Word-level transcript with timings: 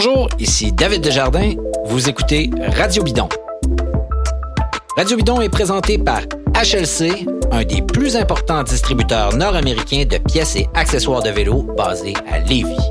Bonjour, 0.00 0.28
ici 0.38 0.70
David 0.70 1.02
Desjardins. 1.02 1.54
Vous 1.86 2.08
écoutez 2.08 2.50
Radio 2.76 3.02
Bidon. 3.02 3.28
Radio 4.96 5.16
Bidon 5.16 5.40
est 5.40 5.48
présenté 5.48 5.98
par 5.98 6.20
HLC, 6.54 7.26
un 7.50 7.64
des 7.64 7.82
plus 7.82 8.14
importants 8.14 8.62
distributeurs 8.62 9.34
nord-américains 9.34 10.04
de 10.08 10.18
pièces 10.18 10.54
et 10.54 10.68
accessoires 10.74 11.24
de 11.24 11.30
vélo 11.30 11.64
basés 11.76 12.14
à 12.30 12.38
Lévis. 12.38 12.87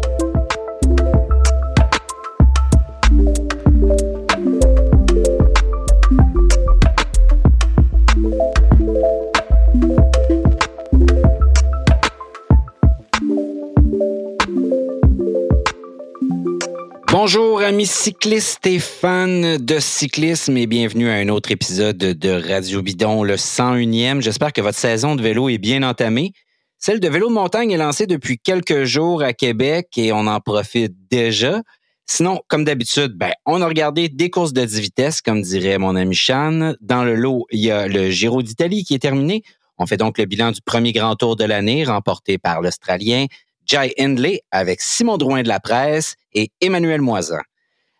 Amis 17.67 17.85
cyclistes 17.85 18.65
et 18.65 18.79
fans 18.79 19.57
de 19.59 19.79
cyclisme 19.79 20.55
et 20.55 20.67
bienvenue 20.67 21.09
à 21.09 21.15
un 21.15 21.27
autre 21.27 21.51
épisode 21.51 21.97
de 21.97 22.29
Radio 22.29 22.81
Bidon, 22.81 23.23
le 23.23 23.35
101e. 23.35 24.21
J'espère 24.21 24.53
que 24.53 24.61
votre 24.61 24.77
saison 24.77 25.17
de 25.17 25.21
vélo 25.21 25.49
est 25.49 25.57
bien 25.57 25.83
entamée. 25.83 26.31
Celle 26.77 27.01
de 27.01 27.09
vélo 27.09 27.27
de 27.27 27.33
montagne 27.33 27.71
est 27.71 27.77
lancée 27.77 28.07
depuis 28.07 28.39
quelques 28.39 28.85
jours 28.85 29.21
à 29.21 29.33
Québec 29.33 29.89
et 29.97 30.13
on 30.13 30.27
en 30.27 30.39
profite 30.39 30.93
déjà. 31.11 31.61
Sinon, 32.05 32.39
comme 32.47 32.63
d'habitude, 32.63 33.17
ben, 33.17 33.33
on 33.45 33.61
a 33.61 33.67
regardé 33.67 34.07
des 34.07 34.29
courses 34.29 34.53
de 34.53 34.63
10 34.63 34.79
vitesses, 34.79 35.21
comme 35.21 35.41
dirait 35.41 35.77
mon 35.77 35.97
ami 35.97 36.15
Chan. 36.15 36.73
Dans 36.79 37.03
le 37.03 37.15
lot, 37.15 37.47
il 37.51 37.59
y 37.59 37.69
a 37.69 37.89
le 37.89 38.09
Giro 38.09 38.43
d'Italie 38.43 38.85
qui 38.85 38.95
est 38.95 38.99
terminé. 38.99 39.43
On 39.77 39.85
fait 39.85 39.97
donc 39.97 40.17
le 40.17 40.23
bilan 40.23 40.53
du 40.53 40.61
premier 40.61 40.93
grand 40.93 41.17
tour 41.17 41.35
de 41.35 41.43
l'année, 41.43 41.83
remporté 41.83 42.37
par 42.37 42.61
l'Australien 42.61 43.25
Jai 43.65 43.93
Hindley 43.99 44.39
avec 44.51 44.79
Simon 44.79 45.17
Drouin 45.17 45.43
de 45.43 45.49
la 45.49 45.59
presse 45.59 46.15
et 46.33 46.49
Emmanuel 46.61 47.01
Moisan. 47.01 47.39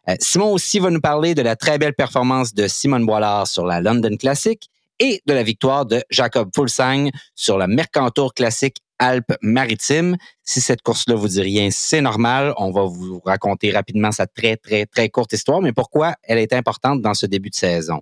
Euh, 0.10 0.16
Simon 0.20 0.54
aussi 0.54 0.80
va 0.80 0.90
nous 0.90 1.02
parler 1.02 1.36
de 1.36 1.42
la 1.42 1.56
très 1.56 1.78
belle 1.78 1.94
performance 1.94 2.54
de 2.54 2.68
Simone 2.68 3.06
Boilard 3.06 3.48
sur 3.48 3.66
la 3.66 3.82
London 3.82 4.16
Classic 4.18 4.70
et 5.00 5.22
de 5.26 5.34
la 5.34 5.44
victoire 5.44 5.86
de 5.86 6.02
Jacob 6.10 6.50
Fulsang 6.56 7.10
sur 7.36 7.58
la 7.58 7.68
Mercantour 7.68 8.34
Classique 8.34 8.78
Alpes-Maritimes. 9.00 10.18
Si 10.44 10.62
cette 10.62 10.82
course-là 10.82 11.16
vous 11.16 11.28
dit 11.28 11.42
rien, 11.42 11.70
c'est 11.72 12.02
normal. 12.02 12.54
On 12.58 12.72
va 12.72 12.84
vous 12.84 13.22
raconter 13.26 13.72
rapidement 13.72 14.12
sa 14.12 14.26
très, 14.26 14.58
très, 14.58 14.86
très 14.86 15.10
courte 15.10 15.34
histoire, 15.34 15.62
mais 15.62 15.74
pourquoi 15.74 16.16
elle 16.24 16.40
est 16.40 16.54
importante 16.54 17.02
dans 17.02 17.14
ce 17.14 17.26
début 17.26 17.50
de 17.50 17.56
saison. 17.56 18.02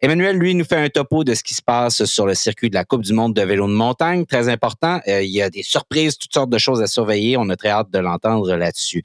Emmanuel, 0.00 0.36
lui, 0.36 0.54
nous 0.54 0.64
fait 0.64 0.76
un 0.76 0.88
topo 0.88 1.22
de 1.22 1.34
ce 1.34 1.44
qui 1.44 1.54
se 1.54 1.62
passe 1.62 2.04
sur 2.06 2.26
le 2.26 2.34
circuit 2.34 2.70
de 2.70 2.74
la 2.74 2.84
Coupe 2.84 3.02
du 3.02 3.12
monde 3.12 3.34
de 3.34 3.42
vélo 3.42 3.68
de 3.68 3.72
montagne. 3.72 4.26
Très 4.26 4.48
important. 4.48 5.00
Euh, 5.06 5.22
il 5.22 5.30
y 5.30 5.42
a 5.42 5.48
des 5.48 5.62
surprises, 5.62 6.18
toutes 6.18 6.34
sortes 6.34 6.50
de 6.50 6.58
choses 6.58 6.82
à 6.82 6.88
surveiller. 6.88 7.36
On 7.36 7.48
a 7.50 7.56
très 7.56 7.68
hâte 7.68 7.90
de 7.90 8.00
l'entendre 8.00 8.56
là-dessus. 8.56 9.04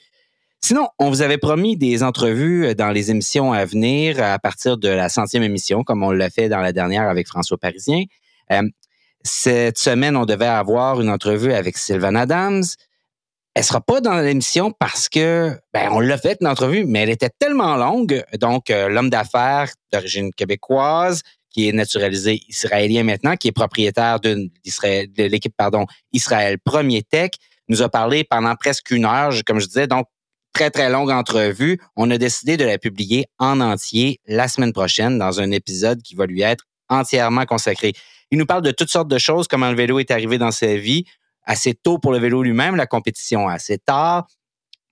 Sinon, 0.62 0.88
on 1.00 1.10
vous 1.10 1.22
avait 1.22 1.38
promis 1.38 1.78
des 1.78 2.04
entrevues 2.04 2.74
dans 2.76 2.90
les 2.90 3.12
émissions 3.12 3.54
à 3.54 3.64
venir 3.66 4.22
à 4.22 4.40
partir 4.40 4.78
de 4.78 4.90
la 4.90 5.08
centième 5.08 5.44
émission, 5.44 5.84
comme 5.84 6.04
on 6.04 6.12
l'a 6.12 6.30
fait 6.30 6.50
dans 6.50 6.60
la 6.60 6.74
dernière 6.74 7.08
avec 7.08 7.28
François 7.28 7.58
Parisien. 7.58 8.04
Euh, 8.52 8.64
cette 9.24 9.78
semaine, 9.78 10.18
on 10.18 10.26
devait 10.26 10.46
avoir 10.46 11.00
une 11.02 11.10
entrevue 11.10 11.54
avec 11.54 11.78
Sylvain 11.78 12.16
Adams. 12.16 12.64
Elle 13.54 13.64
sera 13.64 13.82
pas 13.82 14.02
dans 14.02 14.20
l'émission 14.20 14.72
parce 14.72 15.10
que, 15.10 15.58
ben, 15.74 15.90
on 15.92 16.00
l'a 16.00 16.18
fait 16.18 16.38
une 16.42 16.48
entrevue, 16.48 16.86
mais 16.86 17.00
elle 17.00 17.10
était 17.10 17.32
tellement 17.40 17.76
longue. 17.76 18.24
Donc, 18.40 18.70
euh, 18.70 18.88
l'homme 18.90 19.10
d'affaires 19.10 19.70
d'origine 19.92 20.32
québécoise, 20.34 21.22
qui 21.50 21.68
est 21.70 21.72
naturalisé 21.72 22.42
israélien 22.48 23.04
maintenant, 23.04 23.36
qui 23.36 23.48
est 23.48 23.54
propriétaire 23.54 24.20
de 24.20 24.50
l'équipe, 25.18 25.54
pardon, 25.58 25.86
Israël 26.14 26.58
Premier 26.60 27.04
Tech, 27.04 27.32
nous 27.68 27.82
a 27.82 27.90
parlé 27.90 28.24
pendant 28.24 28.56
presque 28.56 28.92
une 28.92 29.06
heure, 29.06 29.34
comme 29.46 29.60
je 29.60 29.68
disais. 29.68 29.88
Donc, 29.88 30.08
très, 30.58 30.72
très 30.72 30.90
longue 30.90 31.12
entrevue. 31.12 31.80
On 31.96 32.10
a 32.10 32.18
décidé 32.18 32.58
de 32.58 32.66
la 32.66 32.80
publier 32.80 33.28
en 33.38 33.62
entier 33.62 34.20
la 34.26 34.48
semaine 34.48 34.74
prochaine 34.74 35.20
dans 35.20 35.40
un 35.40 35.52
épisode 35.52 36.02
qui 36.02 36.16
va 36.16 36.26
lui 36.26 36.42
être 36.42 36.64
entièrement 36.90 37.46
consacré. 37.46 37.94
Il 38.32 38.40
nous 38.40 38.48
parle 38.48 38.64
de 38.64 38.72
toutes 38.72 38.90
sortes 38.90 39.08
de 39.08 39.20
choses, 39.20 39.48
comment 39.48 39.70
le 39.70 39.76
vélo 39.76 40.00
est 40.00 40.10
arrivé 40.10 40.40
dans 40.40 40.50
sa 40.50 40.76
vie, 40.76 41.06
assez 41.44 41.76
tôt 41.76 42.00
pour 42.00 42.12
le 42.12 42.18
vélo 42.18 42.42
lui-même, 42.42 42.76
la 42.76 42.88
compétition 42.88 43.48
assez 43.48 43.78
tard, 43.78 44.26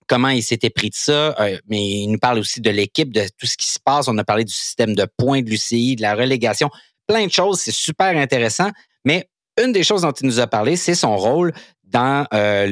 comment 0.05 0.29
il 0.29 0.43
s'était 0.43 0.69
pris 0.69 0.91
de 0.91 0.95
ça, 0.95 1.35
euh, 1.39 1.57
mais 1.67 1.83
il 1.83 2.11
nous 2.11 2.19
parle 2.19 2.37
aussi 2.37 2.61
de 2.61 2.69
l'équipe, 2.69 3.11
de 3.11 3.23
tout 3.35 3.47
ce 3.47 3.57
qui 3.57 3.67
se 3.67 3.79
passe. 3.83 4.07
On 4.07 4.17
a 4.19 4.23
parlé 4.23 4.43
du 4.43 4.53
système 4.53 4.93
de 4.93 5.07
points 5.17 5.41
de 5.41 5.49
l'UCI, 5.49 5.95
de 5.95 6.03
la 6.03 6.13
relégation, 6.13 6.69
plein 7.07 7.25
de 7.25 7.31
choses. 7.31 7.59
C'est 7.59 7.73
super 7.73 8.15
intéressant. 8.15 8.69
Mais 9.03 9.27
une 9.59 9.71
des 9.71 9.83
choses 9.83 10.03
dont 10.03 10.11
il 10.11 10.27
nous 10.27 10.39
a 10.39 10.45
parlé, 10.45 10.75
c'est 10.75 10.93
son 10.93 11.17
rôle 11.17 11.53
dans 11.95 12.25
euh, 12.33 12.67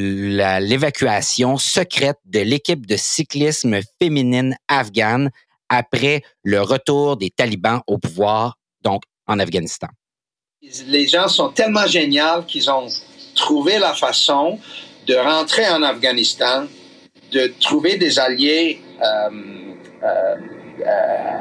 l'évacuation 0.59 1.57
secrète 1.57 2.17
de 2.25 2.41
l'équipe 2.41 2.85
de 2.85 2.97
cyclisme 2.97 3.79
féminine 4.01 4.57
afghane 4.67 5.31
après 5.69 6.23
le 6.43 6.61
retour 6.61 7.15
des 7.15 7.29
talibans 7.29 7.79
au 7.87 7.97
pouvoir, 7.97 8.57
donc 8.81 9.03
en 9.25 9.39
Afghanistan. 9.39 9.87
Les 10.87 11.07
gens 11.07 11.29
sont 11.29 11.49
tellement 11.49 11.87
géniaux 11.87 12.43
qu'ils 12.45 12.69
ont 12.69 12.87
trouver 13.33 13.79
la 13.79 13.93
façon 13.93 14.59
de 15.07 15.15
rentrer 15.15 15.67
en 15.69 15.81
Afghanistan, 15.83 16.65
de 17.31 17.53
trouver 17.61 17.97
des 17.97 18.19
alliés 18.19 18.81
euh, 19.01 19.29
euh, 20.03 20.35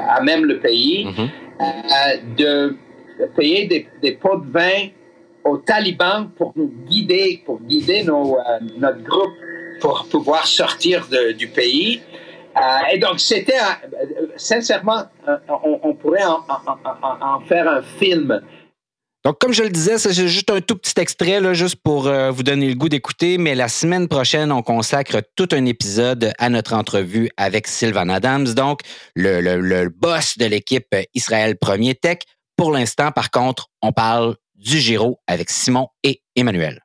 à 0.09 0.21
même 0.21 0.45
le 0.45 0.59
pays, 0.59 1.05
mhm. 1.05 1.29
euh, 1.59 2.17
de 2.37 2.77
payer 3.35 3.87
des, 4.01 4.11
pots 4.13 4.37
de 4.37 4.49
vin 4.51 4.87
aux 5.45 5.57
talibans 5.57 6.29
pour 6.37 6.53
nous 6.55 6.71
guider, 6.87 7.41
pour 7.45 7.59
guider 7.61 8.03
nos, 8.03 8.37
notre 8.77 9.01
groupe 9.03 9.33
pour 9.79 10.07
pouvoir 10.09 10.47
sortir 10.47 11.07
du 11.37 11.47
pays. 11.47 12.01
et 12.91 12.97
donc, 12.99 13.19
c'était, 13.19 13.59
sincèrement, 14.37 15.03
on, 15.63 15.93
pourrait 15.93 16.23
en, 16.23 17.41
faire 17.41 17.69
un 17.69 17.81
film 17.81 18.41
donc, 19.25 19.39
comme 19.39 19.53
je 19.53 19.63
le 19.63 19.69
disais, 19.69 19.97
c'est 19.97 20.13
juste 20.27 20.49
un 20.51 20.59
tout 20.59 20.75
petit 20.75 20.99
extrait, 20.99 21.39
là, 21.39 21.53
juste 21.53 21.77
pour 21.77 22.07
euh, 22.07 22.29
vous 22.29 22.43
donner 22.43 22.67
le 22.67 22.75
goût 22.75 22.89
d'écouter. 22.89 23.37
Mais 23.37 23.55
la 23.55 23.69
semaine 23.69 24.09
prochaine, 24.09 24.51
on 24.51 24.61
consacre 24.61 25.21
tout 25.37 25.47
un 25.53 25.65
épisode 25.65 26.33
à 26.39 26.49
notre 26.49 26.73
entrevue 26.73 27.29
avec 27.37 27.67
Sylvan 27.67 28.09
Adams, 28.09 28.53
donc 28.53 28.81
le, 29.15 29.39
le 29.39 29.87
boss 29.87 30.37
de 30.37 30.45
l'équipe 30.45 30.93
Israël 31.13 31.57
Premier 31.57 31.95
Tech. 31.95 32.17
Pour 32.57 32.73
l'instant, 32.73 33.11
par 33.11 33.31
contre, 33.31 33.69
on 33.81 33.93
parle 33.93 34.35
du 34.63 34.79
Giro 34.79 35.19
avec 35.27 35.49
Simon 35.49 35.89
et 36.03 36.21
Emmanuel. 36.37 36.79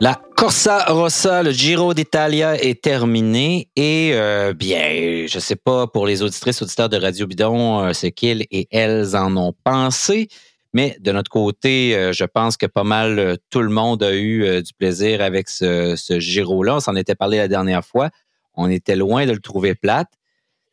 La 0.00 0.18
Corsa 0.36 0.84
Rossa, 0.86 1.42
le 1.42 1.50
Giro 1.50 1.92
d'Italia 1.92 2.54
est 2.62 2.80
terminé 2.80 3.68
et 3.76 4.12
euh, 4.14 4.54
bien, 4.54 5.26
je 5.26 5.38
sais 5.38 5.56
pas 5.56 5.86
pour 5.88 6.06
les 6.06 6.22
auditrices 6.22 6.62
auditeurs 6.62 6.88
de 6.88 6.96
Radio 6.96 7.26
Bidon 7.26 7.80
euh, 7.82 7.92
ce 7.92 8.06
qu'ils 8.06 8.46
et 8.50 8.66
elles 8.70 9.14
en 9.14 9.36
ont 9.36 9.52
pensé, 9.64 10.28
mais 10.72 10.96
de 11.00 11.12
notre 11.12 11.30
côté, 11.30 11.96
euh, 11.96 12.12
je 12.12 12.24
pense 12.24 12.56
que 12.56 12.66
pas 12.66 12.84
mal 12.84 13.38
tout 13.50 13.60
le 13.60 13.70
monde 13.70 14.02
a 14.02 14.14
eu 14.14 14.62
du 14.62 14.72
plaisir 14.74 15.20
avec 15.20 15.48
ce, 15.48 15.96
ce 15.96 16.20
Giro-là. 16.20 16.76
On 16.76 16.80
s'en 16.80 16.96
était 16.96 17.14
parlé 17.14 17.38
la 17.38 17.48
dernière 17.48 17.84
fois. 17.84 18.10
On 18.54 18.70
était 18.70 18.96
loin 18.96 19.26
de 19.26 19.32
le 19.32 19.40
trouver 19.40 19.74
plate. 19.74 20.08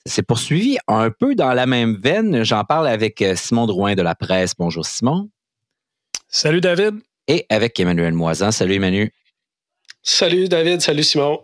C'est 0.05 0.23
poursuivi 0.23 0.77
un 0.87 1.09
peu 1.09 1.35
dans 1.35 1.53
la 1.53 1.65
même 1.65 1.95
veine. 1.95 2.43
J'en 2.43 2.63
parle 2.63 2.87
avec 2.87 3.23
Simon 3.35 3.65
Drouin 3.65 3.95
de 3.95 4.01
la 4.01 4.15
presse. 4.15 4.53
Bonjour 4.57 4.85
Simon. 4.85 5.29
Salut 6.27 6.61
David 6.61 6.95
et 7.27 7.45
avec 7.49 7.79
Emmanuel 7.79 8.13
Moisan. 8.13 8.51
Salut 8.51 8.75
Emmanuel. 8.75 9.09
Salut 10.03 10.47
David, 10.47 10.81
salut 10.81 11.03
Simon. 11.03 11.39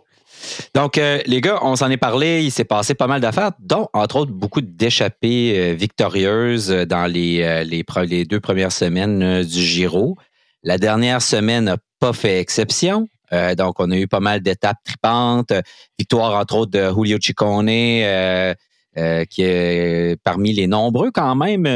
Donc, 0.74 0.98
euh, 0.98 1.20
les 1.26 1.40
gars, 1.40 1.58
on 1.62 1.76
s'en 1.76 1.90
est 1.90 1.96
parlé, 1.96 2.42
il 2.42 2.50
s'est 2.50 2.64
passé 2.64 2.94
pas 2.94 3.06
mal 3.06 3.20
d'affaires, 3.20 3.52
dont, 3.60 3.88
entre 3.92 4.16
autres, 4.16 4.32
beaucoup 4.32 4.60
d'échappées 4.60 5.54
euh, 5.56 5.74
victorieuses 5.74 6.68
dans 6.68 7.06
les, 7.06 7.42
euh, 7.42 7.64
les, 7.64 8.24
deux 8.24 8.40
premières 8.40 8.72
semaines 8.72 9.42
du 9.42 9.60
Giro. 9.60 10.16
La 10.62 10.78
dernière 10.78 11.22
semaine 11.22 11.64
n'a 11.64 11.76
pas 11.98 12.12
fait 12.12 12.40
exception. 12.40 13.08
donc, 13.56 13.80
on 13.80 13.90
a 13.90 13.96
eu 13.96 14.06
pas 14.06 14.20
mal 14.20 14.40
d'étapes 14.40 14.78
tripantes. 14.84 15.52
Victoire, 15.98 16.38
entre 16.38 16.56
autres, 16.56 16.70
de 16.70 16.92
Julio 16.94 17.18
Ciccone, 17.20 17.66
qui 17.66 19.42
est 19.42 20.16
parmi 20.22 20.52
les 20.52 20.66
nombreux, 20.66 21.10
quand 21.10 21.34
même, 21.34 21.66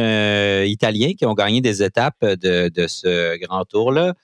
Italiens 0.67 1.15
qui 1.19 1.27
ont 1.27 1.35
gagné 1.35 1.61
des 1.61 1.83
étapes 1.83 2.25
de, 2.25 2.69
de 2.69 2.87
ce 2.87 3.37
grand 3.39 3.65
tour-là. 3.65 4.15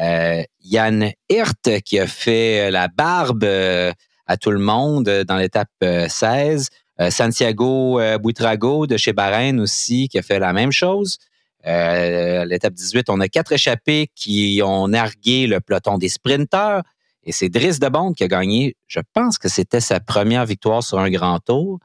Euh, 0.00 0.42
Yann 0.62 1.10
Hirt 1.28 1.80
qui 1.84 1.98
a 1.98 2.06
fait 2.06 2.70
la 2.70 2.88
barbe 2.88 3.42
euh, 3.44 3.92
à 4.26 4.36
tout 4.36 4.50
le 4.50 4.58
monde 4.58 5.08
dans 5.26 5.36
l'étape 5.36 5.70
16. 5.80 6.68
Euh, 7.00 7.10
Santiago 7.10 8.00
Buitrago 8.20 8.86
de 8.86 8.96
chez 8.96 9.12
Bahreïn 9.12 9.60
aussi 9.60 10.08
qui 10.08 10.18
a 10.18 10.22
fait 10.22 10.38
la 10.38 10.52
même 10.52 10.72
chose. 10.72 11.18
à 11.64 12.44
l'étape 12.44 12.74
18, 12.74 13.10
on 13.10 13.20
a 13.20 13.28
quatre 13.28 13.52
échappés 13.52 14.08
qui 14.14 14.60
ont 14.64 14.88
nargué 14.88 15.46
le 15.46 15.60
peloton 15.60 15.98
des 15.98 16.08
sprinteurs. 16.08 16.82
Et 17.24 17.32
c'est 17.32 17.48
Driss 17.48 17.78
de 17.78 17.88
Bond 17.88 18.14
qui 18.14 18.24
a 18.24 18.28
gagné, 18.28 18.76
je 18.86 19.00
pense 19.12 19.38
que 19.38 19.48
c'était 19.48 19.80
sa 19.80 20.00
première 20.00 20.46
victoire 20.46 20.82
sur 20.82 20.98
un 20.98 21.10
grand 21.10 21.40
tour. 21.40 21.78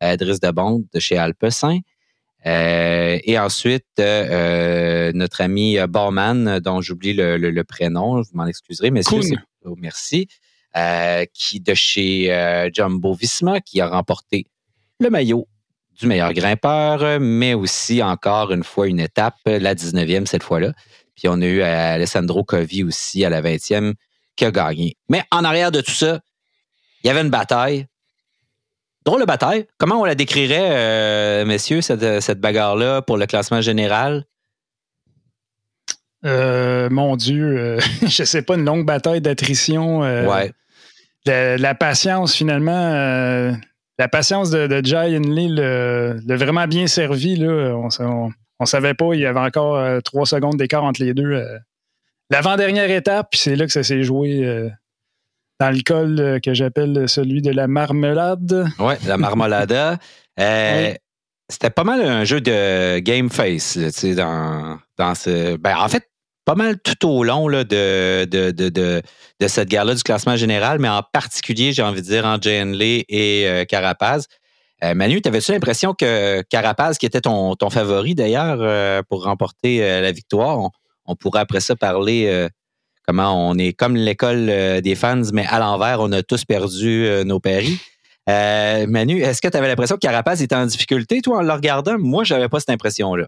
Driss 0.00 0.40
de 0.40 0.50
Bond 0.50 0.84
de 0.92 1.00
chez 1.00 1.16
Alpecin. 1.16 1.78
Et 2.44 3.38
ensuite, 3.38 3.84
notre 3.98 5.40
ami 5.40 5.78
Barman, 5.88 6.58
dont 6.60 6.80
j'oublie 6.80 7.12
le, 7.12 7.62
prénom, 7.62 8.22
je 8.22 8.30
m'en 8.34 8.46
excuserai, 8.46 8.90
mais 8.90 9.02
cool. 9.04 9.24
oh, 9.64 9.76
merci, 9.78 10.26
qui 11.32 11.60
de 11.60 11.74
chez 11.74 12.70
Jumbo 12.72 13.14
Visma, 13.14 13.60
qui 13.60 13.80
a 13.80 13.88
remporté 13.88 14.46
le 15.00 15.10
maillot 15.10 15.46
du 15.98 16.06
meilleur 16.06 16.32
grimpeur, 16.32 17.20
mais 17.20 17.54
aussi 17.54 18.02
encore 18.02 18.52
une 18.52 18.64
fois 18.64 18.86
une 18.86 19.00
étape, 19.00 19.36
la 19.44 19.74
19e 19.74 20.26
cette 20.26 20.42
fois-là. 20.42 20.72
Puis 21.14 21.28
on 21.28 21.40
a 21.42 21.44
eu 21.44 21.60
Alessandro 21.60 22.44
Covi 22.44 22.82
aussi 22.82 23.24
à 23.24 23.30
la 23.30 23.42
20e 23.42 23.92
qui 24.36 24.46
a 24.46 24.50
gagné. 24.50 24.96
Mais 25.10 25.22
en 25.30 25.44
arrière 25.44 25.70
de 25.70 25.82
tout 25.82 25.92
ça, 25.92 26.20
il 27.04 27.08
y 27.08 27.10
avait 27.10 27.20
une 27.20 27.30
bataille. 27.30 27.86
Drôle 29.06 29.20
de 29.20 29.26
bataille. 29.26 29.66
Comment 29.78 30.00
on 30.00 30.04
la 30.04 30.14
décrirait, 30.14 30.70
euh, 30.72 31.44
messieurs, 31.46 31.80
cette, 31.80 32.40
bagarre-là 32.40 33.00
pour 33.00 33.16
le 33.16 33.26
classement 33.26 33.62
général? 33.62 34.24
Euh, 36.26 36.90
mon 36.90 37.16
Dieu, 37.16 37.56
euh, 37.56 37.80
je 38.06 38.24
sais 38.24 38.42
pas, 38.42 38.56
une 38.56 38.64
longue 38.64 38.84
bataille 38.84 39.22
d'attrition. 39.22 40.00
ouais. 40.00 40.52
La, 41.26 41.74
patience, 41.74 42.34
finalement, 42.34 42.92
la 43.98 44.08
patience 44.08 44.50
de, 44.50 44.66
de 44.66 44.84
Jay 44.84 45.18
Lee 45.18 45.48
l'a 45.48 46.36
vraiment 46.36 46.66
bien 46.66 46.86
servi. 46.86 47.36
Là. 47.36 47.74
On, 47.74 48.30
on, 48.58 48.66
savait 48.66 48.94
pas, 48.94 49.14
il 49.14 49.20
y 49.20 49.26
avait 49.26 49.40
encore 49.40 50.02
trois 50.02 50.26
secondes 50.26 50.56
d'écart 50.56 50.84
entre 50.84 51.02
les 51.02 51.14
deux. 51.14 51.42
L'avant-dernière 52.30 52.90
étape, 52.90 53.28
puis 53.30 53.40
c'est 53.40 53.56
là 53.56 53.66
que 53.66 53.72
ça 53.72 53.82
s'est 53.82 54.02
joué 54.02 54.70
dans 55.60 55.70
le 55.70 55.82
col 55.82 56.18
euh, 56.18 56.38
que 56.40 56.54
j'appelle 56.54 57.08
celui 57.08 57.42
de 57.42 57.52
la 57.52 57.68
marmelade. 57.68 58.66
Oui, 58.78 58.94
la 59.06 59.18
marmelade. 59.18 59.98
Euh, 60.40 60.94
c'était 61.48 61.70
pas 61.70 61.84
mal 61.84 62.00
un 62.00 62.24
jeu 62.24 62.40
de 62.40 62.98
game 63.00 63.28
face, 63.28 63.76
dans, 63.76 64.78
dans 64.96 65.14
ce. 65.14 65.56
Ben, 65.56 65.76
en 65.76 65.88
fait, 65.88 66.08
pas 66.46 66.54
mal 66.54 66.80
tout 66.80 67.06
au 67.06 67.22
long 67.22 67.46
là, 67.46 67.64
de, 67.64 68.24
de, 68.24 68.50
de, 68.50 68.70
de, 68.70 69.48
cette 69.48 69.68
guerre-là 69.68 69.94
du 69.94 70.02
classement 70.02 70.36
général, 70.36 70.78
mais 70.78 70.88
en 70.88 71.02
particulier, 71.02 71.72
j'ai 71.72 71.82
envie 71.82 72.00
de 72.00 72.06
dire, 72.06 72.24
entre 72.24 72.44
Jay 72.44 72.64
Lee 72.64 73.04
et 73.08 73.46
euh, 73.46 73.64
Carapaz. 73.64 74.26
Manu, 74.94 75.20
t'avais-tu 75.20 75.52
l'impression 75.52 75.92
que 75.92 76.40
Carapaz, 76.48 76.96
qui 76.96 77.04
était 77.04 77.20
ton, 77.20 77.54
ton 77.54 77.68
favori 77.68 78.14
d'ailleurs 78.14 79.04
pour 79.10 79.24
remporter 79.24 79.80
la 80.00 80.10
victoire, 80.10 80.58
on, 80.58 80.70
on, 81.04 81.16
pourrait 81.16 81.40
après 81.40 81.60
ça 81.60 81.76
parler 81.76 82.48
comment 83.06 83.48
on 83.48 83.56
est 83.56 83.72
comme 83.72 83.96
l'école 83.96 84.48
euh, 84.48 84.80
des 84.80 84.94
fans, 84.94 85.22
mais 85.32 85.46
à 85.46 85.58
l'envers, 85.58 86.00
on 86.00 86.12
a 86.12 86.22
tous 86.22 86.44
perdu 86.44 87.06
euh, 87.06 87.24
nos 87.24 87.40
paris. 87.40 87.78
Euh, 88.28 88.86
Manu, 88.86 89.20
est-ce 89.22 89.40
que 89.40 89.48
tu 89.48 89.56
avais 89.56 89.68
l'impression 89.68 89.96
que 89.96 90.00
Carapaz 90.00 90.42
était 90.42 90.54
en 90.54 90.66
difficulté, 90.66 91.20
toi, 91.20 91.38
en 91.38 91.42
le 91.42 91.52
regardant? 91.52 91.98
Moi, 91.98 92.24
je 92.24 92.34
n'avais 92.34 92.48
pas 92.48 92.60
cette 92.60 92.70
impression-là. 92.70 93.26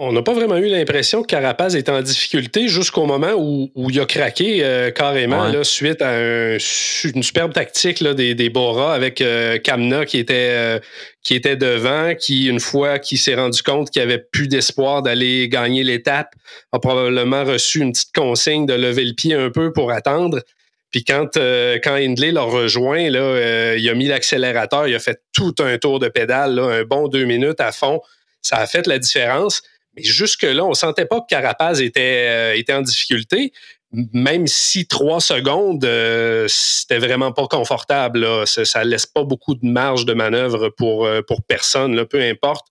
On 0.00 0.12
n'a 0.12 0.22
pas 0.22 0.32
vraiment 0.32 0.56
eu 0.56 0.66
l'impression 0.66 1.22
que 1.22 1.26
Carapaz 1.26 1.74
était 1.74 1.90
en 1.90 2.02
difficulté 2.02 2.68
jusqu'au 2.68 3.04
moment 3.04 3.32
où, 3.36 3.68
il 3.90 3.98
a 3.98 4.06
craqué 4.06 4.90
carrément 4.94 5.64
suite 5.64 6.00
à 6.02 6.52
une 6.52 7.22
superbe 7.22 7.52
tactique 7.52 8.04
des, 8.04 8.36
des 8.36 8.48
Bora 8.48 8.94
avec 8.94 9.22
Kamna 9.64 10.06
qui 10.06 10.18
était, 10.18 10.80
qui 11.24 11.34
était 11.34 11.56
devant, 11.56 12.14
qui, 12.14 12.46
une 12.46 12.60
fois 12.60 13.00
qu'il 13.00 13.18
s'est 13.18 13.34
rendu 13.34 13.60
compte 13.64 13.90
qu'il 13.90 14.00
avait 14.00 14.18
plus 14.18 14.46
d'espoir 14.46 15.02
d'aller 15.02 15.48
gagner 15.48 15.82
l'étape, 15.82 16.32
a 16.70 16.78
probablement 16.78 17.42
reçu 17.42 17.80
une 17.80 17.90
petite 17.90 18.14
consigne 18.14 18.66
de 18.66 18.74
lever 18.74 19.04
le 19.04 19.14
pied 19.14 19.34
un 19.34 19.50
peu 19.50 19.72
pour 19.72 19.90
attendre. 19.90 20.42
Puis 20.90 21.04
quand, 21.04 21.36
euh, 21.36 21.78
quand 21.82 21.94
Hindley 21.94 22.32
l'a 22.32 22.42
rejoint, 22.42 23.10
là, 23.10 23.20
euh, 23.20 23.76
il 23.78 23.88
a 23.88 23.94
mis 23.94 24.06
l'accélérateur, 24.06 24.88
il 24.88 24.94
a 24.94 24.98
fait 24.98 25.20
tout 25.32 25.54
un 25.58 25.76
tour 25.76 25.98
de 25.98 26.08
pédale, 26.08 26.58
un 26.58 26.84
bon 26.84 27.08
deux 27.08 27.24
minutes 27.24 27.60
à 27.60 27.72
fond. 27.72 28.00
Ça 28.40 28.56
a 28.56 28.66
fait 28.66 28.86
la 28.86 28.98
différence. 28.98 29.62
Mais 29.98 30.04
jusque-là, 30.04 30.64
on 30.64 30.74
sentait 30.74 31.06
pas 31.06 31.20
que 31.20 31.26
Carapaz 31.28 31.80
était, 31.80 32.26
euh, 32.28 32.56
était 32.56 32.72
en 32.72 32.82
difficulté 32.82 33.52
même 33.92 34.46
si 34.46 34.86
trois 34.86 35.20
secondes, 35.20 35.84
euh, 35.84 36.46
c'était 36.48 36.98
vraiment 36.98 37.32
pas 37.32 37.46
confortable. 37.46 38.26
Ça, 38.46 38.64
ça, 38.64 38.84
laisse 38.84 39.06
pas 39.06 39.24
beaucoup 39.24 39.54
de 39.54 39.66
marge 39.66 40.04
de 40.04 40.12
manœuvre 40.12 40.68
pour, 40.68 41.06
euh, 41.06 41.22
pour 41.22 41.42
personne, 41.42 41.96
là, 41.96 42.04
peu 42.04 42.20
importe 42.20 42.66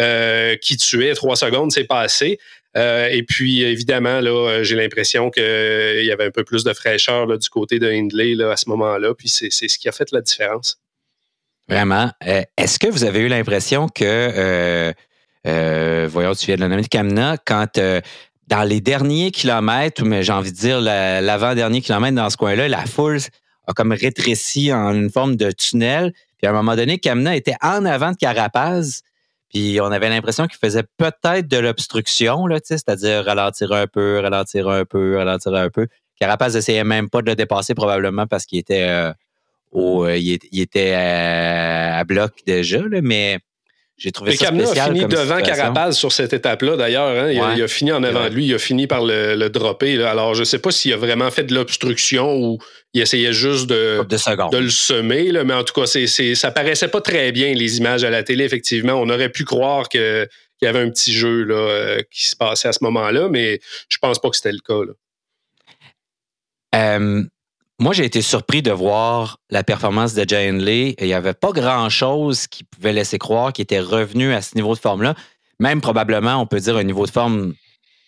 euh, 0.00 0.56
qui 0.56 0.76
tu 0.76 1.06
es. 1.06 1.14
Trois 1.14 1.36
secondes, 1.36 1.72
c'est 1.72 1.84
pas 1.84 2.00
assez. 2.00 2.38
et 2.76 3.24
puis, 3.26 3.62
évidemment, 3.62 4.20
là, 4.20 4.62
j'ai 4.62 4.76
l'impression 4.76 5.30
qu'il 5.30 5.42
y 5.42 6.12
avait 6.12 6.26
un 6.26 6.30
peu 6.30 6.44
plus 6.44 6.62
de 6.64 6.72
fraîcheur 6.72 7.26
là, 7.26 7.36
du 7.36 7.48
côté 7.48 7.78
de 7.78 7.90
Hindley 7.90 8.34
là, 8.34 8.52
à 8.52 8.56
ce 8.56 8.68
moment-là. 8.68 9.14
Puis 9.14 9.28
c'est 9.28 9.50
ce 9.50 9.78
qui 9.78 9.88
a 9.88 9.92
fait 9.92 10.12
la 10.12 10.20
différence. 10.20 10.78
Vraiment. 11.68 12.12
Est-ce 12.56 12.78
que 12.78 12.86
vous 12.86 13.02
avez 13.02 13.20
eu 13.20 13.28
l'impression 13.28 13.88
que 13.88 14.92
voyons, 16.08 16.34
tu 16.34 16.46
viens 16.46 16.56
de 16.56 16.60
la 16.60 16.68
nommer 16.68 16.84
Kamna, 16.84 17.36
quand 17.44 17.78
dans 18.48 18.62
les 18.62 18.80
derniers 18.80 19.30
kilomètres, 19.30 20.04
mais 20.04 20.22
j'ai 20.22 20.32
envie 20.32 20.52
de 20.52 20.56
dire 20.56 20.80
l'avant-dernier 20.80 21.80
kilomètre 21.82 22.16
dans 22.16 22.30
ce 22.30 22.36
coin-là, 22.36 22.68
la 22.68 22.86
foule 22.86 23.18
a 23.66 23.72
comme 23.74 23.92
rétréci 23.92 24.72
en 24.72 24.94
une 24.94 25.10
forme 25.10 25.36
de 25.36 25.50
tunnel. 25.50 26.12
Puis 26.38 26.46
à 26.46 26.50
un 26.50 26.54
moment 26.54 26.74
donné, 26.74 26.98
Kamna 26.98 27.36
était 27.36 27.56
en 27.60 27.84
avant 27.84 28.12
de 28.12 28.16
Carapaz. 28.16 29.02
Puis 29.50 29.78
on 29.80 29.86
avait 29.86 30.08
l'impression 30.08 30.46
qu'il 30.46 30.58
faisait 30.58 30.84
peut-être 30.96 31.48
de 31.48 31.56
l'obstruction, 31.58 32.46
c'est-à-dire 32.62 33.24
ralentir 33.24 33.72
un 33.72 33.86
peu, 33.86 34.20
ralentir 34.20 34.68
un 34.68 34.84
peu, 34.84 35.16
ralentir 35.16 35.54
un 35.54 35.70
peu. 35.70 35.86
Carapaz 36.20 36.56
essayait 36.56 36.84
même 36.84 37.08
pas 37.08 37.22
de 37.22 37.26
le 37.26 37.36
dépasser 37.36 37.74
probablement 37.74 38.26
parce 38.26 38.44
qu'il 38.44 38.58
était 38.58 38.88
euh, 38.88 39.12
au, 39.70 40.04
euh, 40.04 40.16
il, 40.16 40.60
était 40.60 40.94
à, 40.94 42.02
bloc 42.04 42.32
déjà, 42.46 42.80
là, 42.80 43.00
mais 43.02 43.38
j'ai 43.98 44.12
trouvé 44.12 44.36
ça 44.36 44.46
spécial. 44.46 44.78
a 44.78 44.84
fini 44.94 45.06
devant 45.06 45.42
Carapaz 45.42 45.92
sur 45.92 46.12
cette 46.12 46.32
étape-là, 46.32 46.76
d'ailleurs. 46.76 47.08
Hein. 47.08 47.32
Il, 47.32 47.62
a 47.62 47.66
fini 47.66 47.90
en 47.90 48.04
avant 48.04 48.28
de 48.28 48.34
lui. 48.34 48.46
Il 48.46 48.54
a 48.54 48.58
fini 48.58 48.86
par 48.86 49.04
le, 49.04 49.48
dropper. 49.48 50.00
Alors, 50.04 50.34
je 50.34 50.40
ne 50.40 50.44
sais 50.44 50.60
pas 50.60 50.70
s'il 50.70 50.92
a 50.92 50.96
vraiment 50.96 51.30
fait 51.32 51.42
de 51.42 51.54
l'obstruction 51.54 52.36
ou 52.36 52.58
il 52.94 53.02
essayait 53.02 53.32
juste 53.32 53.66
de, 53.68 54.04
de, 54.08 54.58
le 54.58 54.70
semer. 54.70 55.32
Là. 55.32 55.42
Mais 55.42 55.54
en 55.54 55.64
tout 55.64 55.74
cas, 55.74 55.86
c'est, 55.86 56.06
c'est, 56.06 56.36
ça 56.36 56.52
paraissait 56.52 56.88
pas 56.88 57.00
très 57.00 57.32
bien, 57.32 57.52
les 57.52 57.78
images 57.78 58.04
à 58.04 58.10
la 58.10 58.22
télé, 58.22 58.44
effectivement. 58.44 58.94
On 58.94 59.10
aurait 59.10 59.30
pu 59.30 59.44
croire 59.44 59.88
que, 59.88 60.28
qu'il 60.58 60.66
y 60.66 60.68
avait 60.68 60.80
un 60.80 60.90
petit 60.90 61.12
jeu 61.12 61.42
là, 61.42 61.54
euh, 61.54 62.00
qui 62.12 62.28
se 62.28 62.36
passait 62.36 62.68
à 62.68 62.72
ce 62.72 62.84
moment-là, 62.84 63.28
mais 63.28 63.58
je 63.88 63.98
pense 63.98 64.20
pas 64.20 64.30
que 64.30 64.36
c'était 64.36 64.52
le 64.52 64.60
cas. 64.60 64.84
Là. 64.84 64.92
Euh, 66.74 67.24
moi, 67.80 67.92
j'ai 67.92 68.04
été 68.04 68.22
surpris 68.22 68.60
de 68.60 68.72
voir 68.72 69.38
la 69.50 69.62
performance 69.62 70.12
de 70.12 70.28
Jay 70.28 70.50
Lee. 70.50 70.96
Il 70.98 71.06
n'y 71.06 71.14
avait 71.14 71.34
pas 71.34 71.52
grand-chose 71.52 72.48
qui 72.48 72.64
pouvait 72.64 72.92
laisser 72.92 73.18
croire 73.18 73.52
qu'il 73.52 73.62
était 73.62 73.80
revenu 73.80 74.32
à 74.32 74.42
ce 74.42 74.56
niveau 74.56 74.74
de 74.74 74.80
forme-là. 74.80 75.14
Même 75.60 75.80
probablement, 75.80 76.36
on 76.36 76.46
peut 76.46 76.58
dire, 76.58 76.76
un 76.76 76.82
niveau 76.82 77.06
de 77.06 77.10
forme 77.10 77.54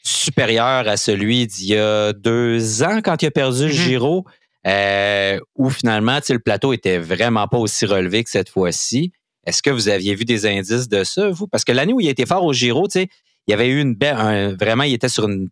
supérieur 0.03 0.89
à 0.89 0.97
celui 0.97 1.47
d'il 1.47 1.69
y 1.69 1.77
a 1.77 2.13
deux 2.13 2.83
ans 2.83 3.01
quand 3.03 3.23
il 3.23 3.27
a 3.27 3.31
perdu 3.31 3.69
le 3.69 3.73
mm-hmm. 3.73 3.77
Giro, 3.77 4.25
euh, 4.67 5.39
où 5.55 5.71
finalement, 5.71 6.19
le 6.29 6.39
plateau 6.41 6.73
était 6.73 6.99
vraiment 6.99 7.47
pas 7.47 7.59
aussi 7.59 7.87
relevé 7.87 8.25
que 8.25 8.31
cette 8.31 8.49
fois-ci. 8.49 9.13
Est-ce 9.47 9.63
que 9.63 9.71
vous 9.71 9.89
aviez 9.89 10.17
vu 10.17 10.25
des 10.25 10.47
indices 10.47 10.89
de 10.89 11.05
ça, 11.05 11.31
vous? 11.31 11.47
Parce 11.47 11.65
que 11.65 11.73
l'année 11.73 11.93
où 11.93 12.01
il 12.01 12.09
était 12.09 12.27
fort 12.27 12.45
au 12.45 12.53
Giro, 12.53 12.89
il 12.97 13.09
y 13.47 13.53
avait 13.53 13.69
eu 13.69 13.81
une 13.81 13.95
belle, 13.95 14.57
vraiment, 14.59 14.83
il 14.83 14.95
était 14.95 15.09
sur 15.09 15.29
une 15.29 15.49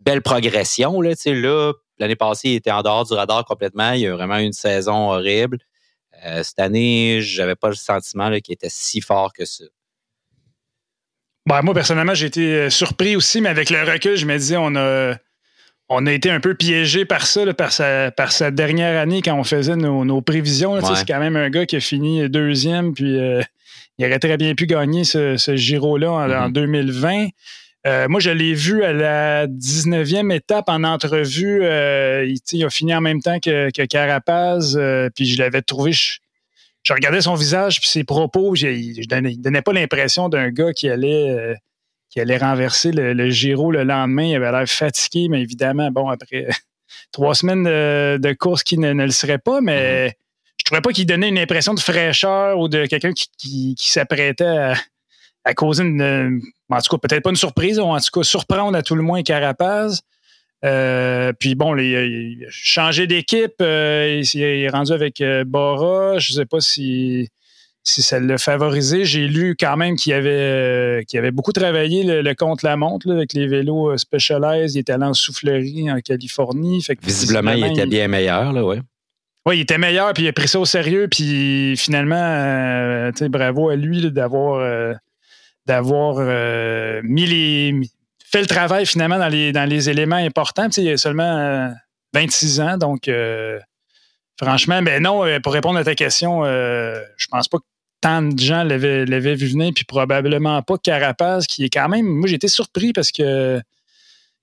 belle 0.00 0.22
progression. 0.22 1.00
Là, 1.02 1.12
là 1.26 1.72
L'année 2.00 2.16
passée, 2.16 2.48
il 2.48 2.54
était 2.56 2.70
en 2.70 2.82
dehors 2.82 3.04
du 3.04 3.12
radar 3.12 3.44
complètement. 3.44 3.92
Il 3.92 4.00
y 4.00 4.06
a 4.06 4.14
vraiment 4.14 4.38
eu 4.38 4.44
une 4.44 4.52
saison 4.52 5.12
horrible. 5.12 5.58
Euh, 6.24 6.42
cette 6.42 6.58
année, 6.58 7.20
j'avais 7.20 7.54
pas 7.56 7.68
le 7.68 7.74
sentiment 7.74 8.30
qu'il 8.40 8.54
était 8.54 8.68
si 8.70 9.00
fort 9.00 9.32
que 9.32 9.44
ça. 9.44 9.64
Ben, 11.46 11.62
moi, 11.62 11.74
personnellement, 11.74 12.14
j'ai 12.14 12.26
été 12.26 12.54
euh, 12.54 12.70
surpris 12.70 13.16
aussi, 13.16 13.40
mais 13.40 13.48
avec 13.48 13.70
le 13.70 13.82
recul, 13.82 14.16
je 14.16 14.26
me 14.26 14.36
disais, 14.36 14.56
on 14.58 14.76
a, 14.76 15.14
on 15.88 16.06
a 16.06 16.12
été 16.12 16.30
un 16.30 16.40
peu 16.40 16.54
piégé 16.54 17.04
par 17.04 17.26
ça, 17.26 17.52
par, 17.54 17.72
sa, 17.72 18.10
par 18.10 18.32
sa 18.32 18.50
dernière 18.50 19.00
année 19.00 19.22
quand 19.22 19.34
on 19.34 19.44
faisait 19.44 19.76
nos, 19.76 20.20
prévisions. 20.22 20.80
C'est 20.94 21.06
quand 21.06 21.18
même 21.18 21.36
un 21.36 21.50
gars 21.50 21.66
qui 21.66 21.76
a 21.76 21.80
fini 21.80 22.28
deuxième, 22.28 22.94
puis 22.94 23.18
euh, 23.18 23.42
il 23.98 24.06
aurait 24.06 24.18
très 24.18 24.36
bien 24.36 24.54
pu 24.54 24.66
gagner 24.66 25.04
ce, 25.04 25.36
ce 25.36 25.56
Giro-là 25.56 26.10
en, 26.44 26.48
2020. 26.48 27.28
Euh, 27.86 28.08
moi, 28.08 28.20
je 28.20 28.30
l'ai 28.30 28.54
vu 28.54 28.84
à 28.84 28.92
la 28.92 29.46
19e 29.46 30.32
étape 30.34 30.68
en 30.68 30.84
entrevue. 30.84 31.60
Euh, 31.62 32.30
il, 32.52 32.64
a 32.64 32.70
fini 32.70 32.94
en 32.94 33.00
même 33.00 33.22
temps 33.22 33.38
que, 33.40 33.70
Carapaz. 33.86 34.76
Euh, 34.76 35.08
puis 35.14 35.26
je 35.26 35.38
l'avais 35.38 35.62
trouvé. 35.62 35.92
Je, 35.92 36.92
regardais 36.92 37.22
son 37.22 37.34
visage 37.34 37.80
puis 37.80 37.88
ses 37.88 38.04
propos. 38.04 38.54
Je, 38.54 38.68
il, 38.68 39.06
donnait, 39.06 39.34
donnait 39.36 39.62
pas 39.62 39.72
l'impression 39.72 40.28
d'un 40.28 40.50
gars 40.50 40.72
qui 40.74 40.90
allait, 40.90 41.56
qui 42.10 42.20
allait 42.20 42.36
renverser 42.36 42.92
le, 42.92 43.30
Giro 43.30 43.72
le 43.72 43.84
lendemain. 43.84 44.24
Il 44.24 44.36
avait 44.36 44.52
l'air 44.52 44.68
fatigué, 44.68 45.28
mais 45.30 45.40
évidemment, 45.40 45.90
bon, 45.90 46.08
après 46.08 46.48
trois 47.12 47.34
semaines 47.34 47.64
de, 47.64 48.32
course 48.34 48.62
qui 48.62 48.76
ne, 48.76 48.92
le 48.92 49.10
serait 49.10 49.38
pas, 49.38 49.62
mais 49.62 50.08
mm-hmm. 50.08 50.12
je 50.58 50.64
trouvais 50.66 50.80
pas 50.82 50.92
qu'il 50.92 51.06
donnait 51.06 51.30
une 51.30 51.38
impression 51.38 51.72
de 51.72 51.80
fraîcheur 51.80 52.58
ou 52.58 52.68
de 52.68 52.84
quelqu'un 52.84 53.12
qui 53.14 53.74
s'apprêtait 53.78 54.44
à 54.44 54.74
à 55.44 55.54
causer 55.54 55.84
une, 55.84 56.40
en 56.68 56.80
tout 56.80 56.96
cas, 56.96 57.08
peut-être 57.08 57.22
pas 57.22 57.30
une 57.30 57.36
surprise, 57.36 57.78
ou 57.78 57.84
en 57.84 57.98
tout 57.98 58.20
cas, 58.20 58.22
surprendre 58.22 58.76
à 58.76 58.82
tout 58.82 58.94
le 58.94 59.02
moins 59.02 59.22
Carapaz. 59.22 60.02
Euh, 60.64 61.32
puis 61.38 61.54
bon, 61.54 61.76
il, 61.76 62.44
a 62.46 62.50
changé 62.50 63.06
d'équipe. 63.06 63.54
Euh, 63.62 64.22
il, 64.34 64.42
est 64.42 64.68
rendu 64.68 64.92
avec 64.92 65.20
euh, 65.20 65.44
Bora. 65.44 66.18
Je 66.18 66.32
ne 66.32 66.36
sais 66.36 66.46
pas 66.46 66.60
si 66.60 67.28
si 67.82 68.02
ça 68.02 68.20
l'a 68.20 68.36
favorisé. 68.36 69.06
J'ai 69.06 69.26
lu 69.26 69.56
quand 69.58 69.76
même 69.78 69.96
qu'il 69.96 70.12
avait, 70.12 71.02
avait 71.14 71.30
beaucoup 71.30 71.52
travaillé 71.52 72.04
le, 72.04 72.34
contre-la-montre 72.34 73.10
avec 73.10 73.32
les 73.32 73.46
vélos 73.46 73.96
Specialized. 73.96 74.74
Il 74.74 74.80
était 74.80 74.92
allé 74.92 75.06
en 75.06 75.14
soufflerie 75.14 75.90
en 75.90 75.98
Californie. 76.00 76.84
visiblement, 77.02 77.52
il 77.52 77.64
était 77.64 77.86
bien 77.86 78.06
meilleur, 78.06 78.52
là, 78.52 78.64
ouais. 78.64 78.80
Oui, 79.46 79.56
il 79.56 79.60
était 79.62 79.78
meilleur, 79.78 80.12
puis 80.12 80.24
il 80.24 80.28
a 80.28 80.34
pris 80.34 80.46
ça 80.46 80.60
au 80.60 80.66
sérieux, 80.66 81.08
puis 81.10 81.74
finalement, 81.78 83.10
bravo 83.30 83.70
à 83.70 83.76
lui 83.76 84.10
d'avoir 84.10 84.60
d'avoir 85.66 86.16
mis 87.02 87.26
les 87.26 87.80
fait 88.24 88.40
le 88.40 88.46
travail 88.46 88.86
finalement 88.86 89.18
dans 89.18 89.28
les, 89.28 89.52
dans 89.52 89.68
les 89.68 89.90
éléments 89.90 90.16
importants. 90.16 90.68
il 90.76 90.84
y 90.84 90.90
a 90.90 90.96
seulement 90.96 91.72
26 92.14 92.60
ans, 92.60 92.78
donc 92.78 93.08
Franchement, 94.42 94.80
mais 94.80 95.00
non, 95.00 95.26
euh, 95.26 95.38
pour 95.38 95.52
répondre 95.52 95.78
à 95.78 95.84
ta 95.84 95.94
question, 95.94 96.44
euh, 96.46 96.98
je 97.18 97.26
pense 97.30 97.46
pas 97.46 97.58
que 97.58 97.64
tant 98.00 98.22
de 98.22 98.38
gens 98.38 98.64
l'avaient 98.64 99.34
vu 99.34 99.48
venir, 99.48 99.72
puis 99.74 99.84
probablement 99.84 100.62
pas 100.62 100.78
Carapace, 100.78 101.46
qui 101.46 101.64
est 101.64 101.68
quand 101.68 101.90
même. 101.90 102.06
Moi, 102.06 102.26
j'ai 102.26 102.36
été 102.36 102.48
surpris 102.48 102.94
parce 102.94 103.12
que 103.12 103.60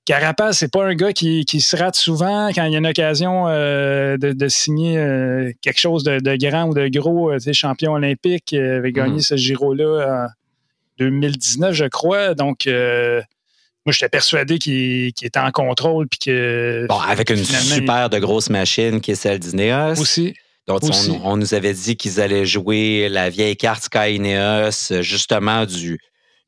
Carapace, 0.05 0.59
c'est 0.59 0.71
pas 0.71 0.86
un 0.86 0.93
gars 0.93 1.13
qui, 1.13 1.43
se 1.47 1.75
rate 1.75 1.95
souvent 1.95 2.50
quand 2.53 2.65
il 2.65 2.74
y 2.74 2.75
a 2.75 2.77
une 2.77 2.86
occasion 2.86 3.47
euh, 3.47 4.17
de, 4.17 4.47
signer 4.47 5.55
quelque 5.63 5.79
chose 5.79 6.03
de, 6.03 6.36
grand 6.36 6.67
ou 6.67 6.75
de 6.75 6.88
gros. 6.89 7.33
tu 7.33 7.39
sais, 7.39 7.53
champion 7.53 7.93
olympique, 7.93 8.53
avait 8.53 8.91
gagné 8.91 9.17
mm-hmm. 9.17 9.27
ce 9.27 9.36
Giro-là 9.36 10.27
2019, 10.98 11.74
je 11.74 11.86
crois. 11.86 12.34
Donc, 12.34 12.66
moi, 12.68 13.94
j'étais 13.94 14.10
persuadé 14.10 14.60
qu'il 14.60 15.08
était 15.08 15.39
en 15.39 15.51
contrôle. 15.51 16.08
Puis 16.08 16.20
que, 16.20 16.86
bon, 16.89 17.00
avec 17.00 17.30
une 17.30 17.44
super 17.44 18.10
de 18.10 18.20
grosse 18.20 18.50
machine 18.50 19.00
qui 19.00 19.12
est 19.12 19.16
celle 19.16 19.39
d'Ineos. 19.39 20.00
Aussi. 20.00 20.34
Donc, 20.68 20.82
On, 21.24 21.38
nous 21.38 21.54
avait 21.54 21.74
dit 21.74 21.96
qu'ils 21.96 22.20
allaient 22.20 22.46
jouer 22.46 23.08
la 23.10 23.30
vieille 23.30 23.56
carte 23.56 23.84
Sky 23.84 24.16
Ineos, 24.16 25.01
justement, 25.01 25.66
du, 25.66 25.98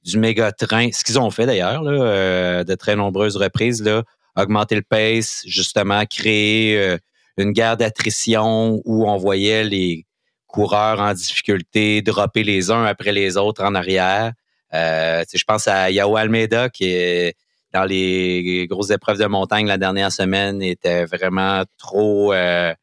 du 0.04 0.18
méga 0.18 0.52
train. 0.52 0.90
Ce 0.92 1.06
qu'ils 1.06 1.18
ont 1.18 1.32
fait 1.32 1.46
d'ailleurs, 1.46 1.84
euh, 1.86 2.66
de 2.66 2.76
très 2.76 2.98
nombreuses 2.98 3.38
reprises, 3.38 3.82
là, 3.82 4.04
augmenter 4.36 4.76
le 4.76 4.82
pace, 4.82 5.44
justement, 5.46 6.06
créer 6.06 6.78
euh, 6.78 6.98
une 7.38 7.54
guerre 7.54 7.78
d'attrition 7.78 8.82
où 8.84 9.10
on 9.10 9.16
voyait 9.16 9.64
les 9.64 10.06
coureurs 10.48 11.00
en 11.00 11.14
difficulté 11.14 12.02
dropper 12.02 12.44
les 12.44 12.72
uns 12.72 12.84
après 12.84 13.14
les 13.14 13.38
autres 13.38 13.64
en 13.64 13.74
arrière. 13.74 14.34
Euh, 14.74 15.24
je 15.34 15.44
pense 15.44 15.68
à 15.68 15.90
Yao 15.90 16.16
Almeida 16.16 16.70
qui 16.70 16.86
est 16.86 17.36
dans 17.74 17.86
les 17.86 18.68
grosses 18.70 18.92
épreuves 18.92 19.18
de 19.20 19.26
montagne 19.26 19.68
la 19.68 19.78
dernière 19.78 20.12
semaine 20.12 20.62
était 20.62 21.06
vraiment 21.06 21.64
trop 21.78 22.34
euh, 22.34 22.74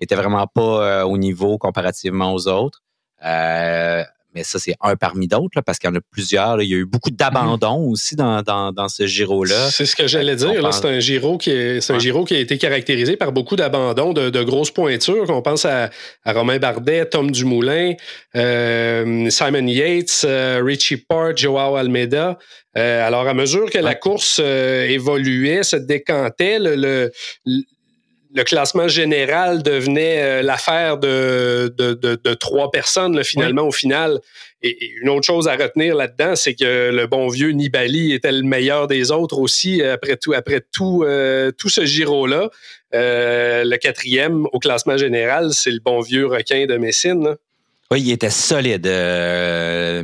était 0.00 0.14
vraiment 0.14 0.46
pas 0.46 1.00
euh, 1.00 1.02
au 1.04 1.18
niveau 1.18 1.58
comparativement 1.58 2.32
aux 2.32 2.48
autres. 2.48 2.82
Euh, 3.24 4.04
mais 4.38 4.44
ça, 4.44 4.60
c'est 4.60 4.76
un 4.80 4.94
parmi 4.94 5.26
d'autres, 5.26 5.60
parce 5.62 5.78
qu'il 5.78 5.90
y 5.90 5.92
en 5.92 5.96
a 5.96 6.00
plusieurs. 6.12 6.62
Il 6.62 6.68
y 6.68 6.74
a 6.74 6.76
eu 6.76 6.84
beaucoup 6.84 7.10
d'abandon 7.10 7.80
mhm. 7.80 7.90
aussi 7.90 8.14
dans, 8.14 8.88
ce 8.88 9.06
Giro-là. 9.06 9.68
C'est 9.70 9.84
ce 9.84 9.96
que 9.96 10.06
j'allais 10.06 10.36
dire. 10.36 10.72
C'est 10.72 10.86
un 10.86 11.00
Giro 11.00 11.38
qui 11.38 11.50
est, 11.50 11.90
un 11.90 11.98
Giro 11.98 12.24
qui 12.24 12.36
a 12.36 12.38
été 12.38 12.56
caractérisé 12.56 13.16
par 13.16 13.32
beaucoup 13.32 13.56
d'abandon, 13.56 14.12
de, 14.12 14.42
grosses 14.44 14.70
pointures. 14.70 15.28
On 15.28 15.42
pense 15.42 15.64
à, 15.64 15.90
Romain 16.24 16.58
Bardet, 16.58 17.06
Tom 17.06 17.32
Dumoulin, 17.32 17.94
euh, 18.36 19.28
Simon 19.30 19.66
Yates, 19.66 20.22
euh, 20.24 20.62
Richie 20.64 20.98
Port, 20.98 21.36
Joao 21.36 21.74
Almeida. 21.74 22.38
Euh, 22.76 23.04
alors, 23.04 23.26
à 23.26 23.34
mesure 23.34 23.70
que 23.70 23.78
la 23.78 23.96
course 23.96 24.38
évoluait, 24.38 25.64
se 25.64 25.76
décantait, 25.76 26.60
le 26.60 27.10
le 27.44 27.62
classement 28.44 28.88
général 28.88 29.62
devenait 29.62 30.22
euh, 30.22 30.42
l'affaire 30.42 30.98
de, 30.98 31.74
de, 31.76 32.34
trois 32.34 32.70
personnes 32.70 33.22
finalement 33.24 33.62
au 33.62 33.72
final. 33.72 34.20
Et, 34.62 34.90
une 35.02 35.08
autre 35.08 35.26
chose 35.26 35.48
à 35.48 35.56
retenir 35.56 35.94
là-dedans, 35.94 36.36
c'est 36.36 36.54
que 36.54 36.90
le 36.90 37.06
bon 37.06 37.28
vieux 37.28 37.50
Nibali 37.50 38.12
était 38.12 38.32
le 38.32 38.42
meilleur 38.42 38.86
des 38.86 39.10
autres 39.10 39.38
aussi 39.38 39.82
après 39.82 40.16
tout, 40.16 40.32
après 40.32 40.62
tout, 40.72 41.04
euh, 41.04 41.50
tout 41.52 41.68
ce 41.68 41.84
Giro-là. 41.84 42.50
Euh, 42.94 43.64
le 43.64 43.76
quatrième 43.76 44.46
au 44.52 44.58
classement 44.58 44.96
général, 44.96 45.52
c'est 45.52 45.70
le 45.70 45.80
bon 45.80 46.00
vieux 46.00 46.26
requin 46.26 46.66
de 46.66 46.76
Messine. 46.76 47.36
Oui, 47.90 48.02
il 48.02 48.12
était 48.12 48.30
solide, 48.30 48.86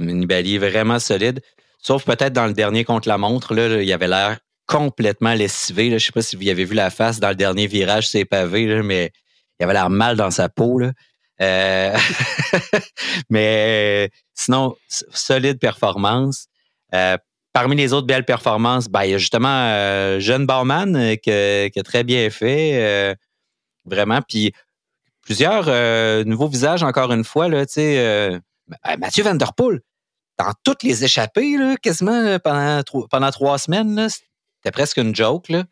Nibali, 0.00 0.56
vraiment 0.56 0.98
solide. 0.98 1.40
Sauf 1.78 2.04
peut-être 2.04 2.32
dans 2.32 2.46
le 2.46 2.54
dernier 2.54 2.84
contre 2.84 3.08
la 3.08 3.18
montre, 3.18 3.54
là, 3.54 3.82
il 3.82 3.92
avait 3.92 4.08
l'air 4.08 4.38
complètement 4.66 5.34
lessivé. 5.34 5.88
Je 5.88 5.94
ne 5.94 5.98
sais 5.98 6.12
pas 6.12 6.22
si 6.22 6.36
vous 6.36 6.48
avez 6.48 6.64
vu 6.64 6.74
la 6.74 6.90
face 6.90 7.20
dans 7.20 7.28
le 7.28 7.34
dernier 7.34 7.66
virage, 7.66 8.08
c'est 8.08 8.24
pavé, 8.24 8.82
mais 8.82 9.12
il 9.58 9.64
avait 9.64 9.72
l'air 9.72 9.90
mal 9.90 10.16
dans 10.16 10.30
sa 10.30 10.48
peau. 10.48 10.80
Euh, 11.40 11.96
mais 13.30 14.10
sinon, 14.34 14.74
solide 14.88 15.58
performance. 15.58 16.46
Euh, 16.94 17.16
parmi 17.52 17.76
les 17.76 17.92
autres 17.92 18.06
belles 18.06 18.24
performances, 18.24 18.88
ben, 18.88 19.04
il 19.04 19.10
y 19.10 19.14
a 19.14 19.18
justement 19.18 19.48
euh, 19.48 20.20
Jeune 20.20 20.46
Bauman 20.46 21.16
qui, 21.22 21.30
a 21.30 21.82
très 21.84 22.04
bien 22.04 22.30
fait. 22.30 23.16
vraiment. 23.84 24.20
Puis 24.22 24.52
plusieurs 25.22 25.66
nouveaux 26.24 26.48
visages, 26.48 26.82
encore 26.82 27.12
une 27.12 27.24
fois. 27.24 27.48
Là, 27.48 27.64
Mathieu 28.98 29.24
Van 29.24 29.34
Der 29.34 29.52
Poel, 29.54 29.80
dans 30.38 30.52
toutes 30.64 30.82
les 30.82 31.04
échappées, 31.04 31.56
quasiment 31.82 32.38
pendant, 32.38 32.82
pendant 33.10 33.30
trois 33.30 33.58
semaines, 33.58 34.08
c'était 34.64 34.72
presque 34.72 34.96
une 34.96 35.14
joke, 35.14 35.50
là. 35.50 35.64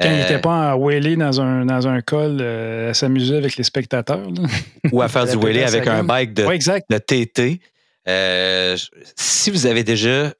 Quand 0.00 0.10
il 0.10 0.16
n'était 0.16 0.34
euh, 0.34 0.38
pas 0.40 0.72
à 0.72 0.76
wheeler 0.76 1.16
dans 1.16 1.40
un, 1.40 1.64
dans 1.64 1.88
un 1.88 2.02
col 2.02 2.38
euh, 2.40 2.90
à 2.90 2.94
s'amuser 2.94 3.36
avec 3.36 3.56
les 3.56 3.64
spectateurs. 3.64 4.28
Ou 4.92 5.00
à 5.00 5.08
faire 5.08 5.24
du 5.30 5.36
wheeler 5.36 5.62
avec 5.62 5.86
un 5.86 6.04
bike 6.04 6.34
de, 6.34 6.44
de 6.44 6.98
TT. 6.98 7.60
Euh, 8.08 8.76
si 9.16 9.50
vous 9.50 9.66
avez 9.66 9.84
déjà 9.84 10.34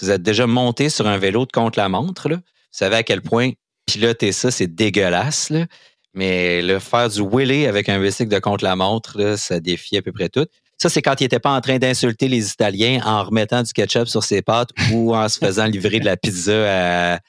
vous 0.00 0.10
êtes 0.10 0.22
déjà 0.22 0.46
monté 0.46 0.90
sur 0.90 1.08
un 1.08 1.18
vélo 1.18 1.44
de 1.44 1.50
contre-la-montre, 1.50 2.28
vous 2.28 2.36
savez 2.70 2.96
à 2.96 3.02
quel 3.02 3.20
point 3.20 3.50
piloter 3.86 4.32
ça, 4.32 4.50
c'est 4.50 4.68
dégueulasse. 4.68 5.50
Là. 5.50 5.66
Mais 6.14 6.62
le 6.62 6.78
faire 6.78 7.08
du 7.08 7.20
wheeler 7.20 7.66
avec 7.66 7.88
un 7.88 8.00
bicycle 8.00 8.30
de 8.30 8.38
contre-la-montre, 8.38 9.36
ça 9.36 9.58
défie 9.60 9.96
à 9.96 10.02
peu 10.02 10.12
près 10.12 10.28
tout. 10.28 10.46
Ça, 10.78 10.88
c'est 10.88 11.02
quand 11.02 11.20
il 11.20 11.24
n'était 11.24 11.40
pas 11.40 11.50
en 11.50 11.60
train 11.60 11.78
d'insulter 11.78 12.28
les 12.28 12.50
Italiens 12.50 13.00
en 13.04 13.24
remettant 13.24 13.62
du 13.62 13.72
ketchup 13.72 14.06
sur 14.06 14.22
ses 14.22 14.42
pâtes 14.42 14.70
ou 14.92 15.14
en 15.14 15.28
se 15.28 15.38
faisant 15.38 15.66
livrer 15.66 15.98
de 16.00 16.04
la 16.04 16.16
pizza 16.16 17.14
à. 17.14 17.20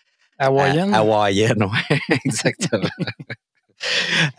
Hawaïenne. 0.42 0.94
Hawaïenne, 0.94 1.64
oui, 1.64 1.98
exactement. 2.26 2.88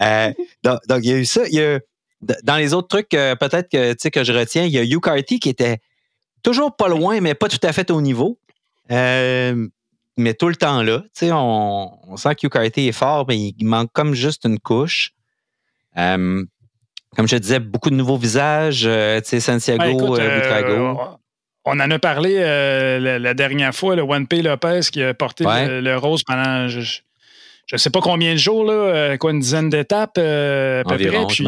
Euh, 0.00 0.33
donc, 0.62 1.00
il 1.02 1.07
y 1.07 1.12
a 1.12 1.17
eu 1.17 1.25
ça. 1.25 1.43
Il 1.49 1.55
y 1.55 1.62
a, 1.62 1.81
dans 2.43 2.57
les 2.57 2.73
autres 2.73 2.88
trucs, 2.88 3.12
euh, 3.14 3.35
peut-être 3.37 3.71
que, 3.71 4.09
que 4.09 4.25
je 4.25 4.33
retiens, 4.33 4.64
il 4.64 4.73
y 4.73 4.79
a 4.79 4.83
Hugh 4.83 5.00
Carty 5.00 5.40
qui 5.40 5.49
était 5.49 5.79
toujours 6.43 6.75
pas 6.76 6.88
loin, 6.88 7.21
mais 7.21 7.35
pas 7.35 7.49
tout 7.49 7.61
à 7.62 7.73
fait 7.73 7.90
au 7.90 8.00
niveau. 8.00 8.38
Euh, 8.90 9.67
mais 10.17 10.35
tout 10.35 10.49
le 10.49 10.57
temps 10.57 10.83
là. 10.83 11.02
On, 11.23 11.90
on 12.07 12.17
sent 12.17 12.35
que 12.35 12.47
Hugh 12.47 12.50
Carty 12.50 12.88
est 12.88 12.93
fort, 12.93 13.26
mais 13.29 13.38
il 13.38 13.64
manque 13.64 13.90
comme 13.93 14.14
juste 14.14 14.45
une 14.45 14.59
couche 14.59 15.12
comme 17.17 17.26
je 17.26 17.37
disais, 17.37 17.59
beaucoup 17.59 17.90
de 17.90 17.97
nouveaux 17.97 18.17
visages, 18.17 18.85
euh, 18.87 19.21
tu 19.21 19.29
sais, 19.29 19.40
Santiago, 19.40 20.17
ben, 20.17 20.23
euh, 20.23 20.62
euh, 20.62 20.95
on 21.64 21.81
en 21.81 21.90
a 21.90 21.99
parlé 21.99 22.38
la, 22.38 23.35
dernière 23.35 23.75
fois, 23.75 23.97
le 23.97 24.02
One 24.02 24.26
P 24.26 24.43
Lopez 24.43 24.81
qui 24.93 25.02
a 25.02 25.12
porté 25.14 25.45
le, 25.45 25.97
rose 25.97 26.23
pendant 26.23 26.69
je 26.69 27.76
ne 27.76 27.79
sais 27.79 27.90
pas 27.90 28.00
combien 28.00 28.33
de 28.33 28.38
jours, 28.38 28.64
là, 28.64 29.17
quoi, 29.19 29.33
une 29.33 29.40
dizaine 29.40 29.71
d'étapes 29.71 30.19
à 30.19 30.83
peu 30.87 30.97
près. 30.97 31.26
Puis, 31.29 31.47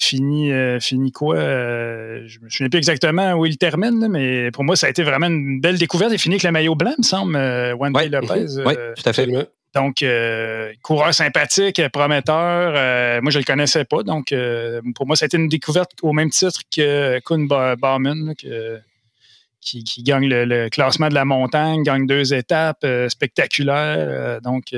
fini, 0.00 0.52
fini 0.80 1.10
quoi? 1.10 1.36
je 1.36 2.38
me 2.40 2.48
souviens 2.50 2.68
plus 2.68 2.78
exactement 2.78 3.32
où 3.34 3.46
il 3.46 3.56
termine, 3.56 4.06
mais 4.10 4.50
pour 4.50 4.64
moi, 4.64 4.76
ça 4.76 4.86
a 4.86 4.90
été 4.90 5.02
vraiment 5.02 5.26
une 5.26 5.60
belle 5.60 5.78
découverte. 5.78 6.12
Il 6.12 6.18
finit 6.18 6.34
avec 6.34 6.44
le 6.44 6.52
maillot 6.52 6.74
blanc, 6.74 6.94
me 6.98 7.02
semble, 7.02 7.36
One 7.36 7.92
P 7.92 8.08
Lopez. 8.08 8.46
Oui, 8.66 8.74
tout 8.96 9.08
à 9.08 9.12
fait. 9.12 9.28
Donc, 9.74 10.02
euh, 10.02 10.72
coureur 10.82 11.12
sympathique, 11.12 11.80
prometteur. 11.92 12.72
Euh, 12.74 13.20
moi, 13.20 13.30
je 13.30 13.38
ne 13.38 13.42
le 13.42 13.46
connaissais 13.46 13.84
pas. 13.84 14.02
Donc, 14.02 14.32
euh, 14.32 14.80
pour 14.94 15.06
moi, 15.06 15.14
ça 15.14 15.24
a 15.24 15.26
été 15.26 15.36
une 15.36 15.48
découverte 15.48 15.92
au 16.02 16.12
même 16.12 16.30
titre 16.30 16.60
que 16.74 17.18
Kuhn 17.20 17.46
Bauman, 17.46 18.34
qui, 19.60 20.02
gagne 20.02 20.26
le, 20.26 20.68
classement 20.70 21.08
de 21.08 21.14
la 21.14 21.24
montagne, 21.24 21.82
gagne 21.82 22.06
deux 22.06 22.32
étapes 22.32 22.86
spectaculaires. 23.08 24.40
donc, 24.40 24.74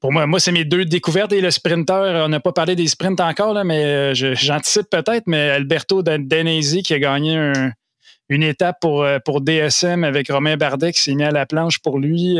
pour 0.00 0.12
moi, 0.12 0.26
moi 0.26 0.40
c'est 0.40 0.52
mes 0.52 0.64
deux 0.64 0.86
découvertes. 0.86 1.32
Et 1.32 1.42
le 1.42 1.50
sprinter, 1.50 2.24
on 2.24 2.28
n'a 2.28 2.40
pas 2.40 2.52
parlé 2.52 2.74
des 2.74 2.86
sprints 2.88 3.20
encore, 3.20 3.62
mais 3.64 4.14
j'anticipe 4.14 4.88
peut-être, 4.88 5.24
mais 5.26 5.50
Alberto 5.50 6.02
Danesi 6.02 6.82
qui 6.82 6.94
a 6.94 6.98
gagné 6.98 7.52
une 8.30 8.42
étape 8.42 8.76
pour, 8.80 9.06
pour 9.26 9.42
DSM 9.42 10.04
avec 10.04 10.28
Romain 10.28 10.56
Bardet 10.56 10.92
qui 10.92 11.02
s'est 11.02 11.14
mis 11.14 11.24
à 11.24 11.32
la 11.32 11.44
planche 11.44 11.80
pour 11.80 11.98
lui 11.98 12.38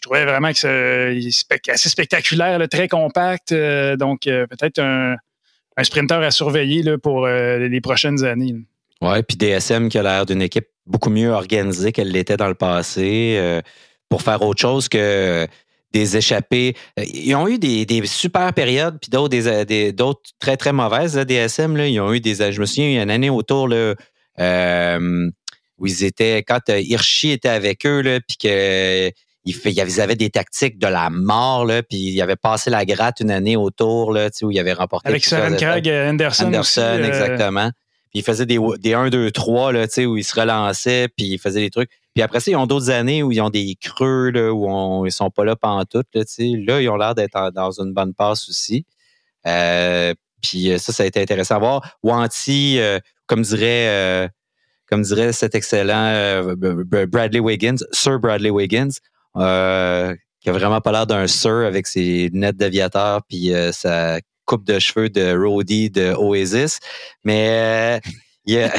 je 0.00 0.08
trouvais 0.08 0.24
vraiment 0.24 0.50
que 0.50 0.58
c'est 0.58 1.70
assez 1.70 1.90
spectaculaire, 1.90 2.58
très 2.70 2.88
compact. 2.88 3.52
Euh, 3.52 3.96
donc, 3.96 4.26
euh, 4.26 4.46
peut-être 4.46 4.78
un, 4.78 5.16
un, 5.76 5.84
sprinter 5.84 6.24
à 6.24 6.30
surveiller 6.30 6.96
pour 6.96 7.26
euh, 7.26 7.68
les 7.68 7.80
prochaines 7.82 8.24
années. 8.24 8.54
Oui, 9.02 9.22
puis 9.22 9.36
DSM 9.36 9.90
qui 9.90 9.98
a 9.98 10.02
l'air 10.02 10.24
d'une 10.24 10.40
équipe 10.40 10.68
beaucoup 10.86 11.10
mieux 11.10 11.30
organisée 11.30 11.92
qu'elle 11.92 12.10
l'était 12.10 12.38
dans 12.38 12.48
le 12.48 12.54
passé 12.54 13.60
pour 14.08 14.22
faire 14.22 14.42
autre 14.42 14.60
chose 14.60 14.88
que 14.88 15.46
des 15.92 16.16
échappées. 16.16 16.74
Ils 16.96 17.34
ont 17.34 17.48
eu 17.48 17.58
des, 17.58 18.06
super 18.06 18.52
périodes, 18.52 18.98
puis 19.00 19.10
d'autres 19.92 20.20
très, 20.38 20.56
très 20.56 20.72
mauvaises, 20.72 21.14
DSM. 21.14 21.76
Là. 21.76 21.86
Ils 21.86 22.00
ont 22.00 22.12
eu 22.12 22.20
des. 22.20 22.52
Je 22.52 22.60
me 22.60 22.66
souviens, 22.66 22.88
il 22.88 22.94
y 22.94 22.98
a 22.98 23.02
une 23.02 23.10
année 23.10 23.30
autour 23.30 23.68
où 23.68 25.86
ils 25.86 26.04
étaient. 26.04 26.42
Quand 26.42 26.68
Hirschi 26.68 27.30
était 27.30 27.48
avec 27.48 27.86
eux, 27.86 28.02
puis 28.26 28.36
que 28.36 29.10
ils, 29.44 30.00
avaient 30.00 30.16
des 30.16 30.30
tactiques 30.30 30.78
de 30.78 30.86
la 30.86 31.08
mort, 31.10 31.64
là, 31.64 31.82
puis 31.82 31.98
ils 31.98 32.20
avaient 32.20 32.36
passé 32.36 32.70
la 32.70 32.84
gratte 32.84 33.20
une 33.20 33.30
année 33.30 33.56
autour, 33.56 34.12
là, 34.12 34.28
où 34.42 34.50
ils 34.50 34.58
avaient 34.58 34.72
remporté. 34.72 35.08
Avec 35.08 35.24
Søren 35.24 35.56
Craig 35.56 35.88
Anderson. 35.88 36.46
Anderson, 36.46 36.80
euh, 36.82 37.04
exactement. 37.04 37.70
Puis 38.10 38.20
ils 38.20 38.22
faisaient 38.22 38.46
des, 38.46 38.58
des 38.78 38.94
1, 38.94 39.08
2, 39.08 39.30
3, 39.30 39.72
là, 39.72 39.86
où 39.98 40.16
ils 40.16 40.24
se 40.24 40.38
relançaient, 40.38 41.08
puis 41.16 41.26
ils 41.26 41.38
faisaient 41.38 41.60
des 41.60 41.70
trucs. 41.70 41.90
Puis 42.14 42.22
après 42.22 42.40
ça, 42.40 42.50
ils 42.50 42.56
ont 42.56 42.66
d'autres 42.66 42.90
années 42.90 43.22
où 43.22 43.32
ils 43.32 43.40
ont 43.40 43.50
des 43.50 43.76
creux, 43.80 44.30
là, 44.30 44.52
où 44.52 44.68
on, 44.68 45.06
ils 45.06 45.12
sont 45.12 45.30
pas 45.30 45.44
là 45.44 45.56
pendant 45.56 45.84
tout. 45.84 46.02
Là, 46.12 46.22
là 46.66 46.80
ils 46.80 46.88
ont 46.88 46.96
l'air 46.96 47.14
d'être 47.14 47.52
dans 47.52 47.70
une 47.70 47.94
bonne 47.94 48.14
passe 48.14 48.48
aussi. 48.48 48.84
Euh, 49.46 50.12
puis 50.42 50.78
ça, 50.78 50.92
ça 50.92 51.04
a 51.04 51.06
été 51.06 51.22
intéressant 51.22 51.56
à 51.56 51.58
voir. 51.60 51.98
Wanty, 52.02 52.78
euh, 52.80 52.98
comme 53.26 53.42
dirait 53.42 54.28
comme 54.86 55.02
dirait 55.02 55.32
cet 55.32 55.54
excellent 55.54 56.42
Bradley 56.56 57.38
Wiggins, 57.38 57.76
Sir 57.92 58.18
Bradley 58.18 58.50
Wiggins, 58.50 58.90
euh, 59.36 60.14
qui 60.40 60.48
a 60.48 60.52
vraiment 60.52 60.80
pas 60.80 60.92
l'air 60.92 61.06
d'un 61.06 61.26
sir 61.26 61.52
avec 61.66 61.86
ses 61.86 62.28
lunettes 62.28 62.56
d'aviateur 62.56 63.20
puis 63.28 63.54
euh, 63.54 63.72
sa 63.72 64.20
coupe 64.44 64.64
de 64.64 64.78
cheveux 64.78 65.08
de 65.10 65.36
roadie 65.36 65.90
de 65.90 66.14
Oasis. 66.14 66.80
Mais 67.24 68.00
euh, 68.02 68.10
il 68.46 68.70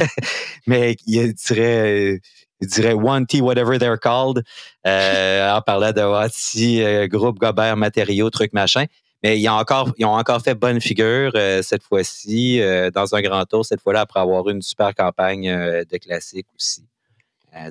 mais 0.66 0.96
il 1.06 1.34
dirait 1.34 2.20
il 2.60 2.68
dirait 2.68 2.94
One 2.94 3.26
T, 3.26 3.40
whatever 3.40 3.78
they're 3.78 3.98
called, 3.98 4.42
en 4.86 5.60
parlant 5.66 5.92
de 5.92 6.00
Wati, 6.00 7.08
groupe 7.08 7.38
Gobert 7.38 7.76
matériaux, 7.76 8.30
truc 8.30 8.52
machin. 8.52 8.86
Mais 9.22 9.38
ils 9.38 9.48
ont 9.48 9.54
encore, 9.54 9.92
ils 9.98 10.04
ont 10.06 10.14
encore 10.14 10.40
fait 10.40 10.54
bonne 10.54 10.80
figure 10.80 11.32
cette 11.62 11.82
fois-ci, 11.82 12.60
dans 12.94 13.14
un 13.14 13.20
grand 13.20 13.44
tour, 13.44 13.66
cette 13.66 13.82
fois-là, 13.82 14.02
après 14.02 14.20
avoir 14.20 14.48
eu 14.48 14.52
une 14.52 14.62
super 14.62 14.94
campagne 14.94 15.46
de 15.50 15.96
classique 15.98 16.46
aussi. 16.56 16.86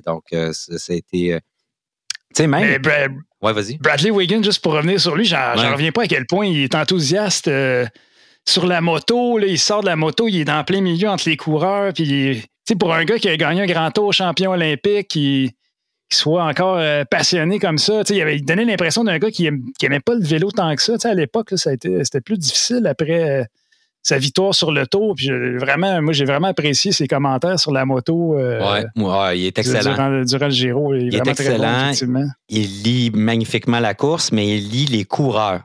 donc, 0.04 0.26
ça, 0.52 0.92
a 0.92 0.96
été 0.96 1.40
même. 2.40 2.82
ouais, 3.42 3.52
vas-y. 3.52 3.78
Bradley 3.78 4.10
Wiggins, 4.10 4.42
juste 4.42 4.62
pour 4.62 4.72
revenir 4.72 5.00
sur 5.00 5.16
lui, 5.16 5.24
j'en 5.24 5.54
reviens 5.72 5.92
pas 5.92 6.02
à 6.02 6.06
quel 6.06 6.26
point 6.26 6.46
il 6.46 6.64
est 6.64 6.74
enthousiaste 6.74 7.48
euh, 7.48 7.86
sur 8.46 8.66
la 8.66 8.80
moto. 8.80 9.38
Là, 9.38 9.46
il 9.46 9.58
sort 9.58 9.82
de 9.82 9.86
la 9.86 9.96
moto, 9.96 10.28
il 10.28 10.40
est 10.40 10.44
dans 10.44 10.64
plein 10.64 10.80
milieu 10.80 11.08
entre 11.08 11.28
les 11.28 11.36
coureurs. 11.36 11.92
Puis, 11.92 12.44
pour 12.78 12.94
un 12.94 13.04
gars 13.04 13.18
qui 13.18 13.28
a 13.28 13.36
gagné 13.36 13.62
un 13.62 13.66
grand 13.66 13.90
tour 13.90 14.12
champion 14.12 14.52
olympique, 14.52 15.08
qui, 15.08 15.54
soit 16.10 16.44
encore 16.44 16.76
euh, 16.78 17.04
passionné 17.04 17.58
comme 17.58 17.78
ça, 17.78 18.02
il, 18.08 18.20
avait, 18.20 18.36
il 18.36 18.44
donnait 18.44 18.64
l'impression 18.64 19.02
d'un 19.02 19.18
gars 19.18 19.30
qui, 19.30 19.48
n'aimait 19.82 20.00
pas 20.00 20.14
le 20.14 20.24
vélo 20.24 20.50
tant 20.50 20.74
que 20.76 20.82
ça. 20.82 20.94
à 21.04 21.14
l'époque, 21.14 21.50
c'était 21.56 22.20
plus 22.20 22.38
difficile 22.38 22.86
après. 22.86 23.40
Euh, 23.40 23.44
sa 24.04 24.18
victoire 24.18 24.54
sur 24.54 24.70
le 24.70 24.86
tour. 24.86 25.14
Puis 25.16 25.30
vraiment, 25.56 26.00
moi, 26.02 26.12
j'ai 26.12 26.26
vraiment 26.26 26.48
apprécié 26.48 26.92
ses 26.92 27.08
commentaires 27.08 27.58
sur 27.58 27.72
la 27.72 27.84
moto. 27.86 28.38
Euh, 28.38 28.84
ouais, 28.96 29.38
il 29.38 29.46
est 29.46 29.58
excellent. 29.58 30.22
Durant, 30.24 30.46
le 30.46 30.50
Giro. 30.50 30.94
Il, 30.94 31.14
est, 31.14 31.26
excellent. 31.26 31.90
il 32.48 32.82
lit 32.82 33.10
magnifiquement 33.12 33.80
la 33.80 33.94
course, 33.94 34.30
mais 34.30 34.58
il 34.58 34.68
lit 34.68 34.86
les 34.86 35.04
coureurs. 35.04 35.62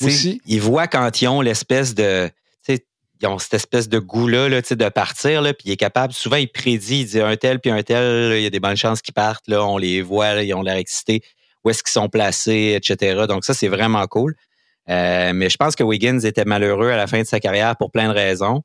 Aussi. 0.00 0.40
Il 0.46 0.60
voit 0.60 0.86
quand 0.86 1.20
ils 1.20 1.28
ont 1.28 1.42
l'espèce 1.42 1.94
de. 1.94 2.30
Ils 2.68 3.28
ont 3.28 3.38
cette 3.38 3.54
espèce 3.54 3.88
de 3.88 4.00
goût-là 4.00 4.48
là, 4.48 4.60
de 4.62 4.88
partir, 4.88 5.42
là, 5.42 5.54
puis 5.54 5.68
il 5.68 5.72
est 5.72 5.76
capable. 5.76 6.12
Souvent, 6.12 6.38
il 6.38 6.48
prédit, 6.48 7.02
il 7.02 7.06
dit 7.06 7.20
un 7.20 7.36
tel 7.36 7.60
puis 7.60 7.70
un 7.70 7.80
tel, 7.84 8.36
il 8.36 8.42
y 8.42 8.46
a 8.46 8.50
des 8.50 8.58
bonnes 8.58 8.76
chances 8.76 9.00
qu'ils 9.00 9.14
partent. 9.14 9.46
Là, 9.46 9.64
on 9.64 9.78
les 9.78 10.02
voit, 10.02 10.42
ils 10.42 10.52
ont 10.54 10.62
l'air 10.62 10.74
excités. 10.74 11.22
Où 11.64 11.70
est-ce 11.70 11.84
qu'ils 11.84 11.92
sont 11.92 12.08
placés, 12.08 12.74
etc. 12.76 13.26
Donc, 13.28 13.44
ça, 13.44 13.54
c'est 13.54 13.68
vraiment 13.68 14.04
cool. 14.08 14.34
Euh, 14.92 15.32
mais 15.34 15.48
je 15.48 15.56
pense 15.56 15.76
que 15.76 15.82
Wiggins 15.82 16.20
était 16.20 16.44
malheureux 16.44 16.90
à 16.90 16.96
la 16.96 17.06
fin 17.06 17.20
de 17.20 17.26
sa 17.26 17.40
carrière 17.40 17.76
pour 17.76 17.90
plein 17.90 18.08
de 18.08 18.14
raisons. 18.14 18.62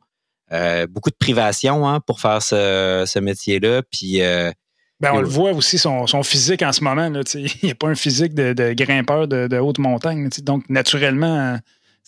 Euh, 0.52 0.88
beaucoup 0.88 1.10
de 1.10 1.16
privation 1.16 1.88
hein, 1.88 2.00
pour 2.06 2.20
faire 2.20 2.42
ce, 2.42 3.20
métier-là. 3.20 3.82
Puis, 3.92 4.22
euh, 4.22 4.52
ben, 5.00 5.12
on 5.14 5.22
le 5.22 5.28
voit 5.28 5.52
aussi, 5.52 5.78
son, 5.78 6.06
physique 6.24 6.62
en 6.64 6.72
ce 6.72 6.84
moment. 6.84 7.10
Là, 7.10 7.22
il 7.34 7.52
n'y 7.64 7.72
a 7.72 7.76
pas 7.76 7.88
un 7.88 7.96
physique 7.96 8.34
de, 8.34 8.74
grimpeur 8.74 9.28
de, 9.28 9.58
haute 9.58 9.80
montagne. 9.80 10.30
Donc, 10.44 10.70
naturellement, 10.70 11.58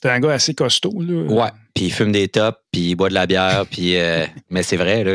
c'est 0.01 0.09
un 0.09 0.19
gars 0.19 0.31
assez 0.31 0.53
costaud. 0.53 1.01
Là. 1.01 1.23
Ouais, 1.23 1.49
puis 1.73 1.85
il 1.85 1.91
fume 1.91 2.11
des 2.11 2.29
tops, 2.29 2.57
puis 2.71 2.91
il 2.91 2.95
boit 2.95 3.09
de 3.09 3.13
la 3.13 3.27
bière. 3.27 3.65
puis 3.69 3.95
mais 4.49 4.63
c'est 4.63 4.77
vrai, 4.77 5.03
là, 5.03 5.11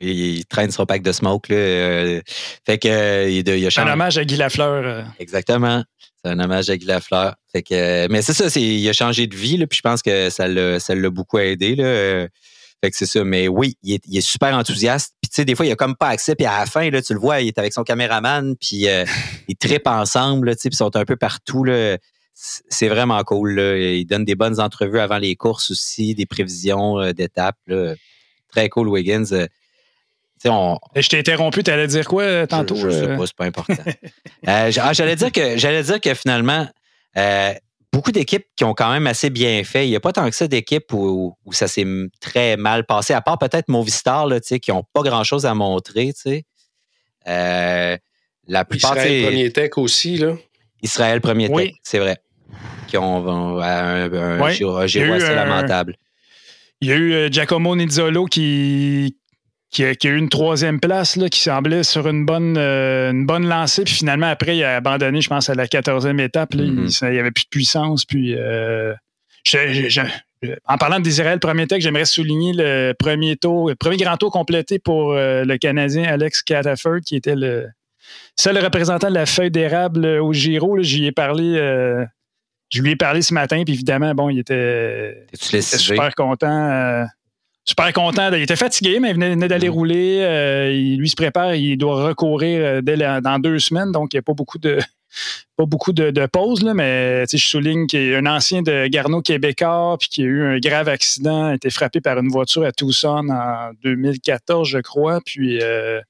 il, 0.00 0.44
traîne 0.46 0.70
son 0.70 0.86
pack 0.86 1.02
de 1.02 1.12
smoke. 1.12 1.52
Là, 1.52 2.20
fait 2.66 2.78
que, 2.78 3.28
il, 3.28 3.48
il 3.48 3.66
a 3.66 3.82
Un 3.82 3.92
hommage 3.92 4.18
à 4.18 4.24
Guy 4.24 4.36
Lafleur. 4.36 5.06
Exactement. 5.18 5.82
C'est 6.24 6.30
un 6.30 6.40
hommage 6.40 6.70
à 6.70 6.76
Guy 6.76 6.86
Lafleur. 6.86 7.34
Fait 7.52 7.62
que, 7.62 8.08
mais 8.08 8.22
c'est 8.22 8.32
ça, 8.32 8.48
c'est, 8.48 8.62
il 8.62 8.88
a 8.88 8.94
changé 8.94 9.26
de 9.26 9.36
vie, 9.36 9.58
là, 9.58 9.66
puis 9.66 9.76
je 9.76 9.82
pense 9.82 10.00
que 10.00 10.30
ça 10.30 10.48
l'a, 10.48 10.80
ça 10.80 10.94
l'a 10.94 11.10
beaucoup 11.10 11.38
aidé. 11.38 11.74
Là. 11.74 12.28
Fait 12.82 12.90
que 12.90 12.96
c'est 12.96 13.06
ça. 13.06 13.24
Mais 13.24 13.46
oui, 13.46 13.76
il 13.82 13.94
est, 13.94 14.20
super 14.20 14.56
enthousiaste. 14.56 15.14
Puis 15.20 15.28
tu 15.28 15.36
sais, 15.36 15.44
des 15.44 15.54
fois, 15.54 15.66
il 15.66 15.72
a 15.72 15.76
comme 15.76 15.96
pas 15.96 16.08
accès. 16.08 16.34
Puis 16.34 16.46
à 16.46 16.60
la 16.60 16.66
fin, 16.66 16.88
là, 16.88 17.02
tu 17.02 17.12
le 17.12 17.20
vois, 17.20 17.42
il 17.42 17.48
est 17.48 17.58
avec 17.58 17.74
son 17.74 17.82
caméraman, 17.82 18.56
puis 18.56 18.88
euh, 18.88 19.04
ils 19.48 19.56
trippent 19.56 19.86
ensemble, 19.86 20.48
là, 20.48 20.54
puis 20.54 20.70
ils 20.72 20.76
sont 20.76 20.96
un 20.96 21.04
peu 21.04 21.16
partout. 21.16 21.62
Là. 21.62 21.98
C'est 22.32 22.88
vraiment 22.88 23.22
cool. 23.22 23.56
Là. 23.56 23.76
Il 23.76 24.06
donne 24.06 24.24
des 24.24 24.34
bonnes 24.34 24.60
entrevues 24.60 25.00
avant 25.00 25.18
les 25.18 25.36
courses 25.36 25.70
aussi, 25.70 26.14
des 26.14 26.26
prévisions 26.26 27.00
euh, 27.00 27.12
d'étapes. 27.12 27.58
Très 28.50 28.68
cool, 28.70 28.88
Wiggins. 28.88 29.46
Je 30.44 31.08
t'ai 31.08 31.18
interrompu, 31.18 31.62
tu 31.62 31.70
allais 31.70 31.86
dire 31.86 32.06
quoi 32.06 32.22
euh, 32.22 32.46
tantôt? 32.46 32.76
Je, 32.76 32.90
sais 32.90 33.02
euh? 33.02 33.16
pas, 33.16 33.26
c'est 33.26 33.36
pas 33.36 33.46
important. 33.46 33.74
Euh, 34.46 34.70
ah, 34.78 34.92
j'allais 34.92 35.16
dire 35.16 35.32
que 35.32 35.56
j'allais 35.56 35.82
dire 35.82 35.98
que 36.02 36.12
finalement, 36.12 36.68
beaucoup 37.90 38.12
d'équipes 38.12 38.44
qui 38.56 38.64
ont 38.64 38.74
quand 38.74 38.92
même 38.92 39.06
assez 39.06 39.30
bien 39.30 39.64
fait. 39.64 39.86
Il 39.86 39.90
n'y 39.90 39.96
a 39.96 40.00
pas 40.00 40.12
tant 40.12 40.28
que 40.28 40.36
ça 40.36 40.46
d'équipes 40.48 40.92
où, 40.92 41.34
ça 41.50 41.66
s'est 41.66 41.86
très 42.20 42.58
mal 42.58 42.84
passé, 42.84 43.14
à 43.14 43.22
part 43.22 43.38
peut-être 43.38 43.68
Movistar, 43.68 44.26
là, 44.26 44.40
qui 44.40 44.70
n'ont 44.70 44.84
pas 44.92 45.00
grand-chose 45.00 45.46
à 45.46 45.54
montrer. 45.54 46.12
la 47.24 47.98
plupart, 48.68 48.98
Israël 48.98 49.24
Premier 49.24 49.50
Tech 49.50 49.70
aussi. 49.78 50.18
Là. 50.18 50.34
Israël 50.82 51.22
Premier 51.22 51.50
Tech, 51.50 51.72
c'est 51.82 52.00
vrai. 52.00 52.18
Qui 52.88 52.98
ont 52.98 53.62
un, 53.62 54.12
un, 54.12 54.50
Giro, 54.50 54.76
assez 54.76 55.00
lamentable. 55.34 55.96
Il 56.82 56.88
y 56.88 56.92
a 56.92 56.96
eu 56.96 57.32
Giacomo 57.32 57.74
Nizzolo 57.76 58.26
qui, 58.26 59.16
qui 59.74 59.84
a, 59.84 60.10
eu 60.10 60.16
une 60.16 60.28
troisième 60.28 60.78
place, 60.78 61.16
là, 61.16 61.28
qui 61.28 61.40
semblait 61.40 61.82
sur 61.82 62.06
une 62.06 62.24
bonne, 62.24 62.56
euh, 62.56 63.10
une 63.10 63.26
bonne 63.26 63.46
lancée. 63.48 63.82
Puis 63.82 63.94
finalement, 63.94 64.28
après, 64.28 64.56
il 64.56 64.62
a 64.62 64.76
abandonné, 64.76 65.20
je 65.20 65.28
pense, 65.28 65.50
à 65.50 65.54
la 65.54 65.66
quatorzième 65.66 66.20
étape. 66.20 66.54
Mm-hmm. 66.54 67.08
il 67.08 67.12
n'y 67.12 67.18
avait 67.18 67.32
plus 67.32 67.44
de 67.44 67.48
puissance. 67.48 68.04
Puis, 68.04 68.36
euh, 68.36 68.94
en 70.66 70.78
parlant 70.78 71.00
d'Israël, 71.00 71.40
premier 71.40 71.66
texte, 71.66 71.82
j'aimerais 71.82 72.04
souligner 72.04 72.52
le 72.54 72.92
premier 72.96 73.36
tour, 73.36 73.68
le 73.68 73.74
premier 73.74 73.96
grand 73.96 74.16
tour 74.16 74.30
complété 74.30 74.78
pour 74.78 75.12
euh, 75.12 75.44
le 75.44 75.58
Canadien 75.58 76.04
Alex 76.04 76.42
Cataford, 76.42 77.00
qui 77.04 77.16
était 77.16 77.34
le 77.34 77.66
seul 78.36 78.56
représentant 78.58 79.08
de 79.08 79.14
la 79.14 79.26
feuille 79.26 79.50
d'érable 79.50 80.06
au 80.06 80.32
Giro. 80.32 80.80
J'y 80.82 81.06
ai 81.06 81.12
parlé. 81.12 81.56
je 82.70 82.80
lui 82.80 82.92
ai 82.92 82.96
parlé 82.96 83.22
ce 83.22 83.34
matin, 83.34 83.64
puis 83.64 83.74
évidemment, 83.74 84.14
bon, 84.14 84.28
il 84.28 84.38
était, 84.38 85.26
il 85.32 85.56
était 85.56 85.62
super 85.62 86.14
content 86.14 87.06
super 87.64 87.92
content. 87.92 88.30
Il 88.32 88.42
était 88.42 88.56
fatigué, 88.56 89.00
mais 89.00 89.10
il 89.10 89.14
venait, 89.14 89.48
d'aller 89.48 89.68
mm. 89.68 89.72
rouler. 89.72 90.20
Euh, 90.20 90.72
il, 90.72 90.98
lui 90.98 91.08
se 91.08 91.16
prépare, 91.16 91.54
il 91.54 91.76
doit 91.76 92.04
recourir 92.06 92.82
euh, 92.86 93.20
dans 93.20 93.38
deux 93.38 93.58
semaines, 93.58 93.92
donc 93.92 94.12
il 94.12 94.16
n'y 94.16 94.20
a 94.20 94.22
pas 94.22 94.34
beaucoup 94.34 94.58
de 94.58 94.78
pas 95.56 95.64
beaucoup 95.64 95.92
de, 95.92 96.26
pauses, 96.26 96.62
là, 96.62 96.74
mais 96.74 97.24
je 97.30 97.36
souligne 97.36 97.86
qu'il 97.86 98.04
y 98.04 98.14
a 98.14 98.18
un 98.18 98.26
ancien 98.26 98.62
de 98.62 98.88
Garneau 98.88 99.22
québécois 99.22 99.96
puis 99.98 100.08
qui 100.08 100.22
a 100.22 100.24
eu 100.24 100.44
un 100.44 100.58
grave 100.58 100.88
accident, 100.88 101.46
a 101.46 101.54
été 101.54 101.70
frappé 101.70 102.00
par 102.00 102.18
une 102.18 102.28
voiture 102.28 102.64
à 102.64 102.72
Tucson 102.72 103.28
en 103.30 103.70
2014, 103.84 104.68
je 104.68 104.78
crois. 104.78 105.20
Puis 105.24 105.60
euh, 105.62 106.00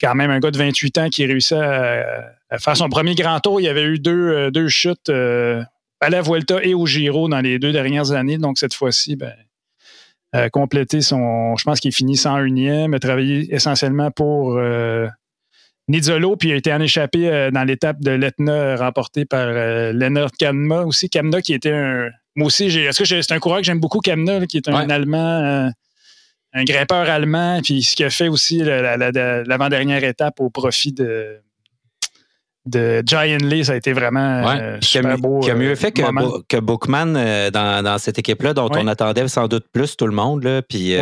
quand 0.00 0.14
même 0.14 0.30
un 0.30 0.40
gars 0.40 0.50
de 0.50 0.56
28 0.56 0.98
ans 0.98 1.08
qui 1.10 1.26
réussit 1.26 1.52
à, 1.52 2.32
à, 2.48 2.58
faire 2.58 2.74
son 2.74 2.88
premier 2.88 3.14
grand 3.14 3.38
tour. 3.40 3.60
Il 3.60 3.64
y 3.64 3.68
avait 3.68 3.84
eu 3.84 3.98
deux, 3.98 4.50
deux 4.50 4.68
chutes 4.68 5.10
à 5.10 6.08
la 6.08 6.22
Vuelta 6.22 6.64
et 6.64 6.72
au 6.72 6.86
Giro 6.86 7.28
dans 7.28 7.42
les 7.42 7.58
deux 7.58 7.72
dernières 7.72 8.12
années. 8.12 8.38
Donc 8.38 8.56
cette 8.56 8.72
fois-ci, 8.72 9.16
ben, 9.16 9.34
euh, 10.34 10.48
complété 10.48 11.00
son. 11.00 11.56
Je 11.56 11.64
pense 11.64 11.80
qu'il 11.80 11.92
finit 11.92 12.14
101e, 12.14 12.94
a 12.94 12.98
travaillé 12.98 13.54
essentiellement 13.54 14.10
pour 14.10 14.56
euh, 14.56 15.08
Nizzolo, 15.88 16.36
puis 16.36 16.50
il 16.50 16.52
a 16.52 16.56
été 16.56 16.72
en 16.72 16.80
échappé 16.80 17.28
euh, 17.28 17.50
dans 17.50 17.64
l'étape 17.64 18.00
de 18.00 18.12
l'Etna 18.12 18.76
remportée 18.76 19.24
par 19.24 19.46
euh, 19.46 19.92
Lennart 19.92 20.30
Kamna 20.38 20.82
aussi. 20.86 21.08
Kamna 21.08 21.42
qui 21.42 21.54
était 21.54 21.72
un. 21.72 22.10
Moi 22.36 22.46
aussi, 22.46 22.66
est-ce 22.66 22.98
que 22.98 23.04
c'est 23.04 23.32
un 23.32 23.40
coureur 23.40 23.58
que 23.58 23.64
j'aime 23.64 23.80
beaucoup, 23.80 23.98
Kamna, 23.98 24.46
qui 24.46 24.58
est 24.58 24.68
un 24.68 24.88
Allemand, 24.88 25.72
un 26.52 26.64
grimpeur 26.64 27.08
allemand, 27.08 27.60
puis 27.62 27.82
ce 27.82 27.96
qui 27.96 28.04
a 28.04 28.10
fait 28.10 28.28
aussi 28.28 28.58
l'avant-dernière 28.58 30.04
étape 30.04 30.40
au 30.40 30.50
profit 30.50 30.92
de 30.92 31.40
de 32.66 33.02
Giant 33.04 33.38
Lee, 33.42 33.64
ça 33.64 33.72
a 33.72 33.76
été 33.76 33.92
vraiment 33.92 34.46
euh, 34.46 34.78
super 34.80 35.18
beau. 35.18 35.40
Qui 35.40 35.50
a 35.50 35.54
mieux 35.54 35.70
euh, 35.70 35.76
fait 35.76 35.92
que, 35.92 36.02
que 36.46 36.56
Bookman 36.58 37.14
euh, 37.16 37.50
dans, 37.50 37.98
cette 37.98 38.18
équipe-là, 38.18 38.54
dont 38.54 38.68
on 38.70 38.86
attendait 38.86 39.26
sans 39.28 39.48
doute 39.48 39.66
plus 39.72 39.96
tout 39.96 40.06
le 40.06 40.14
monde. 40.14 40.44
Là, 40.44 40.62
puis, 40.62 40.96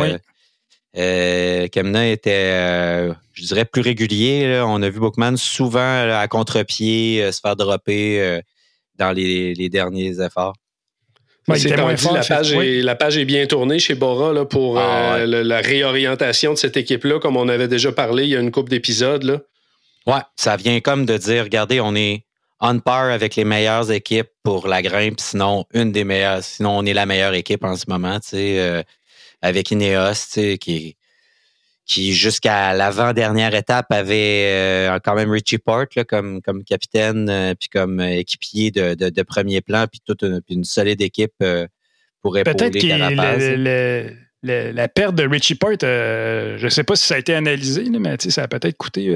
Euh, 0.97 1.67
Kemna 1.67 2.07
était, 2.07 3.11
je 3.33 3.45
dirais, 3.45 3.65
plus 3.65 3.81
régulier. 3.81 4.59
On 4.65 4.81
a 4.81 4.89
vu 4.89 4.99
Bookman 4.99 5.37
souvent 5.37 6.09
à 6.11 6.27
contre-pied 6.27 7.31
se 7.31 7.39
faire 7.39 7.55
dropper 7.55 8.41
dans 8.97 9.11
les, 9.11 9.69
derniers 9.69 10.19
efforts. 10.19 10.55
c'est 11.53 11.69
la, 11.69 12.23
page 12.23 12.53
est, 12.53 12.81
la 12.81 12.95
page 12.95 13.17
est 13.19 13.25
bien 13.25 13.45
tournée 13.45 13.77
chez 13.77 13.93
Bora 13.93 14.49
pour 14.49 14.79
ah, 14.79 15.23
la 15.27 15.61
réorientation 15.61 16.53
de 16.53 16.57
cette 16.57 16.75
équipe-là, 16.75 17.19
comme 17.19 17.37
on 17.37 17.49
avait 17.49 17.67
déjà 17.67 17.91
parlé 17.91 18.23
il 18.23 18.29
y 18.29 18.35
a 18.35 18.39
une 18.39 18.51
couple 18.51 18.71
d'épisodes. 18.71 19.45
Ouais, 20.09 20.21
ça 20.35 20.55
vient 20.55 20.79
comme 20.79 21.05
de 21.05 21.17
dire, 21.17 21.43
regardez, 21.43 21.79
on 21.79 21.93
est 21.93 22.25
on 22.59 22.79
par 22.79 23.11
avec 23.11 23.35
les 23.35 23.45
meilleures 23.45 23.91
équipes 23.91 24.31
pour 24.41 24.67
la 24.67 24.81
grimpe, 24.81 25.19
sinon 25.19 25.65
une 25.71 25.91
des 25.91 26.03
meilleures, 26.03 26.43
sinon 26.43 26.79
on 26.79 26.85
est 26.85 26.93
la 26.93 27.05
meilleure 27.05 27.35
équipe 27.35 27.63
en 27.63 27.75
ce 27.75 27.85
moment, 27.87 28.19
tu 28.19 28.29
sais, 28.29 28.59
euh, 28.59 28.81
avec 29.43 29.69
Ineos, 29.69 30.13
tu 30.13 30.17
sais, 30.31 30.57
qui, 30.57 30.97
qui 31.85 32.13
jusqu'à 32.13 32.73
l'avant-dernière 32.73 33.53
étape 33.53 33.91
avait 33.91 34.47
euh, 34.47 34.99
quand 35.03 35.13
même 35.13 35.29
Richie 35.29 35.59
Port 35.59 35.85
là, 35.95 36.03
comme, 36.05 36.41
comme 36.41 36.63
capitaine, 36.63 37.29
euh, 37.29 37.53
puis 37.53 37.69
comme 37.69 38.01
équipier 38.01 38.71
de, 38.71 38.95
de, 38.95 39.21
premier 39.21 39.61
plan, 39.61 39.85
puis 39.85 40.01
toute 40.03 40.23
une, 40.23 40.41
une 40.49 40.63
solide 40.63 41.03
équipe 41.03 41.43
pour 42.23 42.35
épauler 42.35 42.55
Peut-être 42.55 42.81
que 42.81 44.15
la 44.41 44.87
perte 44.87 45.13
de 45.13 45.27
Richie 45.27 45.53
Port, 45.53 45.77
je 45.79 46.63
ne 46.63 46.69
sais 46.69 46.83
pas 46.83 46.95
si 46.95 47.05
ça 47.05 47.13
a 47.13 47.19
été 47.19 47.35
analysé, 47.35 47.85
mais 47.91 48.15
ça 48.17 48.41
a 48.41 48.47
peut-être 48.47 48.75
coûté 48.75 49.15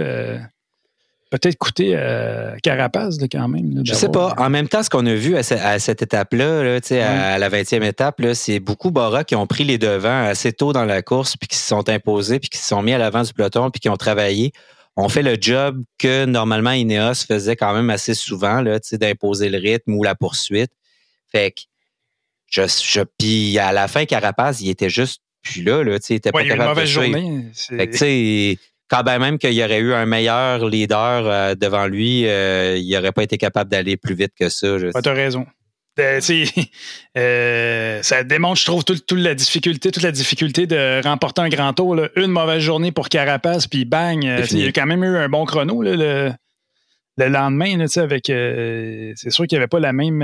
peut-être 1.34 1.58
coûter 1.58 1.93
euh, 1.96 2.56
Carapace 2.62 3.17
quand 3.32 3.48
même. 3.48 3.82
Je 3.84 3.96
sais 3.96 4.10
pas. 4.10 4.36
En 4.38 4.52
même 4.52 4.67
temps, 4.67 4.84
ce 4.84 4.89
qu'on 4.91 5.06
a 5.08 5.15
vu 5.15 5.36
à, 5.36 5.41
cette 5.80 6.04
étape-là, 6.04 6.78
à, 6.91 7.39
la 7.39 7.50
20e 7.50 7.84
étape, 7.84 8.22
c'est 8.34 8.60
beaucoup 8.60 8.91
Bora 8.91 9.24
qui 9.24 9.36
ont 9.36 9.48
pris 9.48 9.63
les 9.63 9.80
devants 9.80 10.26
assez 10.26 10.54
tôt 10.54 10.74
dans 10.74 10.86
la 10.86 11.02
course, 11.02 11.36
puis 11.36 11.48
qui 11.48 11.58
se 11.58 11.67
sont 11.67 11.89
imposés, 11.89 12.39
puis 12.39 12.50
qui 12.50 12.60
se 12.60 12.67
sont 12.67 12.84
mis 12.84 12.93
à 12.93 13.00
l'avant 13.00 13.24
du 13.24 13.34
peloton, 13.34 13.72
puis 13.72 13.80
qui 13.80 13.89
ont 13.89 13.98
travaillé. 13.98 14.52
On 14.96 15.10
fait 15.10 15.24
le 15.24 15.36
job 15.41 15.84
que 15.98 16.26
normalement 16.26 16.72
Ineos 16.72 17.26
faisait 17.28 17.56
quand 17.56 17.74
même 17.74 17.89
assez 17.89 18.13
souvent, 18.13 18.63
d'imposer 18.91 19.50
le 19.50 19.58
rythme 19.58 19.96
ou 19.96 20.04
la 20.04 20.13
poursuite. 20.13 20.72
Fait 21.32 21.50
que 21.50 21.62
je, 22.46 22.62
je 22.67 23.02
puis 23.17 23.58
à 23.58 23.72
la 23.72 23.88
fin, 23.88 24.06
Carapace, 24.06 24.62
il 24.62 24.69
était 24.69 24.91
juste 24.91 25.24
plus 25.41 25.63
là, 25.63 25.84
là, 25.84 25.98
il 26.10 26.15
était 26.15 26.32
pas 26.32 26.43
capable 26.43 26.62
une 26.62 26.67
mauvaise 26.67 26.89
journée. 26.89 27.46
Fait 27.56 27.88
que, 27.88 28.56
quand 29.01 29.19
même 29.19 29.38
qu'il 29.38 29.53
y 29.53 29.63
aurait 29.63 29.79
eu 29.79 29.93
un 29.93 30.06
meilleur 30.06 30.67
leader 30.67 31.25
euh, 31.25 31.56
devant 31.56 31.88
lui, 31.88 32.27
euh, 32.27 32.77
il 32.77 32.89
n'aurait 32.91 33.12
pas 33.12 33.23
été 33.23 33.38
capable 33.38 33.69
d'aller 33.69 33.97
plus 33.97 34.15
vite 34.15 34.34
que 34.38 34.49
ça. 34.49 34.77
Tu 34.79 35.10
as 35.10 35.13
raison. 35.13 35.45
Euh, 37.15 38.01
ça 38.01 38.23
démontre, 38.23 38.60
je 38.60 38.65
trouve, 38.65 38.84
toute, 38.84 39.12
la 39.12 39.36
difficulté, 39.36 39.91
toute 39.91 40.01
la 40.01 40.12
difficulté 40.12 40.65
de 40.65 41.03
remporter 41.03 41.43
un 41.43 41.49
grand 41.49 41.71
tour. 41.73 41.95
Une 42.15 42.32
mauvaise 42.32 42.62
journée 42.62 42.91
pour 42.91 43.10
Carapace, 43.10 43.67
puis 43.67 43.86
bang, 43.86 44.23
il 44.23 44.60
y 44.60 44.65
a 44.65 44.71
quand 44.71 44.88
même 44.88 45.03
eu 45.03 45.17
un 45.17 45.29
bon 45.29 45.45
chrono 45.45 45.84
le, 45.84 46.34
lendemain. 47.19 47.86
avec, 47.97 48.23
c'est 48.25 49.29
sûr 49.29 49.45
qu'il 49.45 49.56
n'y 49.56 49.62
avait 49.62 49.67
pas 49.67 49.79
la 49.79 49.93
même. 49.93 50.23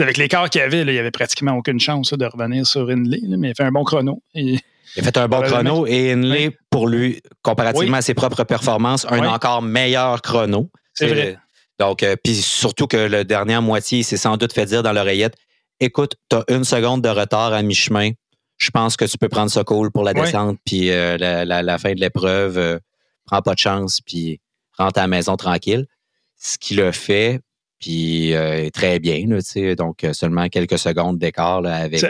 Avec 0.00 0.16
l'écart 0.16 0.50
qu'il 0.50 0.60
y 0.60 0.64
avait, 0.64 0.80
il 0.80 0.86
n'y 0.86 0.98
avait 0.98 1.10
pratiquement 1.10 1.52
aucune 1.52 1.80
chance 1.80 2.12
de 2.12 2.24
revenir 2.24 2.66
sur 2.66 2.86
ligne, 2.86 3.36
mais 3.38 3.48
il 3.48 3.50
a 3.52 3.54
fait 3.54 3.64
un 3.64 3.72
bon 3.72 3.84
chrono. 3.84 4.22
Et, 4.34 4.58
il 4.96 5.00
a 5.00 5.02
fait 5.02 5.16
un 5.16 5.28
bon 5.28 5.42
chrono 5.42 5.86
et 5.86 6.12
Henley, 6.12 6.56
pour 6.70 6.86
lui, 6.86 7.20
comparativement 7.42 7.96
à 7.96 8.02
ses 8.02 8.14
propres 8.14 8.44
performances, 8.44 9.06
un 9.08 9.26
encore 9.26 9.62
meilleur 9.62 10.22
chrono. 10.22 10.70
C'est 10.92 11.08
vrai. 11.08 11.38
Donc, 11.80 12.04
euh, 12.04 12.14
puis 12.22 12.36
surtout 12.36 12.86
que 12.86 12.96
le 12.96 13.24
dernier 13.24 13.60
moitié, 13.60 14.00
il 14.00 14.04
s'est 14.04 14.16
sans 14.16 14.36
doute 14.36 14.52
fait 14.52 14.66
dire 14.66 14.84
dans 14.84 14.92
l'oreillette 14.92 15.34
écoute, 15.80 16.16
tu 16.30 16.36
as 16.36 16.44
une 16.48 16.64
seconde 16.64 17.02
de 17.02 17.08
retard 17.08 17.52
à 17.52 17.62
mi-chemin. 17.62 18.10
Je 18.56 18.70
pense 18.70 18.96
que 18.96 19.04
tu 19.04 19.18
peux 19.18 19.28
prendre 19.28 19.50
ce 19.50 19.60
call 19.60 19.90
pour 19.90 20.04
la 20.04 20.14
descente, 20.14 20.58
puis 20.64 20.90
euh, 20.90 21.16
la, 21.18 21.78
fin 21.78 21.92
de 21.92 22.00
l'épreuve, 22.00 22.58
euh, 22.58 22.78
prends 23.26 23.42
pas 23.42 23.54
de 23.54 23.58
chance, 23.58 24.00
puis 24.00 24.40
rentre 24.78 24.98
à 24.98 25.02
la 25.02 25.08
maison 25.08 25.36
tranquille. 25.36 25.86
Ce 26.38 26.58
qu'il 26.58 26.80
a 26.80 26.92
fait, 26.92 27.40
puis 27.84 28.34
très 28.72 28.98
bien, 28.98 29.26
là, 29.28 29.74
donc 29.74 30.06
seulement 30.12 30.48
quelques 30.48 30.78
secondes 30.78 31.18
d'écart 31.18 31.64
avec 31.66 32.04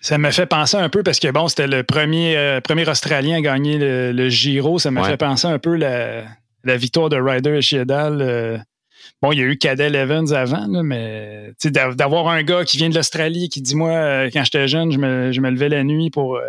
ça 0.00 0.18
me 0.18 0.30
fait 0.30 0.46
penser 0.46 0.76
un 0.76 0.88
peu 0.88 1.02
parce 1.02 1.18
que 1.18 1.30
bon, 1.30 1.48
c'était 1.48 1.66
le 1.66 1.82
premier, 1.82 2.36
euh, 2.36 2.60
premier 2.60 2.88
Australien 2.88 3.38
à 3.38 3.40
gagner 3.40 3.78
le, 3.78 4.28
Giro. 4.28 4.78
Ça 4.78 4.90
me 4.90 5.02
fait 5.02 5.16
penser 5.16 5.46
un 5.46 5.58
peu 5.58 5.76
la, 5.76 6.24
la 6.64 6.76
victoire 6.76 7.08
de 7.08 7.16
Ryder 7.16 7.56
et 7.56 7.62
Chiedal. 7.62 8.20
Euh. 8.20 8.58
bon, 9.20 9.32
il 9.32 9.38
y 9.38 9.42
a 9.42 9.44
eu 9.44 9.58
Cadel 9.58 9.96
Evans 9.96 10.32
avant, 10.32 10.66
là, 10.68 10.82
mais 10.82 11.52
d'avoir 11.94 12.28
un 12.28 12.42
gars 12.42 12.64
qui 12.64 12.76
vient 12.76 12.88
de 12.88 12.94
l'Australie 12.94 13.48
qui 13.48 13.60
dit 13.60 13.74
moi, 13.74 13.90
euh, 13.90 14.30
quand 14.32 14.44
j'étais 14.44 14.68
jeune, 14.68 14.92
je 14.92 14.98
me, 14.98 15.32
je 15.32 15.40
me, 15.40 15.50
levais 15.50 15.68
la 15.68 15.82
nuit 15.82 16.10
pour, 16.10 16.40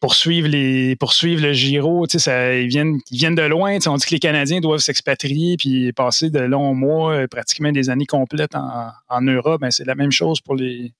poursuivre 0.00 0.48
les, 0.48 0.96
poursuivre 0.96 1.42
le 1.42 1.52
Giro. 1.52 2.06
Ça, 2.08 2.54
ils, 2.54 2.68
viennent, 2.68 3.00
ils 3.10 3.18
viennent 3.18 3.34
de 3.34 3.42
loin. 3.42 3.78
On 3.86 3.96
dit 3.96 4.06
que 4.06 4.10
les 4.10 4.18
Canadiens 4.18 4.60
doivent 4.60 4.80
s'expatrier 4.80 5.56
puis 5.56 5.92
passer 5.92 6.30
de 6.30 6.40
longs 6.40 6.74
mois, 6.74 7.28
pratiquement 7.28 7.72
des 7.72 7.90
années 7.90 8.06
complètes 8.06 8.54
en, 8.54 8.90
en 9.08 9.20
Europe. 9.20 9.60
Ben, 9.60 9.70
c'est 9.70 9.86
la 9.86 9.94
même 9.94 10.12
chose 10.12 10.40
pour 10.40 10.56
les 10.56 10.92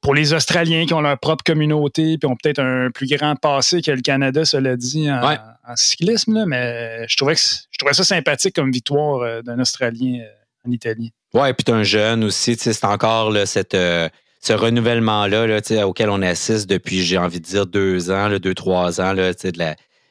pour 0.00 0.14
les 0.14 0.32
Australiens 0.32 0.86
qui 0.86 0.94
ont 0.94 1.00
leur 1.00 1.18
propre 1.18 1.44
communauté 1.44 2.18
puis 2.18 2.28
ont 2.28 2.36
peut-être 2.36 2.60
un 2.60 2.90
plus 2.90 3.06
grand 3.06 3.36
passé 3.36 3.82
que 3.82 3.90
le 3.90 4.00
Canada, 4.00 4.44
cela 4.44 4.76
dit, 4.76 5.10
en, 5.10 5.36
cyclisme, 5.76 6.44
mais 6.46 7.06
je 7.08 7.16
trouvais, 7.16 7.34
que, 7.34 7.40
je 7.40 7.78
trouvais 7.78 7.94
ça 7.94 8.04
sympathique 8.04 8.54
comme 8.54 8.70
victoire 8.70 9.20
euh, 9.20 9.42
d'un 9.42 9.58
Australien 9.58 10.20
euh, 10.20 10.68
en 10.68 10.70
Italie. 10.70 11.12
Oui, 11.34 11.52
puis 11.54 11.72
un 11.72 11.82
jeune 11.82 12.24
aussi, 12.24 12.56
c'est 12.58 12.84
encore 12.84 13.34
cette, 13.46 13.74
euh, 13.74 14.08
ce 14.42 14.52
renouvellement-là 14.52 15.46
là, 15.46 15.86
auquel 15.86 16.10
on 16.10 16.20
assiste 16.20 16.68
depuis, 16.68 17.02
j'ai 17.02 17.16
envie 17.16 17.40
de 17.40 17.44
dire, 17.44 17.66
deux 17.66 18.10
ans, 18.10 18.28
deux, 18.38 18.54
trois 18.54 19.00
ans. 19.00 19.14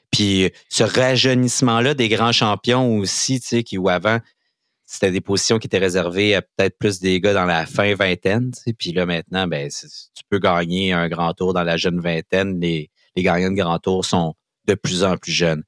Puis 0.10 0.52
ce 0.70 0.84
rajeunissement-là 0.84 1.94
des 1.94 2.08
grands 2.08 2.32
champions 2.32 2.98
aussi, 2.98 3.41
qui, 3.63 3.78
où 3.78 3.89
avant, 3.89 4.20
c'était 4.86 5.12
des 5.12 5.22
positions 5.22 5.60
qui 5.60 5.67
étaient 5.67 5.78
réservées 5.78 6.34
à 6.36 6.41
peut-être 6.41 6.78
plus 6.78 7.00
des 7.02 7.20
gars 7.20 7.34
dans 7.34 7.46
la 7.46 7.65
fin 7.65 7.94
vingtaine. 7.94 8.52
Puis 8.78 8.94
là, 8.94 9.06
maintenant, 9.06 9.48
ben, 9.48 9.70
tu 9.70 10.24
peux 10.30 10.39
gagner 10.39 10.94
un 10.94 11.10
grand 11.10 11.34
tour 11.34 11.54
dans 11.54 11.63
la 11.63 11.76
jeune 11.76 12.00
vingtaine. 12.00 12.60
Les, 12.60 12.89
les 13.17 13.24
gagnants 13.24 13.52
de 13.52 13.58
grand 13.58 13.80
tour 13.80 14.06
sont 14.06 14.34
de 14.65 14.76
plus 14.76 15.04
en 15.04 15.17
plus 15.17 15.32
jeunes. 15.34 15.63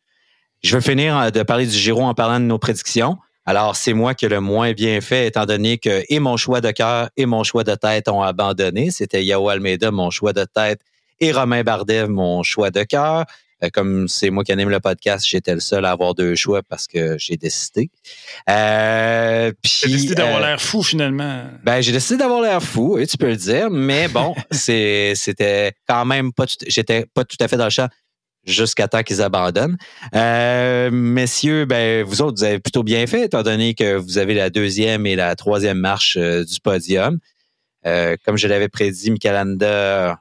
Je 0.61 0.75
veux 0.75 0.81
finir 0.81 1.17
euh, 1.17 1.29
de 1.29 1.43
parler 1.43 1.65
du 1.65 1.77
Giro 1.77 2.03
en 2.03 2.13
parlant 2.13 2.39
de 2.39 2.45
nos 2.45 2.59
prédictions. 2.59 3.17
Alors, 3.45 3.75
c'est 3.75 3.93
moi 3.93 4.13
qui 4.13 4.25
ai 4.25 4.29
le 4.29 4.39
moins 4.39 4.71
bien 4.71 5.01
fait, 5.01 5.27
étant 5.27 5.45
donné 5.45 5.77
que 5.77 6.03
et 6.07 6.19
mon 6.19 6.37
choix 6.37 6.61
de 6.61 6.71
cœur 6.71 7.09
et 7.17 7.25
mon 7.25 7.43
choix 7.43 7.63
de 7.63 7.75
tête 7.75 8.07
ont 8.07 8.21
abandonné. 8.21 8.89
C'était 8.89 9.23
Yao 9.23 9.49
Almeida, 9.49 9.91
mon 9.91 10.09
choix 10.09 10.33
de 10.33 10.45
tête, 10.45 10.79
et 11.19 11.31
Romain 11.31 11.63
Bardet, 11.63 12.07
mon 12.07 12.43
choix 12.43 12.71
de 12.71 12.83
cœur. 12.83 13.25
Euh, 13.63 13.69
comme 13.71 14.07
c'est 14.07 14.29
moi 14.29 14.43
qui 14.43 14.51
anime 14.51 14.69
le 14.69 14.79
podcast, 14.79 15.25
j'étais 15.27 15.53
le 15.53 15.59
seul 15.59 15.85
à 15.85 15.91
avoir 15.91 16.13
deux 16.13 16.35
choix 16.35 16.61
parce 16.63 16.87
que 16.87 17.17
j'ai 17.17 17.37
décidé. 17.37 17.89
Euh, 18.49 19.51
j'ai 19.63 19.87
décidé 19.87 20.15
d'avoir 20.15 20.37
euh, 20.37 20.47
l'air 20.47 20.61
fou 20.61 20.83
finalement. 20.83 21.45
Ben 21.63 21.81
j'ai 21.81 21.91
décidé 21.91 22.17
d'avoir 22.17 22.41
l'air 22.41 22.61
fou, 22.61 22.99
tu 23.09 23.17
peux 23.17 23.29
le 23.29 23.35
dire, 23.35 23.69
mais 23.69 24.07
bon, 24.07 24.35
c'était 24.51 25.73
quand 25.87 26.05
même 26.05 26.33
pas, 26.33 26.45
j'étais 26.67 27.05
pas 27.13 27.23
tout 27.23 27.37
à 27.39 27.47
fait 27.47 27.57
dans 27.57 27.65
le 27.65 27.69
champ 27.69 27.87
jusqu'à 28.45 28.87
temps 28.87 29.03
qu'ils 29.03 29.21
abandonnent. 29.21 29.77
messieurs, 30.91 31.65
ben 31.65 32.03
vous 32.03 32.21
autres, 32.21 32.37
vous 32.37 32.43
avez 32.43 32.59
plutôt 32.59 32.83
bien 32.83 33.07
fait, 33.07 33.25
étant 33.25 33.43
donné 33.43 33.73
que 33.73 33.95
vous 33.95 34.17
avez 34.17 34.33
la 34.33 34.49
deuxième 34.49 35.05
et 35.05 35.15
la 35.15 35.35
troisième 35.35 35.77
marche 35.77 36.17
du 36.17 36.59
podium. 36.61 37.19
comme 37.83 38.37
je 38.37 38.47
l'avais 38.47 38.69
prédit, 38.69 39.11
Michelanda 39.11 40.19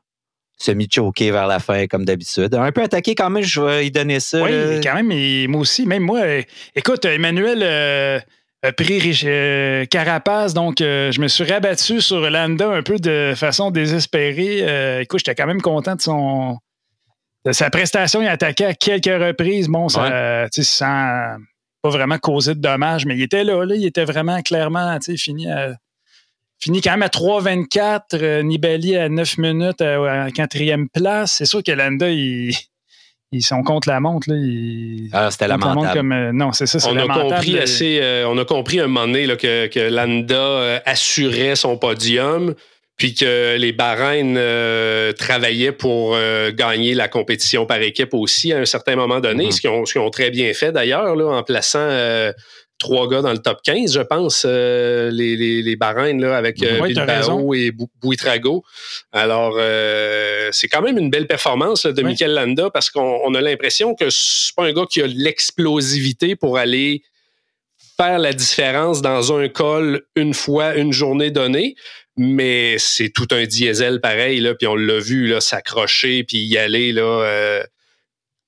semi-choqué 0.63 1.31
vers 1.31 1.47
la 1.47 1.59
fin, 1.59 1.87
comme 1.87 2.05
d'habitude. 2.05 2.55
Un 2.55 2.73
peu 2.73 2.83
attaqué 2.83 3.15
quand 3.15 3.31
même, 3.31 3.43
je 3.43 3.61
vais 3.61 3.87
y 3.87 3.91
donner 3.91 4.21
ça. 4.21 4.43
Oui, 4.43 4.81
quand 4.83 4.95
même, 4.95 5.13
et 5.13 5.47
moi 5.49 5.61
aussi. 5.61 5.87
Même 5.87 6.05
moi, 6.05 6.21
euh, 6.21 6.43
écoute, 6.75 7.05
Emmanuel 7.05 7.61
euh, 7.63 8.21
a 8.63 8.73
pris 8.73 9.21
euh, 9.25 9.85
Carapace, 9.87 10.55
donc 10.55 10.77
je 10.79 11.21
me 11.21 11.29
suis 11.29 11.45
rabattu 11.45 12.01
sur 12.01 12.31
Landa 12.31 12.69
un 12.69 12.83
peu 12.83 12.97
de 12.97 13.35
façon 13.37 13.71
désespérée. 13.71 15.01
écoute, 15.03 15.21
j'étais 15.21 15.35
quand 15.35 15.49
même 15.49 15.63
content 15.63 15.97
de 15.97 16.01
son 16.01 16.59
de 17.45 17.53
sa 17.53 17.71
prestation. 17.71 18.23
Il 18.23 18.29
a 18.29 18.33
attaqué 18.33 18.65
à 18.65 18.75
quelques 18.75 19.07
reprises. 19.07 19.69
Bon, 19.69 19.89
ça, 19.89 20.47
sans 20.51 21.37
pas 21.83 21.91
vraiment 21.91 22.19
causer 22.19 22.55
de 22.55 22.61
dommages, 22.61 23.07
mais 23.07 23.17
il 23.17 23.23
était 23.23 23.43
là, 23.43 23.65
là 23.65 23.75
il 23.75 23.85
était 23.85 24.05
vraiment 24.05 24.41
clairement 24.43 24.97
fini 25.17 25.51
à 25.51 25.73
Fini 26.63 26.81
quand 26.81 26.93
même 26.93 27.03
à 27.03 27.09
3,24. 27.09 28.01
Euh, 28.15 28.43
Nibali 28.45 28.97
à 28.97 29.09
9 29.09 29.39
minutes 29.39 29.81
à, 29.81 30.31
quatrième 30.31 30.89
place. 30.89 31.33
C'est 31.39 31.45
sûr 31.45 31.61
que 31.61 31.73
Landa, 31.73 32.09
ils, 32.09 32.55
sont 33.41 33.65
contre 33.65 33.89
la 33.89 33.99
montre. 33.99 34.31
Là, 34.31 34.37
ah, 35.13 35.31
c'était 35.33 35.49
lamentable. 35.49 35.93
comme, 35.93 36.13
euh, 36.13 36.31
non, 36.33 36.53
c'est 36.53 36.67
ça, 36.67 36.79
c'est 36.79 36.89
on 36.89 36.97
A 36.97 37.09
compris 37.09 37.59
assez, 37.59 37.99
euh, 38.01 38.29
on 38.29 38.39
a 38.39 38.45
compris 38.45 38.79
un 38.79 38.87
moment 38.87 39.09
donné 39.09 39.27
là, 39.27 39.35
que, 39.35 39.67
que, 39.67 39.81
Landa 39.81 40.81
assurait 40.87 41.57
son 41.57 41.77
podium 41.77 42.55
puis 42.97 43.15
que 43.15 43.57
les 43.57 43.73
Bahreïn 43.73 44.35
travaillaient 45.15 45.73
pour 45.73 46.17
gagner 46.53 46.95
la 46.95 47.09
compétition 47.09 47.67
par 47.67 47.81
équipe 47.81 48.15
aussi 48.15 48.53
à 48.53 48.59
un 48.59 48.65
certain 48.65 48.97
moment 48.97 49.21
donné, 49.21 49.49
mm-hmm. 49.49 49.85
ce 49.85 49.93
qu'ils 49.93 50.01
ont, 50.01 50.11
très 50.11 50.31
bien 50.31 50.53
fait 50.55 50.73
d'ailleurs, 50.73 51.17
en 51.19 51.43
plaçant 51.43 51.89
trois 52.83 53.09
gars 53.09 53.23
dans 53.23 53.33
le 53.33 53.39
top 53.39 53.61
15, 53.63 53.95
je 53.95 54.01
pense, 54.01 54.45
les, 54.45 55.37
les, 55.37 55.63
les 55.63 55.77
là, 55.77 56.37
avec 56.37 56.59
Bilbao 56.59 57.55
et 57.55 57.71
Bouitrago. 58.03 58.65
Alors, 59.13 59.55
c'est 60.51 60.69
quand 60.69 60.83
même 60.83 60.99
une 60.99 61.11
belle 61.11 61.27
performance 61.27 61.87
de 61.87 62.03
Mikel 62.03 62.35
Landa 62.35 62.71
parce 62.71 62.91
qu'on 62.91 63.35
a 63.35 63.41
l'impression 63.41 63.95
que 63.95 64.11
c'est 64.11 64.55
pas 64.55 64.65
un 64.65 64.73
gars 64.73 64.87
qui 64.91 65.01
a 65.01 65.07
l'explosivité 65.07 66.37
pour 66.37 66.59
aller 66.59 67.03
faire 67.97 68.19
la 68.19 68.33
différence 68.33 69.01
dans 69.01 69.37
un 69.37 69.49
col 69.49 70.03
une 70.17 70.35
fois, 70.35 70.75
une 70.75 70.93
journée 70.93 71.31
donnée, 71.31 71.77
mais 72.17 72.77
c'est 72.79 73.09
tout 73.09 73.29
un 73.31 73.45
diesel 73.45 74.01
pareil, 74.01 74.41
là, 74.41 74.55
puis 74.55 74.67
on 74.67 74.75
l'a 74.75 74.99
vu 74.99 75.27
là, 75.27 75.41
s'accrocher, 75.41 76.25
puis 76.25 76.39
y 76.39 76.59
aller 76.59 76.93
là, 76.93 77.03
euh, 77.03 77.63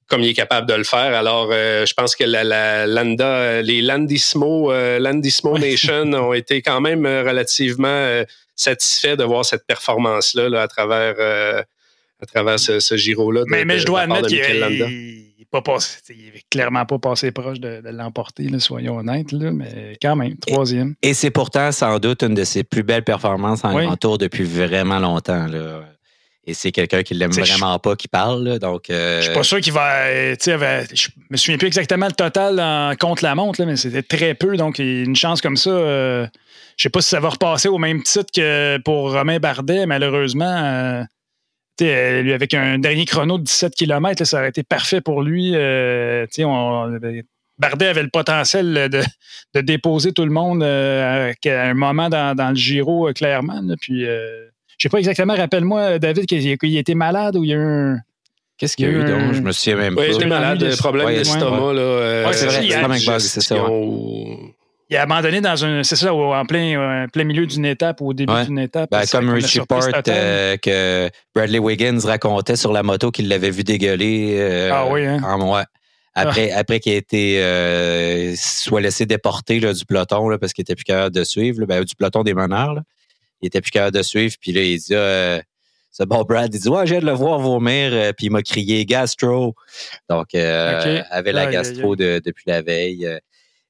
comme 0.09 0.20
il 0.20 0.29
est 0.29 0.35
capable 0.35 0.68
de 0.68 0.74
le 0.74 0.85
faire. 0.85 1.14
Alors, 1.14 1.48
euh, 1.50 1.87
je 1.87 1.94
pense 1.94 2.14
que 2.14 2.24
la, 2.24 2.44
la 2.44 2.87
Landa, 2.87 3.62
les 3.62 3.81
Landismo, 3.81 4.70
euh, 4.70 4.98
Landismo 4.98 5.59
Nation 5.59 6.12
ont 6.12 6.35
été 6.35 6.61
quand 6.61 6.81
même 6.81 7.07
relativement 7.07 8.22
satisfaits 8.55 9.16
de 9.16 9.24
voir 9.24 9.44
cette 9.44 9.66
performance-là 9.66 10.48
là, 10.48 10.62
à 10.62 10.68
travers, 10.68 11.64
à 12.20 12.27
travers 12.27 12.59
ce, 12.59 12.81
ce 12.81 12.96
Giro-là. 12.96 13.44
Mais, 13.46 13.64
mais 13.64 13.79
je 13.79 13.87
dois 13.87 14.03
admettre 14.03 14.29
qu'il 14.29 14.40
pas 15.62 15.72
passé, 15.72 15.98
il 16.10 16.32
n'est 16.34 16.42
clairement 16.50 16.84
pas 16.84 16.98
passé 16.98 17.30
proche 17.30 17.60
de, 17.60 17.80
l'emporter, 17.84 18.48
soyons 18.58 18.98
honnêtes, 18.98 19.30
là, 19.30 19.52
mais 19.52 19.96
quand 20.02 20.16
même, 20.16 20.36
troisième. 20.38 20.94
Et, 21.02 21.14
c'est 21.14 21.30
pourtant 21.30 21.70
sans 21.70 21.98
doute 21.98 22.22
une 22.22 22.34
de 22.34 22.44
ses 22.44 22.64
plus 22.64 22.82
belles 22.82 23.04
performances 23.04 23.64
en 23.64 23.74
oui. 23.74 23.86
tour 23.98 24.18
depuis 24.18 24.42
vraiment 24.44 24.98
longtemps. 24.98 25.46
Là. 25.46 25.82
Et 26.46 26.54
c'est 26.54 26.72
quelqu'un 26.72 27.02
qui 27.02 27.14
l'aime 27.14 27.30
vraiment 27.30 27.78
pas 27.78 27.96
qui 27.96 28.08
parle. 28.08 28.58
donc, 28.58 28.90
euh... 28.90 29.20
Je 29.20 29.26
suis 29.26 29.34
pas 29.34 29.44
sûr 29.44 29.60
qu'il 29.60 29.72
va. 29.72 30.10
Je 30.10 31.08
me 31.30 31.36
souviens 31.36 31.56
plus 31.56 31.68
exactement 31.68 32.06
le 32.06 32.12
total 32.12 32.60
en, 32.60 32.94
contre 32.96 33.22
la 33.22 33.34
montre, 33.34 33.64
mais 33.64 33.76
c'était 33.76 34.02
très 34.02 34.34
peu. 34.34 34.56
Donc, 34.56 34.78
une 34.78 35.16
chance 35.16 35.40
comme 35.40 35.56
ça. 35.56 35.70
Euh, 35.70 36.26
je 36.76 36.82
sais 36.82 36.90
pas 36.90 37.00
si 37.00 37.08
ça 37.08 37.20
va 37.20 37.30
repasser 37.30 37.68
au 37.68 37.78
même 37.78 38.02
titre 38.02 38.30
que 38.34 38.78
pour 38.78 39.12
Romain 39.12 39.38
Bardet, 39.38 39.86
malheureusement. 39.86 41.06
Euh, 41.82 41.84
euh, 41.84 42.22
lui, 42.22 42.32
avec 42.32 42.54
un 42.54 42.78
dernier 42.78 43.04
chrono 43.04 43.38
de 43.38 43.44
17 43.44 43.74
km, 43.74 44.24
ça 44.24 44.38
aurait 44.38 44.48
été 44.48 44.62
parfait 44.62 45.00
pour 45.00 45.22
lui. 45.22 45.52
Euh, 45.54 46.26
on, 46.38 46.98
Bardet 47.56 47.87
avait 47.87 48.02
le 48.02 48.10
potentiel 48.10 48.88
de, 48.90 49.02
de, 49.54 49.60
déposer 49.60 50.12
tout 50.12 50.24
le 50.24 50.32
monde 50.32 50.64
euh, 50.64 51.32
à 51.46 51.50
un 51.50 51.74
moment 51.74 52.08
dans, 52.08 52.34
dans 52.34 52.50
le 52.50 52.56
Giro, 52.56 53.12
clairement. 53.12 53.62
puis, 53.80 54.04
je 54.04 54.48
sais 54.78 54.88
pas 54.88 54.98
exactement, 54.98 55.34
rappelle-moi, 55.37 55.98
David, 56.00 56.26
qu'il 56.26 56.76
était 56.76 56.94
malade 56.94 57.37
ou 57.37 57.44
il 57.44 57.50
y 57.50 57.52
a 57.52 57.56
eu 57.56 57.60
un. 57.60 57.98
Qu'est-ce 58.56 58.76
qu'il 58.76 58.87
y 58.87 58.88
a 58.88 58.92
eu 58.92 59.04
donc? 59.04 59.34
Je 59.34 59.40
me 59.40 59.52
souviens 59.52 59.76
même 59.76 59.94
pas. 59.96 60.06
il 60.06 60.14
était 60.14 60.26
malade, 60.26 60.58
des 60.58 60.76
problèmes 60.76 61.08
d'estomac. 61.08 61.72
Ouais, 61.72 62.32
c'est 62.32 62.46
vrai, 62.46 62.98
c'est 63.18 63.40
ça 63.40 63.56
il 64.90 64.97
a 64.97 65.03
abandonné 65.03 65.40
dans 65.40 65.64
un, 65.64 65.83
c'est 65.83 65.97
ça, 65.97 66.12
en 66.12 66.44
plein, 66.44 66.79
euh, 66.79 67.07
plein 67.09 67.25
milieu 67.25 67.47
d'une 67.47 67.64
étape 67.64 68.01
ou 68.01 68.09
au 68.09 68.12
début 68.12 68.44
d'une 68.44 68.59
étape. 68.59 68.90
Ben, 68.90 69.05
comme 69.11 69.31
Richie 69.31 69.61
Port 69.61 69.88
euh, 70.09 70.57
que 70.59 71.11
Bradley 71.35 71.59
Wiggins 71.59 72.01
racontait 72.05 72.57
sur 72.57 72.73
la 72.73 72.83
moto 72.83 73.11
qu'il 73.11 73.29
l'avait 73.29 73.51
vu 73.51 73.64
dégueuler 73.64 74.37
euh, 74.38 74.70
ah, 74.73 74.87
oui, 74.87 75.07
hein? 75.07 75.20
en 75.25 75.38
mois. 75.38 75.64
Après, 76.14 76.51
ah. 76.53 76.59
après 76.59 76.81
qu'il 76.81 76.92
ait 76.92 76.99
été 76.99 78.37
soit 78.37 78.81
laissé 78.81 79.07
déporter 79.07 79.59
là, 79.59 79.73
du 79.73 79.85
peloton 79.87 80.37
parce 80.38 80.53
qu'il 80.53 80.62
était 80.62 80.75
plus 80.75 80.85
capable 80.85 81.14
de 81.14 81.25
suivre, 81.25 81.64
ben, 81.64 81.83
du 81.83 81.94
peloton 81.94 82.23
des 82.23 82.35
meneurs. 82.35 82.81
Il 83.40 83.47
était 83.47 83.61
plus 83.61 83.70
capable 83.70 83.97
de 83.97 84.03
suivre. 84.03 84.35
Puis 84.40 84.53
là, 84.53 84.62
il 84.62 84.79
dit 84.79 84.94
bon 86.07 86.23
Brad, 86.23 86.55
il 86.55 86.61
dit 86.61 86.68
Ouais, 86.68 86.87
j'ai 86.87 87.01
de 87.01 87.07
le 87.07 87.12
voir 87.12 87.38
vomir. 87.38 88.12
puis 88.16 88.27
il 88.27 88.31
m'a 88.31 88.42
crié 88.42 88.85
gastro. 88.85 89.55
Donc, 90.11 90.35
il 90.35 90.40
avait 91.11 91.33
la 91.33 91.47
gastro 91.47 91.97
depuis 91.97 92.44
la 92.47 92.61
veille. 92.61 93.18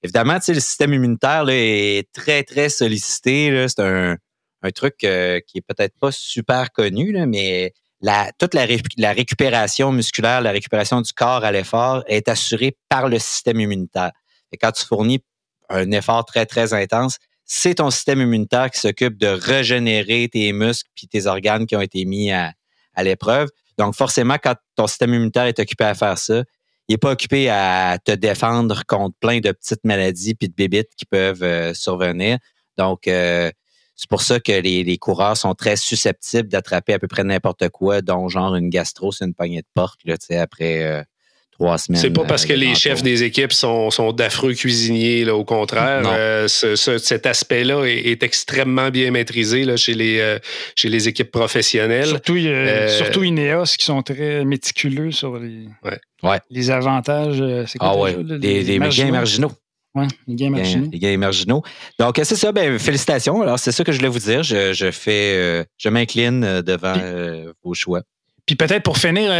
Évidemment, 0.05 0.39
le 0.47 0.61
système 0.61 0.93
immunitaire 0.93 1.45
là, 1.45 1.55
est 1.55 2.13
très, 2.13 2.43
très 2.43 2.69
sollicité. 2.69 3.67
C'est 3.69 3.81
un, 3.81 4.19
un, 4.63 4.71
truc 4.71 5.03
euh, 5.03 5.41
qui 5.47 5.59
est 5.59 5.65
peut-être 5.67 5.99
pas 5.99 6.13
super 6.13 6.73
connu, 6.73 7.11
là, 7.11 7.25
mais 7.25 7.73
la, 8.03 8.31
toute 8.39 8.53
la, 8.53 8.67
la, 8.99 9.13
récupération 9.13 9.93
musculaire, 9.93 10.43
la 10.43 10.51
récupération 10.51 11.01
du 11.01 11.11
corps 11.15 11.43
à 11.43 11.51
l'effort 11.53 12.05
est 12.07 12.29
assurée 12.29 12.77
par 12.91 13.09
le 13.09 13.19
système 13.19 13.61
immunitaire. 13.61 14.13
Et 14.53 14.59
quand 14.59 14.73
tu 14.73 14.85
fournis 14.85 15.25
un 15.71 15.91
effort 15.91 16.27
très, 16.27 16.45
très 16.45 16.75
intense, 16.75 17.17
c'est 17.47 17.77
ton 17.77 17.91
système 17.91 18.21
immunitaire 18.21 18.71
qui 18.71 18.81
s'occupe 18.81 19.17
de 19.17 19.29
régénérer 19.29 20.29
tes 20.31 20.53
muscles 20.53 20.91
puis 20.95 21.09
tes 21.09 21.25
organes 21.25 21.65
qui 21.65 21.77
ont 21.77 21.81
été 21.81 22.05
mis 22.05 22.31
à, 22.31 22.53
à 22.93 23.05
l'épreuve. 23.05 23.49
Donc, 23.79 23.95
forcément, 23.95 24.37
quand 24.37 24.55
ton 24.77 24.87
système 24.87 25.15
immunitaire 25.15 25.45
est 25.45 25.59
occupé 25.59 25.85
à 25.85 25.95
faire 25.95 26.19
ça, 26.19 26.45
il 26.89 26.93
n'est 26.93 26.99
pas 26.99 27.13
occupé 27.13 27.49
à 27.49 27.99
te 28.05 28.13
défendre 28.13 28.83
contre 28.87 29.17
plein 29.19 29.41
de 29.41 29.53
petites 29.53 29.85
maladies 29.85 30.35
puis 30.35 30.49
de 30.49 30.55
bébites 30.55 30.91
qui 30.97 31.07
peuvent 31.07 31.43
euh, 31.43 31.73
survenir. 31.75 32.39
Donc, 32.77 33.09
euh, 33.09 33.51
c'est 33.97 34.09
pour 34.09 34.23
ça 34.23 34.41
que 34.41 34.53
les, 34.53 34.99
coureurs 34.99 35.37
sont 35.37 35.55
très 35.55 35.77
susceptibles 35.77 36.49
d'attraper 36.49 36.95
à 36.95 36.99
peu 36.99 37.07
près 37.07 37.25
n'importe 37.25 37.69
quoi, 37.69 38.03
dont 38.03 38.29
genre 38.29 38.57
une 38.57 38.69
gastro 38.69 39.13
c'est 39.13 39.25
une 39.25 39.35
poignée 39.35 39.63
de 39.63 39.69
porte 39.75 40.01
là, 40.05 40.17
après 40.41 40.83
euh, 40.83 41.03
trois 41.59 41.79
semaines. 41.79 42.01
C'est 42.01 42.11
pas 42.11 42.25
parce 42.25 42.47
que 42.47 42.53
les 42.53 42.75
chefs 42.75 43.03
des 43.03 43.23
équipes 43.23 43.53
sont, 43.53 43.91
sont 43.91 44.13
d'affreux 44.13 44.55
cuisiniers, 44.55 45.25
là, 45.25 45.35
au 45.35 45.45
contraire. 45.45 46.03
cet 46.49 47.27
aspect-là 47.27 47.85
est, 47.85 48.23
extrêmement 48.23 48.91
bien 48.91 49.11
maîtrisé 49.11 49.65
là, 49.65 49.77
chez, 49.77 49.95
les, 49.95 50.39
chez 50.77 50.89
les 50.89 51.09
équipes 51.09 51.31
professionnelles. 51.31 52.07
Surtout, 52.07 52.39
surtout 52.89 53.25
Ineos 53.25 53.75
qui 53.79 53.85
sont 53.85 54.03
très 54.03 54.45
méticuleux 54.45 55.11
sur 55.11 55.39
les. 55.39 55.69
Ouais. 56.25 56.41
Les 56.51 56.71
avantages, 56.71 57.41
euh, 57.41 57.65
c'est 57.67 57.79
quoi 57.79 57.91
Ah 57.93 57.97
ouais, 57.97 58.17
les, 58.17 58.65
gains 58.65 59.11
marginaux? 59.11 59.53
Oui, 59.95 60.07
les 60.27 60.35
gains 60.35 60.51
marginaux. 60.51 60.89
Les 60.91 60.99
gains 60.99 61.19
marginaux. 61.19 61.63
Donc, 61.99 62.19
c'est 62.23 62.35
ça. 62.35 62.51
Ben, 62.51 62.79
félicitations. 62.79 63.43
Alors, 63.43 63.59
c'est 63.59 63.73
ça 63.73 63.85
que 63.85 63.93
je 63.93 63.99
voulais 63.99 64.09
vous 64.09 64.19
dire. 64.19 64.43
Je, 64.43 64.91
fais, 64.91 65.35
euh, 65.37 65.65
je 65.77 65.89
m'incline 65.89 66.43
euh, 66.43 66.63
devant 66.63 66.95
vos 67.63 67.75
choix. 67.75 68.01
Puis 68.47 68.57
peut-être 68.57 68.83
pour 68.83 68.99
finir, 68.99 69.31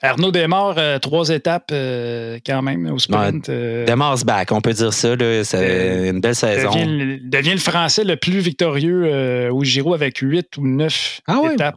Arnaud 0.00 0.30
démarre 0.30 1.00
trois 1.00 1.28
étapes 1.30 1.70
quand 1.70 2.62
même 2.62 2.90
au 2.92 2.98
sprint. 2.98 3.50
démarre 3.50 4.24
back, 4.24 4.52
on 4.52 4.60
peut 4.60 4.72
dire 4.72 4.92
ça. 4.92 5.16
C'est 5.42 6.08
une 6.08 6.20
belle 6.20 6.36
saison. 6.36 6.70
Devient, 6.70 7.20
devient, 7.22 7.52
le 7.52 7.58
Français 7.58 8.04
le 8.04 8.16
plus 8.16 8.38
victorieux 8.38 9.50
au 9.50 9.64
Giro 9.64 9.94
avec 9.94 10.18
huit 10.18 10.56
ou 10.56 10.66
neuf 10.66 11.20
ah 11.26 11.40
étapes. 11.52 11.76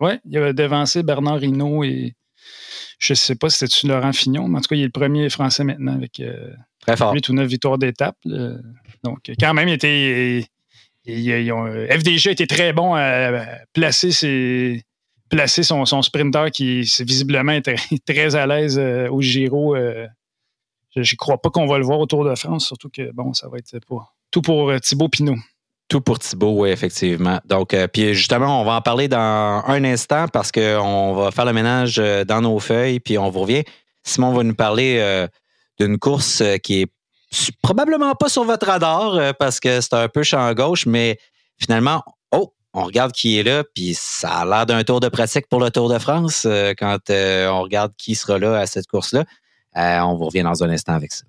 Oui, 0.00 0.12
il 0.28 0.38
a 0.38 0.52
devancé 0.52 1.02
Bernard 1.02 1.44
Hinault 1.44 1.84
et 1.84 2.14
je 2.98 3.12
ne 3.12 3.16
sais 3.16 3.34
pas 3.34 3.50
si 3.50 3.58
c'était 3.58 3.88
Laurent 3.88 4.12
Fignon, 4.12 4.48
mais 4.48 4.58
en 4.58 4.60
tout 4.60 4.68
cas, 4.68 4.76
il 4.76 4.82
est 4.82 4.86
le 4.86 4.90
premier 4.90 5.28
Français 5.28 5.64
maintenant 5.64 5.94
avec 5.94 6.20
euh, 6.20 6.52
8 6.88 7.28
ou 7.28 7.34
9 7.34 7.46
victoires 7.46 7.78
d'étape. 7.78 8.16
Donc, 8.24 9.30
quand 9.38 9.54
même, 9.54 9.68
il 9.68 9.74
était. 9.74 10.44
FDG 11.06 12.30
était 12.30 12.48
très 12.48 12.72
bon 12.72 12.94
à 12.96 13.44
placer, 13.72 14.10
placer 15.28 15.62
son, 15.62 15.84
son 15.84 16.02
sprinter 16.02 16.50
qui 16.50 16.80
visiblement 17.00 17.52
était 17.52 17.76
très 18.06 18.34
à 18.34 18.46
l'aise 18.46 18.78
euh, 18.78 19.08
au 19.08 19.20
Giro. 19.20 19.76
Euh, 19.76 20.06
je 20.94 21.00
ne 21.00 21.16
crois 21.16 21.38
pas 21.38 21.50
qu'on 21.50 21.66
va 21.66 21.78
le 21.78 21.84
voir 21.84 22.00
au 22.00 22.06
Tour 22.06 22.24
de 22.24 22.34
France, 22.34 22.66
surtout 22.66 22.88
que 22.88 23.12
bon, 23.12 23.34
ça 23.34 23.48
va 23.48 23.58
être 23.58 23.76
tout 24.30 24.42
pour 24.42 24.70
euh, 24.70 24.78
Thibaut 24.78 25.08
Pinot. 25.08 25.36
Tout 25.88 26.00
pour 26.00 26.18
Thibaut, 26.18 26.62
oui, 26.62 26.70
effectivement. 26.70 27.38
Donc, 27.44 27.76
puis 27.92 28.14
justement, 28.14 28.60
on 28.60 28.64
va 28.64 28.72
en 28.72 28.80
parler 28.80 29.06
dans 29.06 29.62
un 29.66 29.84
instant 29.84 30.26
parce 30.26 30.50
qu'on 30.50 31.14
va 31.14 31.30
faire 31.30 31.44
le 31.44 31.52
ménage 31.52 32.02
dans 32.26 32.40
nos 32.40 32.58
feuilles, 32.58 32.98
puis 32.98 33.18
on 33.18 33.30
vous 33.30 33.40
revient. 33.42 33.62
Simon 34.02 34.32
va 34.32 34.42
nous 34.42 34.54
parler 34.56 35.28
d'une 35.78 35.96
course 36.00 36.42
qui 36.64 36.82
est 36.82 36.92
probablement 37.62 38.16
pas 38.16 38.28
sur 38.28 38.42
votre 38.42 38.66
radar 38.66 39.36
parce 39.36 39.60
que 39.60 39.80
c'est 39.80 39.94
un 39.94 40.08
peu 40.08 40.24
champ 40.24 40.52
gauche, 40.54 40.86
mais 40.86 41.20
finalement, 41.56 42.02
on 42.76 42.84
regarde 42.84 43.12
qui 43.12 43.38
est 43.38 43.42
là, 43.42 43.64
puis 43.74 43.94
ça 43.94 44.28
a 44.28 44.44
l'air 44.44 44.66
d'un 44.66 44.84
tour 44.84 45.00
de 45.00 45.08
pratique 45.08 45.48
pour 45.48 45.60
le 45.60 45.70
Tour 45.70 45.88
de 45.88 45.98
France 45.98 46.46
quand 46.78 46.98
on 47.10 47.62
regarde 47.62 47.92
qui 47.96 48.14
sera 48.14 48.38
là 48.38 48.58
à 48.58 48.66
cette 48.66 48.86
course-là. 48.86 49.24
on 49.74 50.14
vous 50.14 50.26
revient 50.26 50.42
dans 50.42 50.62
un 50.62 50.68
instant 50.68 50.92
avec 50.92 51.10
ça. 51.10 51.24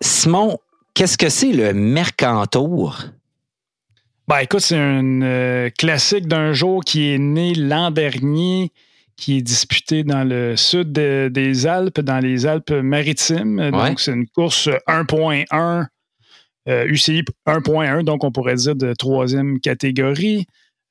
Simon, 0.00 0.58
qu'est-ce 0.94 1.18
que 1.18 1.28
c'est 1.28 1.50
le 1.50 1.74
Mercantour? 1.74 3.02
Ben, 4.28 4.38
écoute, 4.38 4.60
c'est 4.60 4.76
un 4.76 5.22
euh, 5.22 5.70
classique 5.76 6.28
d'un 6.28 6.52
jour 6.52 6.84
qui 6.84 7.12
est 7.12 7.18
né 7.18 7.54
l'an 7.54 7.90
dernier, 7.90 8.70
qui 9.16 9.38
est 9.38 9.42
disputé 9.42 10.04
dans 10.04 10.24
le 10.24 10.56
sud 10.56 10.92
des 10.92 11.66
Alpes, 11.66 12.00
dans 12.00 12.18
les 12.18 12.46
Alpes-Maritimes. 12.46 13.70
Donc, 13.70 14.00
c'est 14.00 14.12
une 14.12 14.26
course 14.26 14.68
1.1, 14.88 15.86
UCI 16.66 17.24
1.1, 17.46 18.04
donc 18.04 18.24
on 18.24 18.32
pourrait 18.32 18.56
dire 18.56 18.76
de 18.76 18.94
troisième 18.94 19.60
catégorie. 19.60 20.46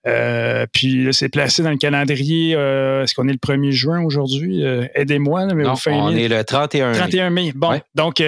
Euh, 0.08 0.66
puis 0.74 1.08
c'est 1.12 1.30
placé 1.30 1.62
dans 1.62 1.70
le 1.70 1.78
calendrier. 1.78 2.56
Euh, 2.56 3.04
est-ce 3.04 3.14
qu'on 3.14 3.28
est 3.28 3.34
le 3.34 3.38
1er 3.38 3.72
juin 3.72 4.04
aujourd'hui? 4.04 4.64
Aidez-moi. 4.96 5.46
mais 5.54 5.66
on 5.88 6.16
est 6.16 6.28
le 6.28 6.44
31 6.44 6.92
mai. 6.92 6.98
31 6.98 7.30
mai. 7.30 7.52
Bon, 7.56 7.80
donc 7.96 8.22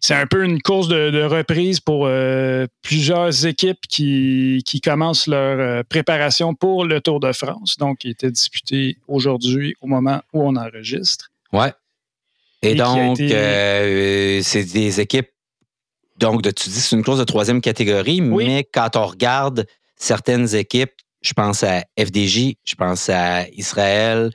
c'est 0.00 0.14
un 0.14 0.26
peu 0.26 0.44
une 0.44 0.60
course 0.60 0.88
de, 0.88 1.22
reprise 1.22 1.80
pour 1.80 2.06
euh, 2.06 2.66
plusieurs 2.82 3.46
équipes 3.46 3.80
qui, 3.88 4.62
qui 4.66 4.82
commencent 4.82 5.26
leur 5.26 5.58
euh, 5.58 5.82
préparation 5.88 6.54
pour 6.54 6.84
le 6.84 7.00
Tour 7.00 7.20
de 7.20 7.32
France. 7.32 7.78
Donc, 7.78 8.04
il 8.04 8.10
était 8.10 8.30
disputé 8.30 8.98
aujourd'hui 9.08 9.74
au 9.80 9.86
moment 9.86 10.20
où 10.34 10.46
on 10.46 10.56
enregistre. 10.56 11.30
Ouais. 11.54 11.72
Et, 12.60 12.74
donc, 12.74 13.18
euh, 13.18 14.40
c'est 14.42 14.64
des 14.64 15.00
équipes. 15.00 15.30
Donc, 16.18 16.42
de, 16.42 16.50
tu 16.50 16.68
dis 16.68 16.80
c'est 16.80 16.96
une 16.96 17.02
course 17.02 17.18
de 17.18 17.24
troisième 17.24 17.62
catégorie, 17.62 18.20
mais 18.20 18.68
quand 18.70 18.96
on 18.96 19.06
regarde 19.06 19.66
certaines 19.96 20.54
équipes, 20.54 20.92
je 21.22 21.32
pense 21.32 21.62
à 21.62 21.82
FDJ, 21.98 22.56
je 22.62 22.74
pense 22.74 23.08
à 23.08 23.48
Israël, 23.48 24.30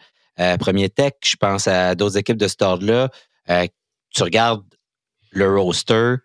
Premier 0.60 0.90
Tech, 0.90 1.14
je 1.24 1.36
pense 1.36 1.68
à 1.68 1.94
d'autres 1.94 2.18
équipes 2.18 2.38
de 2.38 2.48
ce 2.48 2.56
ordre-là. 2.62 3.10
tu 4.10 4.24
regardes 4.24 4.64
le 5.32 5.60
roster, 5.60 6.16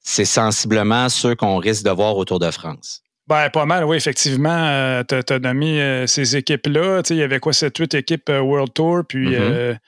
c'est 0.00 0.24
sensiblement 0.24 1.08
ceux 1.08 1.34
qu'on 1.34 1.58
risque 1.58 1.84
de 1.84 1.90
voir 1.90 2.16
au 2.16 2.24
Tour 2.24 2.38
de 2.38 2.50
France. 2.50 3.02
Ben, 3.28 3.50
pas 3.50 3.66
mal, 3.66 3.84
oui, 3.84 3.96
effectivement. 3.96 4.66
Euh, 4.68 5.02
tu 5.08 5.32
as, 5.32 5.38
nommé 5.38 5.80
euh, 5.80 6.06
ces 6.06 6.36
équipes-là. 6.36 7.02
Il 7.10 7.16
y 7.16 7.22
avait 7.22 7.38
quoi, 7.38 7.52
7-8 7.52 7.96
équipes 7.96 8.28
euh, 8.28 8.40
World 8.40 8.72
Tour, 8.74 9.02
puis 9.08 9.36
mm-hmm. 9.36 9.78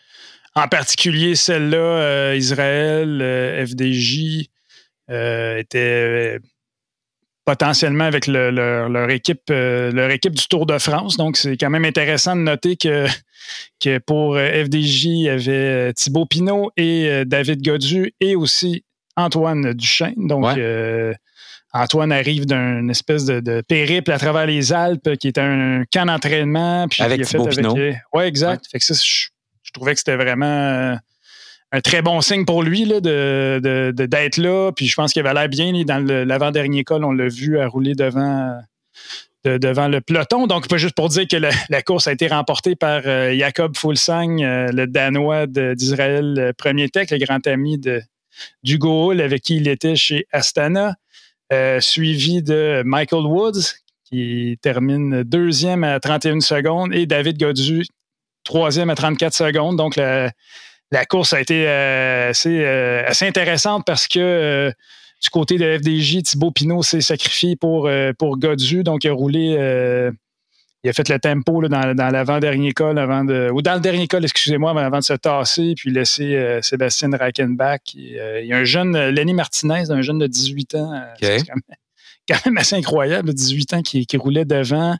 en 0.55 0.69
particulier 0.69 1.35
celle-là, 1.35 2.35
Israël, 2.35 3.67
FDJ, 3.67 4.49
était 5.09 6.39
potentiellement 7.45 8.05
avec 8.05 8.27
leur, 8.27 9.11
équipe, 9.11 9.51
leur 9.51 10.11
équipe 10.11 10.35
du 10.35 10.47
Tour 10.47 10.65
de 10.65 10.79
France. 10.79 11.17
Donc, 11.17 11.37
c'est 11.37 11.57
quand 11.57 11.71
même 11.71 11.85
intéressant 11.85 12.37
de 12.37 12.43
noter 12.43 12.77
que, 12.77 13.07
que 13.81 13.99
pour 13.99 14.37
FDJ, 14.37 15.05
il 15.05 15.23
y 15.23 15.29
avait 15.29 15.93
Thibaut 15.93 16.27
Pinot 16.27 16.71
et 16.77 17.25
David 17.27 17.63
Godu 17.63 18.13
et 18.21 18.37
aussi 18.37 18.85
Antoine 19.17 19.73
Duchesne. 19.73 20.15
Donc, 20.17 20.59
Antoine 21.75 22.13
arrive 22.13 22.47
d'un 22.47 22.89
espèce 22.89 23.25
de, 23.25 23.61
périple 23.63 24.13
à 24.13 24.19
travers 24.19 24.47
les 24.47 24.73
Alpes 24.73 25.17
qui 25.17 25.29
était 25.29 25.41
un 25.41 25.83
camp 25.93 26.07
d'entraînement. 26.07 26.87
Avec 27.01 27.25
Thibaut 27.25 27.47
Pinot. 27.47 27.75
Oui, 28.13 28.25
exact. 28.25 28.67
Fait 28.71 28.79
que 28.79 28.85
ça, 28.85 28.95
je, 28.95 29.73
trouvais 29.73 29.93
que 29.93 29.99
c'était 29.99 30.17
vraiment 30.17 30.97
un 31.73 31.81
très 31.81 32.01
bon 32.01 32.21
signe 32.21 32.45
pour 32.45 32.63
lui 32.63 32.85
là, 32.85 33.01
de, 33.01 33.93
d'être 33.93 34.37
là. 34.37 34.71
Puis 34.71 34.87
je 34.87 34.95
pense 34.95 35.13
qu'il 35.13 35.27
avait 35.27 35.35
l'air 35.35 35.49
bien. 35.49 35.73
Dans 35.85 35.99
l'avant-dernier 35.99 36.85
col, 36.85 37.05
on 37.05 37.11
l'a 37.11 37.27
vu 37.27 37.59
à 37.59 37.67
rouler 37.67 37.97
devant, 37.97 38.57
devant 39.45 39.89
le 39.89 40.01
peloton. 40.01 40.47
Donc, 40.47 40.75
juste 40.77 40.95
pour 40.95 41.09
dire 41.09 41.27
que 41.29 41.37
la, 41.37 41.83
course 41.83 42.07
a 42.07 42.13
été 42.13 42.29
remportée 42.29 42.77
par 42.77 43.03
euh, 43.07 43.35
Jacob 43.37 43.77
Fulsang, 43.77 44.39
euh, 44.41 44.69
le 44.73 44.87
Danois 44.87 45.47
d'Israël 45.47 46.35
euh, 46.39 46.53
Premier 46.57 46.89
Tech, 46.89 47.11
le 47.11 47.19
grand 47.19 47.47
ami 47.47 47.79
de, 47.79 48.03
d'Hugo 48.63 49.13
avec 49.13 49.43
qui 49.43 49.57
il 49.57 49.69
était 49.69 49.97
chez 49.97 50.27
Astana. 50.33 50.95
suivi 51.81 52.43
de 52.43 52.83
Michael 52.85 53.27
Woods, 53.27 53.75
qui 54.05 54.59
termine 54.63 55.23
deuxième 55.23 55.85
à 55.85 56.01
31 56.01 56.41
secondes, 56.41 56.93
et 56.95 57.07
David 57.07 57.39
Godu, 57.39 57.85
troisième 58.45 58.91
à 58.91 58.95
34 58.95 59.35
secondes. 59.35 59.77
Donc, 59.77 59.97
la, 59.97 60.33
course 61.07 61.33
a 61.33 61.41
été 61.41 61.69
assez, 61.69 62.65
intéressante 63.21 63.85
parce 63.87 64.09
que 64.09 64.73
du 65.25 65.31
côté 65.31 65.57
de 65.57 65.79
FDJ, 65.79 66.23
Thibaut 66.23 66.51
Pinot 66.51 66.83
s'est 66.83 67.01
sacrifié 67.01 67.57
pour, 67.57 67.89
pour 68.19 68.39
Godu. 68.39 68.83
Donc, 68.83 69.05
il 69.05 69.09
a 69.09 69.13
roulé, 69.15 69.57
il 70.85 70.91
a 70.91 70.93
fait 70.93 71.09
le 71.09 71.19
tempo 71.19 71.67
dans, 71.67 71.95
l'avant-dernier 71.97 72.73
col, 72.73 72.99
avant 72.99 73.25
de, 73.25 73.51
ou 73.51 73.63
dans 73.63 73.75
le 73.75 73.81
dernier 73.81 74.07
col, 74.07 74.23
excusez-moi, 74.25 74.79
avant 74.79 74.99
de 74.99 75.05
se 75.05 75.15
tasser, 75.15 75.73
puis 75.77 75.91
laisser 75.91 76.61
Sébastien 76.61 77.11
Rackenbach. 77.11 77.81
Il, 77.95 78.47
y 78.47 78.53
a 78.53 78.59
un 78.59 78.65
jeune, 78.65 78.97
Lenny 79.09 79.33
Martinez, 79.33 79.91
un 79.91 80.03
jeune 80.03 80.19
de 80.19 80.27
18 80.27 80.75
ans. 80.75 81.03
C'est 81.21 81.43
quand 82.29 82.47
même, 82.47 82.59
assez 82.59 82.77
incroyable, 82.77 83.33
18 83.33 83.75
ans, 83.75 83.83
qui, 83.83 84.07
qui 84.07 84.17
roulait 84.19 84.45
devant. 84.45 84.97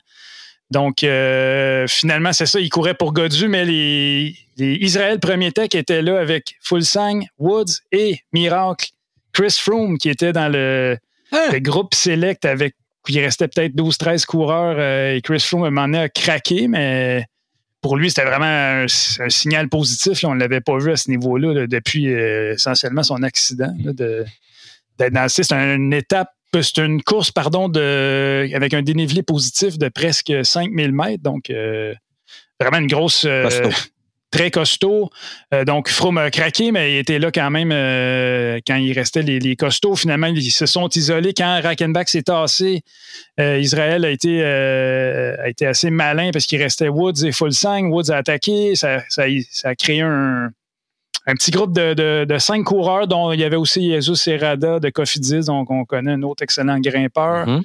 Donc, 0.71 1.03
euh, 1.03 1.85
finalement, 1.87 2.33
c'est 2.33 2.45
ça. 2.45 2.59
Il 2.59 2.69
courait 2.69 2.95
pour 2.95 3.13
Godu, 3.13 3.47
mais 3.47 3.65
les, 3.65 4.35
Israël 4.57 5.19
Premier 5.19 5.51
Tech 5.51 5.69
étaient 5.73 6.01
là 6.01 6.19
avec 6.19 6.55
Fulsang, 6.61 7.21
Woods 7.37 7.81
et 7.91 8.19
Miracle. 8.33 8.89
Chris 9.35 9.57
Froome, 9.59 9.97
qui 9.97 10.09
était 10.09 10.33
dans 10.33 10.51
le, 10.51 10.97
hein? 11.31 11.59
groupe 11.59 11.93
Select 11.93 12.45
avec. 12.45 12.75
Il 13.07 13.19
restait 13.19 13.47
peut-être 13.47 13.75
12-13 13.75 14.25
coureurs 14.25 14.77
euh, 14.79 15.13
et 15.13 15.21
Chris 15.21 15.39
Froome, 15.39 15.69
m'en 15.69 15.93
a 15.93 16.09
craqué, 16.09 16.67
mais 16.67 17.23
pour 17.79 17.97
lui, 17.97 18.09
c'était 18.09 18.25
vraiment 18.25 18.85
un, 18.85 18.87
signal 19.29 19.69
positif. 19.69 20.23
on 20.23 20.33
ne 20.33 20.39
l'avait 20.39 20.61
pas 20.61 20.75
vu 20.79 20.91
à 20.91 20.97
ce 20.97 21.11
niveau-là 21.11 21.67
depuis 21.67 22.11
euh, 22.11 22.53
essentiellement 22.53 23.03
son 23.03 23.21
accident. 23.21 23.71
de, 23.77 24.25
c'est 25.27 25.51
une 25.51 25.93
étape 25.93 26.29
c'est 26.61 26.77
une 26.79 27.01
course, 27.01 27.31
pardon, 27.31 27.69
de, 27.69 28.49
avec 28.53 28.73
un 28.73 28.81
dénivelé 28.81 29.23
positif 29.23 29.77
de 29.77 29.89
presque 29.89 30.33
5000 30.43 30.91
mètres. 30.91 31.23
Donc, 31.23 31.49
euh, 31.49 31.93
vraiment 32.59 32.77
une 32.77 32.87
grosse. 32.87 33.25
Euh, 33.25 33.49
très 34.35 34.51
costaud. 34.51 35.09
Euh, 35.53 35.65
donc, 35.65 35.89
Froome 35.89 36.17
a 36.17 36.29
craqué, 36.29 36.71
mais 36.71 36.95
il 36.95 36.97
était 36.97 37.19
là 37.19 37.31
quand 37.31 37.49
même 37.49 37.69
quand 38.65 38.75
il 38.75 38.93
restait 38.93 39.21
les, 39.21 39.55
costauds. 39.55 39.95
Finalement, 39.95 40.27
ils 40.27 40.51
se 40.51 40.65
sont 40.65 40.89
isolés. 40.89 41.33
Quand 41.33 41.61
Rackenbach 41.61 42.07
s'est 42.07 42.23
tassé, 42.23 42.81
Israël 43.39 44.05
a 44.05 44.09
été, 44.09 44.43
a 44.43 45.47
été 45.47 45.65
assez 45.65 45.89
malin 45.89 46.31
parce 46.31 46.45
qu'il 46.45 46.61
restait 46.61 46.89
Woods 46.89 47.25
et 47.25 47.31
Fulsang. 47.31 47.89
Woods 47.89 48.11
a 48.11 48.17
attaqué. 48.17 48.75
ça 48.75 49.01
a 49.63 49.75
créé 49.75 50.01
un, 50.01 50.49
un 51.27 51.33
petit 51.33 51.51
groupe 51.51 51.73
de, 51.73 52.37
cinq 52.39 52.63
coureurs, 52.63 53.07
dont 53.07 53.31
il 53.31 53.39
y 53.39 53.43
avait 53.43 53.55
aussi 53.55 53.91
Jesus 53.91 54.15
Serrada 54.15 54.79
de 54.79 54.89
Cofidis, 54.89 55.45
donc 55.45 55.71
on 55.71 55.85
connaît 55.85 56.13
un 56.13 56.23
autre 56.23 56.43
excellent 56.43 56.79
grimpeur. 56.79 57.47
Mm-hmm. 57.47 57.63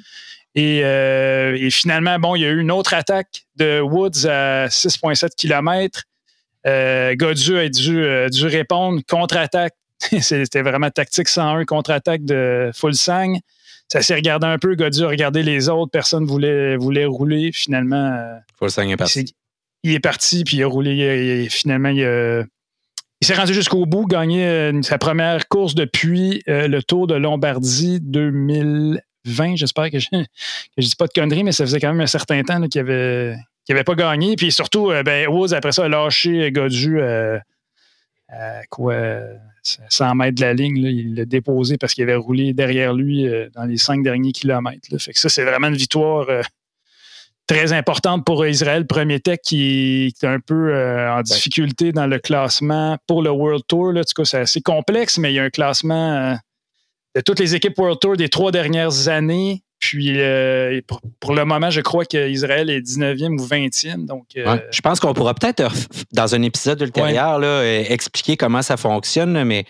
Euh, 0.58 1.56
et, 1.58 1.70
finalement, 1.70 2.18
bon, 2.18 2.34
il 2.34 2.42
y 2.42 2.44
a 2.44 2.48
eu 2.48 2.60
une 2.60 2.72
autre 2.72 2.94
attaque 2.94 3.46
de 3.56 3.80
Woods 3.80 4.26
à 4.26 4.66
6,7 4.66 5.30
km. 5.36 6.02
Euh, 6.66 7.14
Godu 7.14 7.58
a 7.58 7.68
dû, 7.68 8.02
euh, 8.02 8.28
dû 8.28 8.46
répondre. 8.46 9.00
Contre-attaque, 9.08 9.74
c'était 10.20 10.62
vraiment 10.62 10.90
tactique 10.90 11.28
101, 11.28 11.64
contre-attaque 11.64 12.24
de 12.24 12.70
Fulsang. 12.74 13.34
Ça 13.88 14.02
s'est 14.02 14.14
regardé 14.14 14.46
un 14.46 14.58
peu. 14.58 14.74
Godu 14.74 15.04
a 15.04 15.08
regardé 15.08 15.42
les 15.42 15.68
autres. 15.68 15.90
Personne 15.90 16.24
ne 16.24 16.28
voulait, 16.28 16.76
voulait 16.76 17.06
rouler. 17.06 17.50
Finalement, 17.52 18.22
Fulsang 18.58 18.88
est 18.88 18.96
parti. 18.96 19.34
Il 19.82 19.94
est, 19.94 20.00
parti, 20.00 20.44
puis 20.44 20.58
il 20.58 20.62
a 20.62 20.66
roulé. 20.66 21.48
finalement, 21.50 21.90
il 23.22 23.26
s'est 23.26 23.34
rendu 23.34 23.52
jusqu'au 23.52 23.84
bout, 23.84 24.06
gagné 24.06 24.46
euh, 24.46 24.80
sa 24.80 24.96
première 24.96 25.46
course 25.48 25.74
depuis 25.74 26.42
euh, 26.48 26.68
le 26.68 26.82
Tour 26.82 27.06
de 27.06 27.14
Lombardie 27.14 28.00
2020. 28.00 29.56
J'espère 29.56 29.90
que 29.90 29.98
je 29.98 30.06
ne 30.12 30.24
dis 30.78 30.96
pas 30.96 31.06
de 31.06 31.12
conneries, 31.12 31.44
mais 31.44 31.52
ça 31.52 31.66
faisait 31.66 31.80
quand 31.80 31.92
même 31.92 32.00
un 32.00 32.06
certain 32.06 32.42
temps 32.42 32.66
qu'il 32.66 32.80
n'avait 33.72 33.80
avait 33.80 33.84
pas 33.84 33.94
gagné. 33.94 34.36
Puis 34.36 34.52
surtout, 34.52 34.90
euh, 34.90 35.02
ben, 35.02 35.28
Woods, 35.28 35.52
après 35.52 35.72
ça, 35.72 35.84
a 35.84 35.88
lâché 35.88 36.50
Godu 36.52 37.00
à 37.02 38.64
quoi 38.68 38.94
100 39.62 40.14
mètres 40.14 40.36
de 40.36 40.42
la 40.42 40.54
ligne. 40.54 40.76
il 40.76 41.14
l'a 41.16 41.24
déposé 41.24 41.78
parce 41.78 41.94
qu'il 41.94 42.04
avait 42.04 42.14
roulé 42.14 42.52
derrière 42.52 42.94
lui 42.94 43.28
dans 43.54 43.64
les 43.64 43.76
cinq 43.76 44.04
derniers 44.04 44.32
kilomètres. 44.32 44.88
Fait 44.98 45.12
que 45.12 45.18
ça, 45.18 45.28
c'est 45.28 45.44
vraiment 45.44 45.66
une 45.66 45.76
victoire 45.76 46.26
très 47.50 47.72
importante 47.72 48.24
pour 48.24 48.46
Israël 48.46 48.86
Premier 48.86 49.18
Tech 49.18 49.40
qui 49.42 50.06
est 50.06 50.24
un 50.24 50.38
peu 50.38 50.72
euh, 50.72 51.12
en 51.12 51.22
difficulté 51.22 51.90
dans 51.90 52.06
le 52.06 52.20
classement 52.20 52.96
pour 53.08 53.22
le 53.22 53.30
World 53.30 53.64
Tour. 53.66 53.92
Là. 53.92 54.02
En 54.02 54.04
tout 54.04 54.12
cas, 54.14 54.24
c'est 54.24 54.38
assez 54.38 54.60
complexe, 54.60 55.18
mais 55.18 55.32
il 55.32 55.34
y 55.34 55.40
a 55.40 55.42
un 55.42 55.50
classement 55.50 56.12
euh, 56.12 56.34
de 57.16 57.20
toutes 57.22 57.40
les 57.40 57.56
équipes 57.56 57.76
World 57.76 57.98
Tour 57.98 58.16
des 58.16 58.28
trois 58.28 58.52
dernières 58.52 59.08
années. 59.08 59.64
Puis 59.80 60.20
euh, 60.20 60.80
pour, 61.18 61.34
le 61.34 61.44
moment, 61.44 61.70
je 61.70 61.80
crois 61.80 62.04
qu'Israël 62.04 62.70
est 62.70 62.80
19e 62.80 63.40
ou 63.40 63.46
20e. 63.46 64.06
Donc, 64.06 64.26
je 64.34 64.80
pense 64.82 65.00
qu'on 65.00 65.14
pourra 65.14 65.34
peut-être, 65.34 65.72
dans 66.12 66.34
un 66.34 66.42
épisode 66.42 66.80
ultérieur, 66.82 67.42
expliquer 67.64 68.36
comment 68.36 68.62
ça 68.62 68.76
fonctionne. 68.76 69.42
Mais 69.44 69.64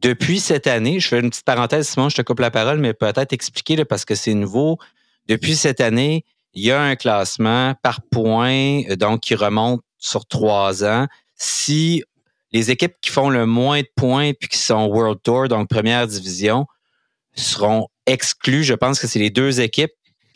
depuis 0.00 0.40
cette 0.40 0.66
année, 0.66 0.98
je 0.98 1.08
fais 1.08 1.20
une 1.20 1.28
petite 1.28 1.44
parenthèse, 1.44 1.88
Simon, 1.88 2.08
je 2.08 2.16
te 2.16 2.22
coupe 2.22 2.40
la 2.40 2.50
parole, 2.50 2.78
mais 2.78 2.94
peut-être 2.94 3.34
expliquer 3.34 3.84
parce 3.84 4.06
que 4.06 4.14
c'est 4.14 4.34
nouveau. 4.34 4.78
Depuis 5.28 5.54
cette 5.56 5.80
année, 5.80 6.24
il 6.54 6.64
y 6.64 6.72
a 6.72 6.80
un 6.80 6.96
classement 6.96 7.74
par 7.82 8.00
points, 8.10 8.82
euh, 8.88 8.96
donc 8.96 9.20
qui 9.20 9.34
remonte 9.34 9.82
sur 9.98 10.26
trois 10.26 10.84
ans. 10.84 11.06
Si 11.36 12.02
les 12.52 12.70
équipes 12.70 12.94
qui 13.00 13.10
font 13.10 13.28
le 13.28 13.46
moins 13.46 13.80
de 13.80 13.88
points 13.94 14.32
puis 14.32 14.48
qui 14.48 14.58
sont 14.58 14.86
World 14.86 15.20
Tour, 15.22 15.48
donc 15.48 15.68
première 15.68 16.06
division, 16.06 16.66
seront 17.36 17.88
exclues. 18.10 18.64
Je 18.64 18.74
pense 18.74 18.98
que 18.98 19.06
c'est 19.06 19.18
les 19.18 19.30
deux 19.30 19.60
équipes 19.60 19.92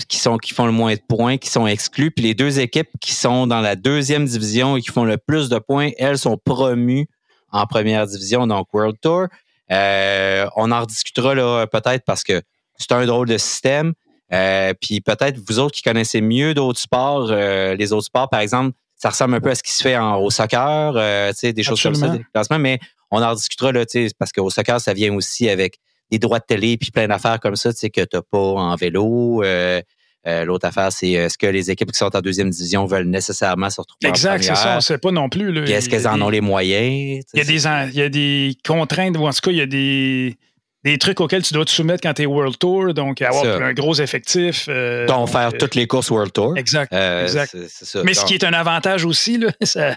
qui 0.08 0.18
sont 0.18 0.38
qui 0.38 0.54
font 0.54 0.66
le 0.66 0.72
moins 0.72 0.94
de 0.94 1.00
points 1.08 1.36
qui 1.36 1.48
sont 1.48 1.66
exclues, 1.66 2.10
puis 2.10 2.24
les 2.24 2.34
deux 2.34 2.58
équipes 2.58 2.88
qui 3.00 3.12
sont 3.12 3.46
dans 3.46 3.60
la 3.60 3.76
deuxième 3.76 4.24
division 4.24 4.76
et 4.76 4.80
qui 4.80 4.90
font 4.90 5.04
le 5.04 5.18
plus 5.18 5.48
de 5.48 5.58
points, 5.58 5.90
elles 5.98 6.18
sont 6.18 6.38
promues 6.44 7.06
en 7.52 7.66
première 7.66 8.06
division, 8.06 8.46
donc 8.46 8.66
World 8.72 8.96
Tour. 9.00 9.26
Euh, 9.70 10.46
on 10.56 10.72
en 10.72 10.80
rediscutera 10.80 11.34
là 11.34 11.66
peut-être 11.66 12.04
parce 12.04 12.22
que 12.24 12.42
c'est 12.76 12.92
un 12.92 13.06
drôle 13.06 13.28
de 13.28 13.38
système. 13.38 13.92
Euh, 14.32 14.74
puis 14.80 15.00
peut-être 15.00 15.38
vous 15.38 15.58
autres 15.58 15.74
qui 15.74 15.82
connaissez 15.82 16.20
mieux 16.20 16.54
d'autres 16.54 16.80
sports, 16.80 17.28
euh, 17.30 17.76
les 17.76 17.92
autres 17.92 18.06
sports, 18.06 18.28
par 18.28 18.40
exemple, 18.40 18.74
ça 18.96 19.10
ressemble 19.10 19.34
un 19.34 19.40
peu 19.40 19.50
à 19.50 19.54
ce 19.54 19.62
qui 19.62 19.70
se 19.70 19.82
fait 19.82 19.96
en, 19.96 20.16
au 20.16 20.30
soccer, 20.30 20.94
des 21.42 21.62
choses 21.62 21.80
comme 21.82 21.94
ça, 21.94 22.08
des 22.08 22.24
classements, 22.32 22.58
mais 22.58 22.80
on 23.10 23.22
en 23.22 23.34
discutera 23.34 23.70
là, 23.70 23.84
parce 24.18 24.32
qu'au 24.32 24.50
soccer, 24.50 24.80
ça 24.80 24.92
vient 24.92 25.14
aussi 25.14 25.48
avec 25.48 25.78
des 26.10 26.18
droits 26.18 26.38
de 26.38 26.44
télé 26.46 26.76
puis 26.76 26.90
plein 26.90 27.08
d'affaires 27.08 27.40
comme 27.40 27.56
ça, 27.56 27.72
tu 27.72 27.78
sais, 27.78 27.90
que 27.90 28.02
tu 28.02 28.16
n'as 28.16 28.22
pas 28.22 28.38
en 28.38 28.76
vélo. 28.76 29.42
Euh, 29.42 29.80
euh, 30.26 30.44
l'autre 30.44 30.66
affaire, 30.66 30.90
c'est 30.90 31.10
est-ce 31.10 31.36
que 31.36 31.46
les 31.46 31.70
équipes 31.70 31.92
qui 31.92 31.98
sont 31.98 32.14
en 32.16 32.20
deuxième 32.20 32.48
division 32.48 32.86
veulent 32.86 33.08
nécessairement 33.08 33.68
se 33.68 33.80
retrouver 33.82 34.08
exact, 34.08 34.42
c'est 34.42 34.54
ça, 34.54 34.72
on 34.72 34.76
ne 34.76 34.80
sait 34.80 34.96
pas 34.96 35.10
non 35.10 35.28
plus. 35.28 35.58
Est-ce 35.68 35.90
qu'elles 35.90 36.08
en 36.08 36.20
ont 36.22 36.30
les 36.30 36.40
moyens? 36.40 37.22
Il 37.34 37.38
y, 37.38 37.40
a 37.40 37.44
des, 37.44 37.66
il 37.92 37.98
y 37.98 38.02
a 38.02 38.08
des 38.08 38.56
contraintes, 38.66 39.16
ou 39.18 39.26
en 39.26 39.32
tout 39.32 39.40
cas, 39.42 39.50
il 39.50 39.58
y 39.58 39.60
a 39.60 39.66
des, 39.66 40.38
des 40.82 40.96
trucs 40.96 41.20
auxquels 41.20 41.42
tu 41.42 41.52
dois 41.52 41.66
te 41.66 41.70
soumettre 41.70 42.02
quand 42.02 42.14
tu 42.14 42.22
es 42.22 42.26
World 42.26 42.56
Tour, 42.56 42.94
donc 42.94 43.20
avoir 43.20 43.44
un 43.44 43.74
gros 43.74 43.94
effectif. 43.96 44.64
Euh, 44.70 45.06
donc 45.06 45.28
faire 45.28 45.52
toutes 45.52 45.74
les 45.74 45.86
courses 45.86 46.10
World 46.10 46.32
Tour. 46.32 46.56
Exact. 46.56 46.90
exact. 46.92 47.54
Mais 48.02 48.14
ce 48.14 48.24
qui 48.24 48.34
est 48.34 48.44
un 48.44 48.54
avantage 48.54 49.04
aussi, 49.04 49.36
là, 49.36 49.48
ça, 49.62 49.96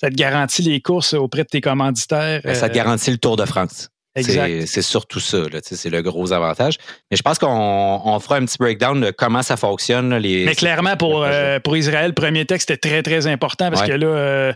ça, 0.00 0.10
te 0.10 0.14
garantit 0.14 0.62
les 0.62 0.80
courses 0.80 1.14
auprès 1.14 1.44
de 1.44 1.48
tes 1.48 1.60
commanditaires. 1.60 2.40
Ben, 2.42 2.54
ça 2.56 2.68
te 2.68 2.74
garantit 2.74 3.12
le 3.12 3.18
Tour 3.18 3.36
de 3.36 3.44
France. 3.44 3.90
C'est 4.16 4.82
surtout 4.82 5.20
ça, 5.20 5.38
c'est 5.62 5.90
le 5.90 6.02
gros 6.02 6.32
avantage. 6.32 6.78
Mais 7.10 7.16
je 7.16 7.22
pense 7.22 7.38
qu'on 7.38 8.18
fera 8.20 8.36
un 8.36 8.44
petit 8.44 8.58
breakdown 8.58 9.00
de 9.00 9.10
comment 9.10 9.42
ça 9.42 9.56
fonctionne. 9.56 10.14
les, 10.16 10.44
Mais 10.44 10.54
clairement, 10.54 10.96
pour, 10.96 11.22
euh, 11.24 11.60
pour 11.60 11.76
Israël, 11.76 12.08
le 12.08 12.14
premier 12.14 12.44
texte 12.44 12.70
était 12.70 12.88
très, 12.88 13.02
très 13.02 13.26
important 13.26 13.70
parce 13.70 13.86
que 13.86 13.92
là, 13.92 14.06
euh, 14.06 14.52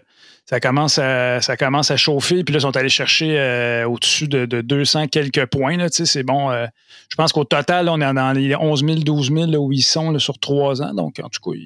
ça, 0.47 0.59
commence 0.59 0.99
à, 0.99 1.41
ça 1.41 1.57
commence 1.57 1.91
à 1.91 1.97
chauffer. 1.97 2.45
Puis 2.45 2.53
là, 2.55 2.59
ils 2.59 2.63
sont 2.63 2.77
allés 2.77 2.89
chercher 2.89 3.39
euh, 3.39 3.87
au-dessus 3.87 4.29
de, 4.29 4.47
200 4.47 5.09
quelques 5.09 5.47
points. 5.47 5.77
C'est 5.91 6.23
bon. 6.25 6.51
je 6.51 7.17
pense 7.17 7.33
qu'au 7.33 7.45
total, 7.45 7.89
on 7.89 8.01
est 8.01 8.15
dans 8.15 8.33
les 8.33 8.57
11 8.57 8.85
000, 8.85 8.95
12 9.01 9.33
000 9.33 9.47
là, 9.47 9.59
où 9.61 9.73
ils 9.73 9.83
sont 9.83 10.19
sur 10.19 10.39
trois 10.39 10.83
ans. 10.83 10.95
Donc, 10.95 11.21
en 11.23 11.29
tout 11.29 11.41
cas, 11.41 11.59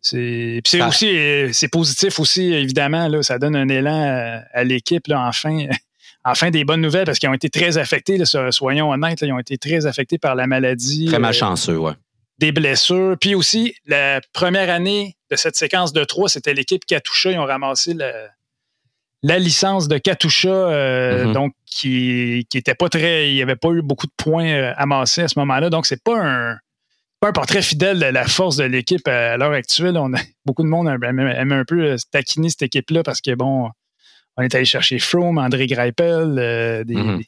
c'est 0.00 0.62
aussi 0.86 1.18
c'est 1.52 1.68
positif 1.68 2.20
aussi, 2.20 2.52
évidemment. 2.52 3.08
Là, 3.08 3.22
ça 3.22 3.38
donne 3.38 3.56
un 3.56 3.68
élan 3.68 4.04
à, 4.04 4.42
à 4.52 4.64
l'équipe, 4.64 5.04
enfin 5.12 5.66
enfin 6.26 6.50
des 6.50 6.64
bonnes 6.64 6.80
nouvelles 6.80 7.04
parce 7.04 7.18
qu'ils 7.18 7.28
ont 7.28 7.34
été 7.34 7.48
très 7.48 7.78
affectés, 7.78 8.20
soyons 8.50 8.90
honnêtes, 8.90 9.22
ils 9.22 9.32
ont 9.32 9.38
été 9.38 9.56
très 9.58 9.86
affectés 9.86 10.18
par 10.18 10.34
la 10.34 10.46
maladie. 10.46 11.06
Très 11.06 11.18
malchanceux, 11.18 11.78
oui. 11.78 11.92
Des 12.38 12.52
blessures. 12.52 13.16
Puis 13.18 13.34
aussi, 13.34 13.74
la 13.86 14.20
première 14.32 14.68
année 14.68 15.16
de 15.30 15.36
cette 15.36 15.56
séquence 15.56 15.92
de 15.92 16.04
trois, 16.04 16.28
c'était 16.28 16.52
l'équipe 16.52 16.84
Katusha. 16.84 17.30
Ils 17.30 17.38
ont 17.38 17.46
ramassé 17.46 17.94
la, 19.22 19.38
licence 19.38 19.88
de 19.88 19.96
Katusha, 19.96 20.48
euh, 20.48 21.24
mm-hmm. 21.24 21.32
donc 21.32 21.54
qui 21.64 22.46
n'était 22.52 22.74
pas 22.74 22.90
très. 22.90 23.30
Il 23.30 23.34
n'y 23.34 23.42
avait 23.42 23.56
pas 23.56 23.70
eu 23.70 23.80
beaucoup 23.80 24.06
de 24.06 24.12
points 24.16 24.48
euh, 24.48 24.72
amassés 24.76 25.22
à 25.22 25.28
ce 25.28 25.38
moment-là. 25.38 25.70
Donc, 25.70 25.86
c'est 25.86 26.02
pas 26.02 26.20
un, 26.20 26.58
pas 27.20 27.28
un 27.28 27.32
portrait 27.32 27.62
fidèle 27.62 28.00
de 28.00 28.06
la 28.06 28.26
force 28.26 28.56
de 28.56 28.64
l'équipe 28.64 29.06
à 29.08 29.38
l'heure 29.38 29.52
actuelle. 29.52 29.96
On 29.96 30.12
a, 30.12 30.18
beaucoup 30.44 30.62
de 30.62 30.68
monde 30.68 30.88
aime 30.88 31.52
un 31.52 31.64
peu 31.64 31.92
euh, 31.92 31.96
taquiner 32.10 32.50
cette 32.50 32.62
équipe-là 32.62 33.02
parce 33.02 33.22
que, 33.22 33.34
bon, 33.34 33.70
on 34.36 34.42
est 34.42 34.54
allé 34.54 34.64
chercher 34.64 34.98
Froome, 34.98 35.38
André 35.38 35.66
Greipel, 35.66 36.36
euh, 36.38 36.84
mhm. 36.86 37.22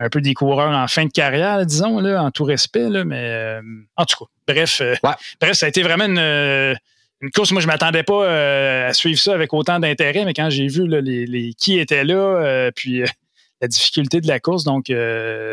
un 0.00 0.08
peu 0.08 0.20
des 0.20 0.34
coureurs 0.34 0.70
en 0.70 0.88
fin 0.88 1.04
de 1.04 1.10
carrière, 1.10 1.64
disons, 1.66 2.00
là, 2.00 2.22
en 2.22 2.30
tout 2.30 2.44
respect. 2.44 2.88
Là, 2.88 3.04
mais 3.04 3.20
euh, 3.20 3.60
en 3.96 4.04
tout 4.04 4.24
cas, 4.24 4.54
bref, 4.54 4.80
euh, 4.80 4.94
bref, 5.40 5.52
ça 5.52 5.66
a 5.66 5.68
été 5.68 5.82
vraiment 5.82 6.06
une, 6.06 6.76
course. 7.34 7.52
Moi, 7.52 7.60
je 7.60 7.66
ne 7.66 7.72
m'attendais 7.72 8.02
pas 8.02 8.86
à 8.86 8.92
suivre 8.92 9.18
ça 9.18 9.34
avec 9.34 9.52
autant 9.52 9.78
d'intérêt, 9.78 10.24
mais 10.24 10.34
quand 10.34 10.50
j'ai 10.50 10.68
vu 10.68 10.86
les, 10.88 11.54
qui 11.54 11.78
étaient 11.78 12.04
là, 12.04 12.70
puis 12.74 13.02
la 13.60 13.68
difficulté 13.68 14.20
de 14.20 14.26
la 14.26 14.40
course. 14.40 14.64
Donc, 14.64 14.90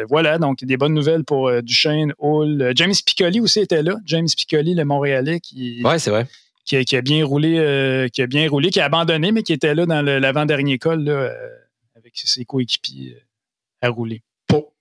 voilà, 0.09 0.38
donc 0.38 0.64
des 0.64 0.78
bonnes 0.78 0.93
nouvelles 0.93 1.24
pour 1.24 1.51
Duchesne, 1.62 2.14
Hull. 2.20 2.72
James 2.76 2.93
Piccoli 3.05 3.39
aussi 3.39 3.59
était 3.59 3.84
là. 3.84 3.95
James 4.05 4.28
Piccoli, 4.36 4.76
le 4.76 4.86
Montréalais, 4.86 5.39
qui, 5.39 5.82
ouais, 5.84 5.99
c'est 5.99 6.12
vrai 6.12 6.26
qui 6.66 6.95
a, 6.95 7.01
bien 7.01 7.26
roulé, 7.26 7.57
euh, 7.57 8.07
qui 8.07 8.22
a 8.22 8.28
bien 8.28 8.47
roulé, 8.49 8.70
qui 8.70 8.80
a 8.80 8.86
abandonné, 8.86 9.32
mais 9.32 9.43
qui 9.43 9.53
était 9.53 9.74
là 9.74 9.86
dans 9.86 10.01
l'avant-dernier 10.01 10.78
col 10.78 11.03
là, 11.03 11.12
euh, 11.12 11.30
avec 11.95 12.14
ses 12.16 12.45
coéquipiers 12.45 13.16
euh, 13.16 13.88
à 13.88 13.89
rouler. 13.89 14.22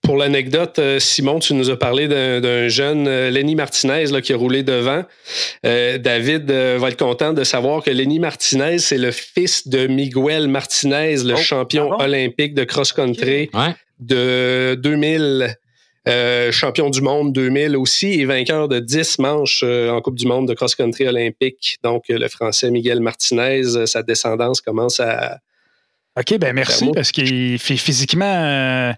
Pour, 0.02 0.16
l'anecdote, 0.16 0.80
Simon, 0.98 1.38
tu 1.38 1.54
nous 1.54 1.70
as 1.70 1.78
parlé 1.78 2.08
d'un 2.08 2.66
jeune 2.66 3.08
Lenny 3.28 3.54
Martinez 3.54 4.06
là, 4.06 4.20
qui 4.20 4.32
a 4.32 4.36
roulé 4.36 4.64
devant. 4.64 5.04
David 5.62 6.50
va 6.50 6.88
être 6.88 6.98
content 6.98 7.32
de 7.32 7.44
savoir 7.44 7.84
que 7.84 7.92
Lenny 7.92 8.18
Martinez, 8.18 8.78
c'est 8.78 8.98
le 8.98 9.12
fils 9.12 9.68
de 9.68 9.86
Miguel 9.86 10.48
Martinez, 10.48 11.22
le 11.22 11.34
oh, 11.34 11.36
champion 11.36 11.92
olympique 12.00 12.54
de 12.54 12.64
cross-country 12.64 13.50
de 14.00 14.74
2000. 14.82 15.54
Euh, 16.08 16.50
champion 16.50 16.88
du 16.88 17.02
monde 17.02 17.34
2000 17.34 17.76
aussi 17.76 18.20
et 18.20 18.24
vainqueur 18.24 18.68
de 18.68 18.78
10 18.78 19.18
manches 19.18 19.60
euh, 19.62 19.90
en 19.90 20.00
Coupe 20.00 20.14
du 20.14 20.26
monde 20.26 20.48
de 20.48 20.54
cross-country 20.54 21.06
olympique. 21.06 21.78
Donc, 21.84 22.04
euh, 22.08 22.18
le 22.18 22.28
Français 22.28 22.70
Miguel 22.70 23.00
Martinez, 23.00 23.86
sa 23.86 24.02
descendance 24.02 24.62
commence 24.62 24.98
à... 25.00 25.38
OK, 26.18 26.38
ben 26.38 26.54
merci, 26.54 26.90
parce 26.94 27.12
qu'il 27.12 27.58
fait 27.58 27.76
physiquement... 27.76 28.94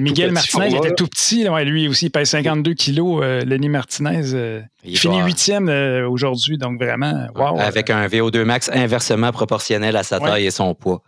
Miguel 0.00 0.32
Martinez 0.32 0.74
était 0.76 0.94
tout 0.94 1.06
petit. 1.06 1.44
lui 1.64 1.88
aussi, 1.88 2.06
il 2.06 2.10
pèse 2.10 2.30
52 2.30 2.72
kilos. 2.72 3.22
Lenny 3.44 3.68
Martinez, 3.68 4.62
il, 4.82 4.98
finit 4.98 5.20
huitième 5.20 5.68
aujourd'hui, 6.08 6.56
donc 6.56 6.82
vraiment, 6.82 7.26
wow. 7.34 7.58
Avec 7.58 7.90
un 7.90 8.06
VO2 8.06 8.44
max 8.44 8.70
inversement 8.72 9.30
proportionnel 9.30 9.96
à 9.96 10.04
sa 10.04 10.20
taille 10.20 10.46
et 10.46 10.50
son 10.50 10.74
poids. 10.74 11.02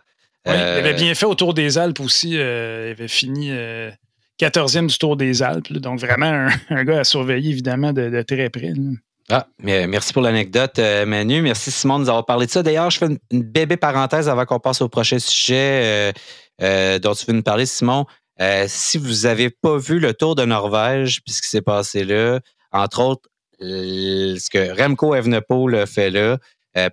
il 0.45 0.51
avait 0.51 0.93
bien 0.93 1.15
fait 1.15 1.25
autour 1.25 1.55
des 1.55 1.79
Alpes 1.79 1.99
aussi. 2.01 2.31
il 2.31 2.39
avait 2.39 3.07
fini 3.07 3.51
14e 4.39 4.87
du 4.87 4.97
Tour 4.97 5.15
des 5.15 5.43
Alpes. 5.43 5.71
donc, 5.73 5.99
vraiment, 5.99 6.47
un, 6.69 6.83
gars 6.83 6.99
à 6.99 7.03
surveiller, 7.03 7.51
évidemment, 7.51 7.93
de, 7.93 8.21
très 8.21 8.49
près. 8.49 8.73
Ah, 9.29 9.47
mais 9.59 9.87
merci 9.87 10.13
pour 10.13 10.21
l'anecdote, 10.21 10.77
euh, 10.77 11.05
Manu. 11.05 11.41
Merci, 11.41 11.71
Simon, 11.71 11.97
de 11.97 12.03
nous 12.03 12.09
avoir 12.09 12.25
parlé 12.25 12.45
de 12.45 12.51
ça. 12.51 12.61
D'ailleurs, 12.61 12.91
je 12.91 12.99
fais 12.99 13.07
une, 13.31 13.43
bébé 13.43 13.75
parenthèse 13.75 14.29
avant 14.29 14.45
qu'on 14.45 14.59
passe 14.59 14.81
au 14.81 14.89
prochain 14.89 15.17
sujet 15.17 15.81
euh, 15.83 16.11
euh, 16.61 16.99
dont 16.99 17.13
tu 17.13 17.25
veux 17.25 17.33
nous 17.33 17.41
parler, 17.41 17.65
Simon. 17.65 18.05
si 18.67 18.97
vous 18.97 19.23
n'avez 19.23 19.49
pas 19.49 19.77
vu 19.77 19.99
le 19.99 20.13
Tour 20.13 20.35
de 20.35 20.45
Norvège, 20.45 21.21
puis 21.23 21.33
ce 21.33 21.41
qui 21.41 21.47
s'est 21.47 21.61
passé 21.61 22.03
là, 22.03 22.39
entre 22.71 23.01
autres, 23.01 23.29
ce 23.59 24.49
que 24.49 24.79
Remco 24.79 25.15
Evenepoel 25.15 25.87
fait 25.87 26.11
là, 26.11 26.37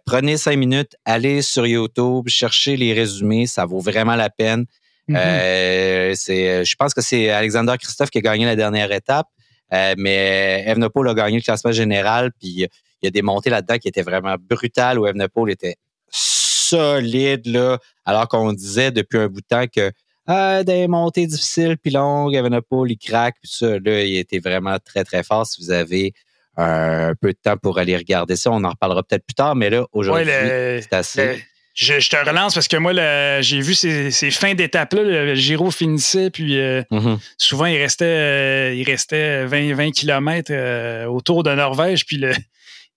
prenez 0.06 0.38
cinq 0.38 0.56
minutes, 0.56 0.96
allez 1.04 1.42
sur 1.42 1.66
YouTube, 1.66 2.28
cherchez 2.28 2.76
les 2.76 2.94
résumés, 2.94 3.46
ça 3.46 3.66
vaut 3.66 3.80
vraiment 3.80 4.16
la 4.16 4.30
peine. 4.30 4.64
Mm-hmm. 5.12 5.16
Euh, 5.16 6.12
c'est, 6.14 6.64
je 6.64 6.76
pense 6.76 6.94
que 6.94 7.00
c'est 7.00 7.30
Alexander 7.30 7.74
Christophe 7.78 8.10
qui 8.10 8.18
a 8.18 8.20
gagné 8.20 8.44
la 8.44 8.56
dernière 8.56 8.92
étape, 8.92 9.26
euh, 9.72 9.94
mais 9.96 10.64
Evenepoel 10.66 11.08
a 11.08 11.14
gagné 11.14 11.36
le 11.36 11.42
classement 11.42 11.72
général, 11.72 12.30
puis 12.38 12.48
il 12.48 12.68
y 13.02 13.06
a 13.06 13.10
des 13.10 13.22
montées 13.22 13.50
là-dedans 13.50 13.78
qui 13.78 13.88
étaient 13.88 14.02
vraiment 14.02 14.36
brutales, 14.38 14.98
où 14.98 15.06
Evenepoel 15.06 15.50
était 15.50 15.76
solide, 16.10 17.46
là, 17.46 17.78
alors 18.04 18.28
qu'on 18.28 18.52
disait 18.52 18.90
depuis 18.90 19.18
un 19.18 19.28
bout 19.28 19.40
de 19.40 19.46
temps 19.46 19.66
que 19.66 19.92
ah, 20.26 20.62
des 20.62 20.86
montées 20.86 21.26
difficiles 21.26 21.76
puis 21.76 21.90
longues, 21.90 22.34
Evenepoel, 22.34 22.92
il 22.92 22.98
craque, 22.98 23.36
puis 23.42 23.50
ça, 23.52 23.78
là, 23.78 24.02
il 24.02 24.16
était 24.16 24.38
vraiment 24.38 24.78
très, 24.78 25.02
très 25.04 25.24
fort. 25.24 25.46
Si 25.46 25.60
vous 25.60 25.72
avez 25.72 26.12
un 26.56 27.14
peu 27.20 27.32
de 27.32 27.38
temps 27.42 27.56
pour 27.56 27.78
aller 27.78 27.96
regarder 27.96 28.36
ça, 28.36 28.50
on 28.50 28.62
en 28.62 28.70
reparlera 28.70 29.02
peut-être 29.02 29.24
plus 29.26 29.34
tard, 29.34 29.56
mais 29.56 29.70
là, 29.70 29.86
aujourd'hui, 29.92 30.26
c'est 30.26 30.92
assez... 30.92 31.42
Je, 31.74 32.08
te 32.08 32.16
relance 32.16 32.54
parce 32.54 32.68
que 32.68 32.76
moi, 32.76 32.92
j'ai 33.40 33.60
vu 33.60 33.74
ces, 33.74 34.10
fins 34.30 34.54
d'étape-là. 34.54 35.02
Le 35.02 35.34
Giro 35.34 35.70
finissait, 35.70 36.30
puis 36.30 36.58
euh, 36.58 36.82
mm-hmm. 36.90 37.18
souvent, 37.38 37.66
il 37.66 37.78
restait, 37.78 38.04
euh, 38.04 38.74
il 38.74 38.84
restait 38.84 39.46
20, 39.46 39.74
20 39.74 39.90
km 39.92 41.06
autour 41.06 41.42
de 41.42 41.54
Norvège. 41.54 42.04
Puis 42.04 42.16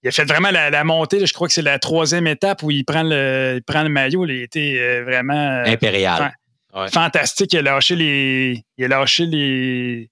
il 0.06 0.10
a 0.10 0.12
fait 0.12 0.26
vraiment 0.26 0.52
la, 0.52 0.84
montée. 0.84 1.26
je 1.26 1.34
crois 1.34 1.48
que 1.48 1.54
c'est 1.54 1.62
la 1.62 1.80
troisième 1.80 2.28
étape 2.28 2.64
où 2.64 2.72
il 2.72 2.84
prend 2.86 3.04
le, 3.04 3.60
prend 3.66 3.84
le 3.84 3.90
maillot. 3.90 4.26
Il 4.26 4.42
était 4.42 4.78
euh, 4.78 5.04
vraiment. 5.04 5.64
Impérial. 5.66 6.36
Fantastique. 6.92 7.54
Il 7.54 7.60
a 7.60 7.62
lâché 7.62 7.96
les. 7.96 8.64
Il 8.78 8.86
a 8.86 8.88
lâché 8.90 9.26
les 9.26 10.10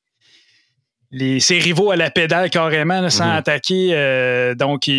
les, 1.14 1.39
ses 1.39 1.59
rivaux 1.59 1.91
à 1.91 1.95
la 1.95 2.09
pédale 2.09 2.49
carrément 2.49 3.07
sans 3.09 3.28
mhm. 3.28 3.36
attaquer. 3.36 3.89
Euh, 3.91 4.55
donc, 4.55 4.89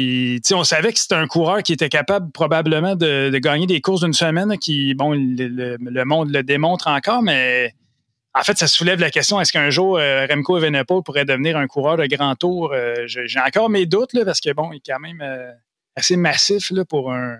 on 0.52 0.64
savait 0.64 0.92
que 0.92 0.98
c'était 0.98 1.16
un 1.16 1.26
coureur 1.26 1.62
qui 1.62 1.72
était 1.72 1.88
capable 1.88 2.30
probablement 2.30 2.94
de, 2.94 3.36
gagner 3.38 3.66
des 3.66 3.80
courses 3.80 4.02
d'une 4.02 4.12
semaine, 4.12 4.56
qui, 4.58 4.94
bon, 4.94 5.12
le, 5.12 6.04
monde 6.04 6.30
le 6.30 6.42
démontre 6.44 6.86
encore, 6.86 7.22
mais 7.22 7.74
en 8.32 8.42
fait, 8.42 8.56
ça 8.56 8.68
soulève 8.68 9.00
la 9.00 9.10
question 9.10 9.40
est-ce 9.40 9.52
qu'un 9.52 9.70
jour 9.70 9.98
euh, 9.98 10.26
Remco 10.30 10.56
Evenepoel 10.58 11.02
pourrait 11.04 11.24
devenir 11.24 11.56
un 11.56 11.66
coureur 11.66 11.96
de 11.96 12.06
grand 12.06 12.34
tour? 12.36 12.72
Euh, 12.72 13.06
J'ai 13.06 13.40
encore 13.40 13.68
mes 13.68 13.86
doutes 13.86 14.12
là, 14.12 14.24
parce 14.24 14.40
que 14.40 14.52
bon, 14.52 14.70
il 14.72 14.76
est 14.76 14.82
quand 14.86 15.00
même 15.00 15.22
assez 15.96 16.16
massif 16.16 16.70
là, 16.70 16.84
pour 16.84 17.12
un, 17.12 17.38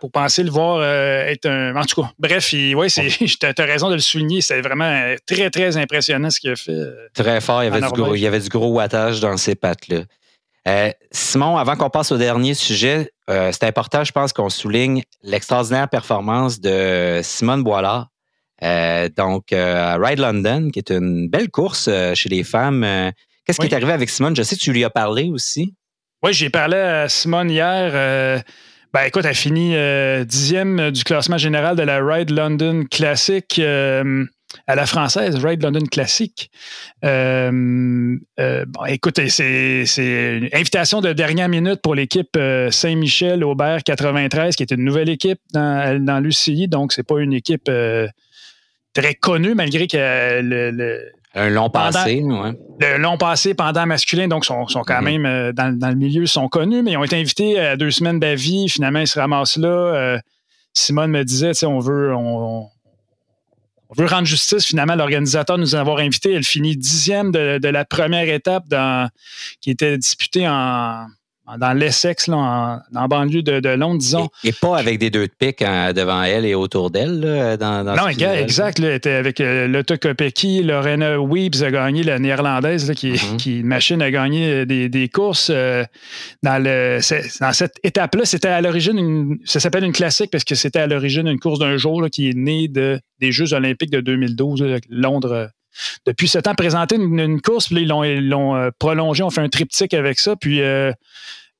pour 0.00 0.10
penser 0.10 0.42
le 0.42 0.50
voir 0.50 0.78
euh, 0.80 1.26
être 1.26 1.46
un. 1.46 1.76
En 1.76 1.84
tout 1.84 2.02
cas, 2.02 2.10
bref, 2.18 2.52
ouais, 2.52 2.88
tu 2.88 3.00
as 3.58 3.64
raison 3.64 3.88
de 3.88 3.94
le 3.94 4.00
souligner. 4.00 4.40
C'est 4.40 4.60
vraiment 4.60 5.14
très, 5.26 5.50
très 5.50 5.76
impressionnant 5.76 6.30
ce 6.30 6.40
qu'il 6.40 6.50
a 6.50 6.56
fait. 6.56 6.72
Euh, 6.72 7.08
très 7.14 7.40
fort. 7.40 7.62
Il 7.62 7.66
y, 7.66 7.68
avait 7.68 7.80
du 7.80 7.92
gros, 7.92 8.14
il 8.14 8.20
y 8.20 8.26
avait 8.26 8.40
du 8.40 8.48
gros 8.48 8.72
wattage 8.72 9.20
dans 9.20 9.36
ses 9.36 9.54
pattes-là. 9.54 10.00
Euh, 10.66 10.90
Simon, 11.12 11.56
avant 11.56 11.76
qu'on 11.76 11.90
passe 11.90 12.12
au 12.12 12.18
dernier 12.18 12.54
sujet, 12.54 13.12
c'est 13.28 13.64
important, 13.64 14.04
je 14.04 14.12
pense, 14.12 14.32
qu'on 14.32 14.48
souligne 14.50 15.02
l'extraordinaire 15.22 15.88
performance 15.88 16.60
de 16.60 17.20
Simone 17.22 17.62
Boilard. 17.62 18.08
donc, 19.16 19.44
Ride 19.50 20.18
London, 20.18 20.70
qui 20.70 20.78
est 20.78 20.90
une 20.90 21.28
belle 21.28 21.50
course 21.50 21.88
chez 22.14 22.28
les 22.28 22.42
femmes. 22.42 23.12
Qu'est-ce 23.44 23.60
qui 23.60 23.66
est 23.66 23.74
arrivé 23.74 23.92
avec 23.92 24.10
Simone? 24.10 24.34
Je 24.34 24.42
sais 24.42 24.56
que 24.56 24.60
tu 24.60 24.72
lui 24.72 24.84
as 24.84 24.90
parlé 24.90 25.30
aussi. 25.30 25.74
Oui, 26.22 26.32
j'ai 26.32 26.50
parlé 26.50 26.76
à 26.76 27.08
Simone 27.08 27.50
hier. 27.50 28.42
Ben, 28.98 29.04
écoute, 29.04 29.26
elle 29.26 29.34
finit 29.36 29.76
dixième 30.26 30.90
du 30.90 31.04
classement 31.04 31.38
général 31.38 31.76
de 31.76 31.84
la 31.84 32.04
Ride 32.04 32.30
London 32.30 32.82
Classic 32.90 33.60
à 33.60 34.74
la 34.74 34.86
française, 34.86 35.36
Ride 35.36 35.62
London 35.62 35.86
Classic. 35.88 36.50
bon, 37.00 38.18
écoute, 38.88 39.20
c'est 39.28 39.84
une 39.98 40.48
invitation 40.52 41.00
de 41.00 41.12
dernière 41.12 41.48
minute 41.48 41.80
pour 41.80 41.94
l'équipe 41.94 42.36
Saint-Michel 42.72 43.44
Aubert 43.44 43.84
93, 43.84 44.56
qui 44.56 44.64
est 44.64 44.72
une 44.72 44.82
nouvelle 44.82 45.10
équipe 45.10 45.38
dans, 45.52 46.04
dans 46.04 46.18
l'UCI. 46.18 46.66
Donc, 46.66 46.92
c'est 46.92 47.06
pas 47.06 47.20
une 47.20 47.34
équipe 47.34 47.70
très 48.94 49.14
connue, 49.14 49.54
malgré 49.54 49.86
que 49.86 50.40
le 50.42 51.12
un 51.38 51.50
long 51.50 51.70
passé, 51.70 52.22
ouais. 52.22 52.52
Le 52.80 52.98
long 52.98 53.16
passé 53.16 53.54
pendant 53.54 53.86
masculin, 53.86 54.28
donc 54.28 54.44
sont, 54.44 54.66
sont 54.68 54.82
quand 54.82 55.00
mhm. 55.00 55.04
même 55.04 55.26
euh, 55.26 55.52
dans, 55.52 55.88
le 55.88 55.94
milieu, 55.94 56.26
sont 56.26 56.48
connus, 56.48 56.82
mais 56.82 56.92
ils 56.92 56.96
ont 56.96 57.04
été 57.04 57.16
invités 57.16 57.58
à 57.58 57.76
deux 57.76 57.90
semaines 57.90 58.20
d'avis. 58.20 58.68
Finalement, 58.68 59.00
ils 59.00 59.08
se 59.08 59.18
ramassent 59.18 59.56
là. 59.56 59.68
Euh, 59.68 60.18
Simone 60.74 61.10
me 61.10 61.24
disait, 61.24 61.52
on 61.64 61.80
veut, 61.80 62.14
on, 62.14 62.68
veut 63.96 64.06
rendre 64.06 64.26
justice 64.26 64.66
finalement 64.66 64.94
l'organisateur 64.94 65.58
nous 65.58 65.74
avoir 65.74 65.98
invités. 65.98 66.32
Elle 66.32 66.44
finit 66.44 66.76
dixième 66.76 67.32
de, 67.32 67.58
de 67.58 67.68
la 67.68 67.84
première 67.84 68.28
étape 68.28 68.68
dans, 68.68 69.08
qui 69.60 69.70
était 69.70 69.98
disputée 69.98 70.46
en, 70.46 71.06
dans 71.56 71.72
l'Essex, 71.72 72.26
là, 72.26 72.82
en, 72.94 72.98
en, 72.98 73.08
banlieue 73.08 73.42
de, 73.42 73.60
de, 73.60 73.68
Londres, 73.70 73.98
disons. 73.98 74.28
Et, 74.44 74.52
pas 74.52 74.76
avec 74.76 74.98
des 74.98 75.10
deux 75.10 75.26
de 75.26 75.32
pique 75.38 75.62
hein, 75.62 75.92
devant 75.92 76.22
elle 76.22 76.44
et 76.44 76.54
autour 76.54 76.90
d'elle. 76.90 77.20
Dans, 77.58 77.84
dans 77.84 77.96
non, 77.96 78.08
exact. 78.08 78.78
elle 78.80 78.92
était 78.92 79.12
avec 79.12 79.40
euh, 79.40 79.66
Lotte 79.66 79.96
Kopecky, 79.98 80.62
Lorena 80.62 81.18
Weebs 81.20 81.62
a 81.62 81.70
gagné, 81.70 82.02
la 82.02 82.18
néerlandaise, 82.18 82.92
qui, 82.94 83.12
mm-hmm. 83.12 83.36
qui 83.36 83.62
machine 83.62 84.02
à 84.02 84.10
gagner 84.10 84.66
des, 84.66 84.88
des 84.88 85.08
courses. 85.08 85.50
Euh, 85.50 85.84
dans, 86.42 86.62
le, 86.62 86.98
dans 87.40 87.52
cette 87.52 87.76
étape-là, 87.82 88.24
c'était 88.24 88.48
à 88.48 88.60
l'origine, 88.60 89.38
ça 89.44 89.60
s'appelle 89.60 89.84
une 89.84 89.92
classique 89.92 90.30
parce 90.30 90.44
que 90.44 90.54
c'était 90.54 90.80
à 90.80 90.86
l'origine 90.86 91.26
une 91.28 91.40
course 91.40 91.58
d'un 91.58 91.76
jour 91.76 92.04
qui 92.10 92.28
est 92.28 92.36
née 92.36 92.68
de, 92.68 93.00
des 93.20 93.32
Jeux 93.32 93.52
olympiques 93.54 93.90
de 93.90 94.00
2012, 94.00 94.64
Londres 94.88 95.50
depuis 96.06 96.28
ce 96.28 96.38
temps 96.38 96.54
présenté 96.54 96.96
une, 96.96 97.40
course, 97.40 97.68
puis 97.68 97.82
ils 97.82 97.88
l'ont 97.88 98.56
euh, 98.56 98.70
prolongé, 98.78 99.22
on 99.22 99.30
fait 99.30 99.40
un 99.40 99.48
triptyque 99.48 99.94
avec 99.94 100.18
ça. 100.18 100.36
Puis 100.36 100.60
euh, 100.60 100.92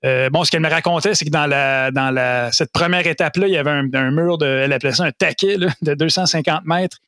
euh, 0.04 0.30
bon, 0.30 0.44
ce 0.44 0.50
qu'elle 0.50 0.60
me 0.60 0.68
racontait, 0.68 1.14
c'est 1.14 1.24
que 1.24 1.30
dans 1.30 1.46
la 1.46 1.90
dans 1.90 2.10
la 2.10 2.52
cette 2.52 2.72
première 2.72 3.06
étape-là, 3.06 3.48
il 3.48 3.52
y 3.52 3.56
avait 3.56 3.70
un, 3.70 4.10
mur 4.10 4.38
de, 4.38 4.46
elle 4.46 4.72
appelait 4.72 4.92
ça 4.92 5.04
un 5.04 5.12
taquet 5.12 5.56
de 5.82 5.94
250 5.94 6.64
mètres 6.64 6.98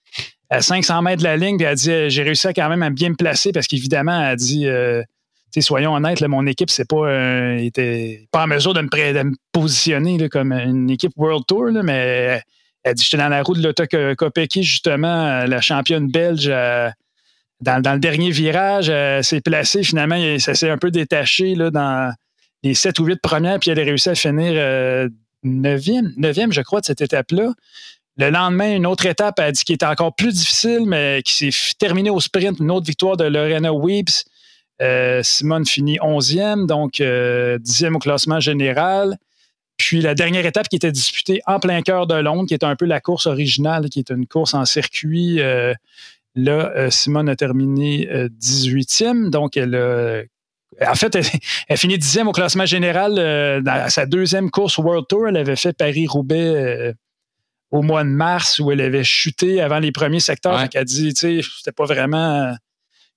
à 0.50 0.60
500 0.60 1.02
mètres 1.02 1.18
de 1.18 1.24
la 1.24 1.36
ligne. 1.36 1.56
Puis 1.56 1.66
elle 1.66 1.76
dit, 1.76 2.10
j'ai 2.10 2.22
réussi 2.22 2.48
quand 2.54 2.68
même 2.68 2.82
à 2.82 2.90
bien 2.90 3.10
me 3.10 3.14
placer 3.14 3.52
parce 3.52 3.68
qu'évidemment, 3.68 4.20
elle 4.20 4.36
dit, 4.36 4.66
euh, 4.66 5.02
soyons 5.60 5.94
honnêtes, 5.94 6.20
mon 6.22 6.46
équipe, 6.46 6.70
c'est 6.70 6.88
pas 6.88 7.56
était 7.58 8.26
pas 8.32 8.44
en 8.44 8.46
mesure 8.48 8.74
de 8.74 8.80
me, 8.80 8.88
de 8.88 9.22
me 9.22 9.34
positionner 9.52 10.28
comme 10.28 10.52
une 10.52 10.90
équipe 10.90 11.12
World 11.16 11.44
Tour, 11.46 11.70
mais 11.84 12.42
elle 12.82 12.94
dit, 12.94 13.04
j'étais 13.04 13.22
dans 13.22 13.28
la 13.28 13.42
roue 13.42 13.54
de 13.54 13.62
l'Auto 13.62 13.84
Kopecky, 14.16 14.62
justement, 14.62 15.44
la 15.44 15.60
championne 15.60 16.08
belge. 16.08 16.48
dans, 16.48 17.82
dans, 17.82 17.92
le 17.92 17.98
dernier 17.98 18.30
virage, 18.30 18.92
s'est 19.22 19.40
placée, 19.40 19.82
finalement, 19.82 20.38
ça 20.38 20.54
s'est 20.54 20.70
un 20.70 20.78
peu 20.78 20.90
détaché 20.90 21.54
là, 21.54 21.70
dans 21.70 22.12
les 22.62 22.74
sept 22.74 22.98
ou 22.98 23.04
huit 23.04 23.20
premières, 23.20 23.58
puis 23.58 23.70
elle 23.70 23.80
a 23.80 23.84
réussi 23.84 24.08
à 24.08 24.14
finir 24.14 24.52
euh, 24.54 25.08
neuvième, 25.42 26.12
neuvième, 26.16 26.52
je 26.52 26.60
crois, 26.60 26.80
de 26.80 26.86
cette 26.86 27.00
étape-là. 27.00 27.52
Le 28.16 28.30
lendemain, 28.30 28.74
une 28.74 28.86
autre 28.86 29.06
étape, 29.06 29.38
elle 29.38 29.46
a 29.46 29.52
dit 29.52 29.64
qu'il 29.64 29.74
était 29.74 29.86
encore 29.86 30.14
plus 30.14 30.34
difficile, 30.34 30.82
mais 30.86 31.22
qui 31.24 31.50
s'est 31.50 31.74
terminée 31.78 32.10
au 32.10 32.20
sprint, 32.20 32.58
une 32.60 32.70
autre 32.70 32.86
victoire 32.86 33.16
de 33.16 33.24
Lorena 33.24 33.72
Weeps. 33.72 34.24
Euh, 34.82 35.22
Simone 35.22 35.66
finit 35.66 35.98
onzième, 36.02 36.66
donc 36.66 37.00
euh, 37.00 37.58
dixième 37.58 37.96
au 37.96 37.98
classement 37.98 38.40
général. 38.40 39.16
Puis 39.80 40.00
la 40.00 40.14
dernière 40.14 40.44
étape 40.44 40.68
qui 40.68 40.76
était 40.76 40.92
disputée 40.92 41.40
en 41.46 41.58
plein 41.58 41.82
cœur 41.82 42.06
de 42.06 42.14
Londres, 42.14 42.46
qui 42.46 42.54
était 42.54 42.66
un 42.66 42.76
peu 42.76 42.84
la 42.84 43.00
course 43.00 43.26
originale, 43.26 43.88
qui 43.88 43.98
est 43.98 44.10
une 44.10 44.26
course 44.26 44.54
en 44.54 44.64
circuit. 44.64 45.40
là, 46.34 46.90
Simone 46.90 47.28
a 47.28 47.36
terminé 47.36 48.06
18e, 48.40 49.30
donc 49.30 49.56
elle 49.56 49.74
a 49.74 50.22
en 50.86 50.94
fait, 50.94 51.16
elle, 51.68 51.76
finit 51.76 51.98
dixième 51.98 52.28
au 52.28 52.32
classement 52.32 52.66
général 52.66 53.16
euh, 53.18 53.60
dans 53.60 53.88
sa 53.90 54.06
deuxième 54.06 54.50
course 54.50 54.78
World 54.78 55.06
Tour. 55.08 55.28
Elle 55.28 55.36
avait 55.36 55.56
fait 55.56 55.72
Paris-Roubaix 55.76 56.54
euh, 56.54 56.92
au 57.70 57.82
mois 57.82 58.04
de 58.04 58.08
mars 58.08 58.58
où 58.58 58.70
elle 58.70 58.80
avait 58.80 59.04
chuté 59.04 59.60
avant 59.60 59.78
les 59.78 59.92
premiers 59.92 60.20
secteurs. 60.20 60.60
Elle 60.60 60.80
a 60.80 60.84
dit, 60.84 61.12
tu 61.14 61.42
sais, 61.42 61.48
c'était 61.58 61.72
pas 61.72 61.84
vraiment. 61.84 62.54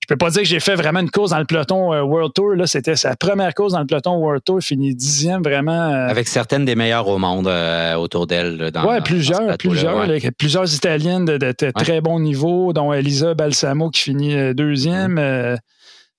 Je 0.04 0.14
peux 0.14 0.16
pas 0.16 0.30
dire 0.30 0.42
que 0.42 0.48
j'ai 0.48 0.60
fait 0.60 0.74
vraiment 0.74 1.00
une 1.00 1.10
course 1.10 1.30
dans 1.30 1.38
le 1.38 1.46
peloton 1.46 1.94
euh, 1.94 2.02
World 2.02 2.34
Tour. 2.34 2.54
Là, 2.54 2.66
c'était 2.66 2.94
sa 2.94 3.16
première 3.16 3.54
course 3.54 3.72
dans 3.72 3.80
le 3.80 3.86
peloton 3.86 4.16
World 4.16 4.44
Tour. 4.44 4.60
Finit 4.60 4.94
dixième 4.94 5.42
vraiment. 5.42 5.88
Avec 5.90 6.28
certaines 6.28 6.64
des 6.64 6.74
meilleures 6.74 7.08
au 7.08 7.18
monde 7.18 7.50
autour 7.96 8.26
d'elle. 8.26 8.70
Oui, 8.86 8.96
plusieurs, 9.04 9.56
plusieurs, 9.56 10.06
plusieurs 10.38 10.74
Italiennes 10.74 11.24
de, 11.24 11.70
très 11.72 12.00
bon 12.00 12.20
niveau, 12.20 12.72
dont 12.72 12.92
Elisa 12.92 13.34
Balsamo 13.34 13.90
qui 13.90 14.02
finit 14.02 14.54
deuxième. 14.54 15.14
Mm 15.14 15.58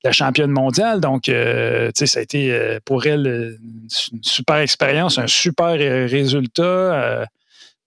la 0.05 0.11
championne 0.11 0.51
mondiale. 0.51 1.01
Donc, 1.01 1.27
euh, 1.27 1.87
tu 1.87 1.99
sais, 1.99 2.05
ça 2.05 2.19
a 2.19 2.21
été 2.21 2.51
euh, 2.51 2.79
pour 2.85 3.05
elle 3.05 3.57
une 4.13 4.23
super 4.23 4.57
expérience, 4.57 5.17
un 5.17 5.27
super 5.27 5.75
euh, 5.79 7.25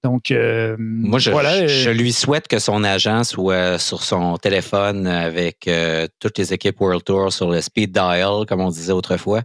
donc, 0.04 0.32
moi, 0.78 1.18
je, 1.18 1.30
je, 1.66 1.90
lui 1.90 2.12
souhaite 2.12 2.46
que 2.46 2.58
son 2.58 2.84
agent 2.84 3.24
soit 3.24 3.78
sur 3.78 4.02
son 4.02 4.36
téléphone 4.36 5.06
avec 5.06 5.68
toutes 6.20 6.38
les 6.38 6.52
équipes 6.52 6.80
World 6.80 7.04
Tour 7.04 7.32
sur 7.32 7.50
le 7.50 7.60
speed 7.60 7.92
dial, 7.92 8.46
comme 8.46 8.60
on 8.60 8.70
disait 8.70 8.92
autrefois, 8.92 9.42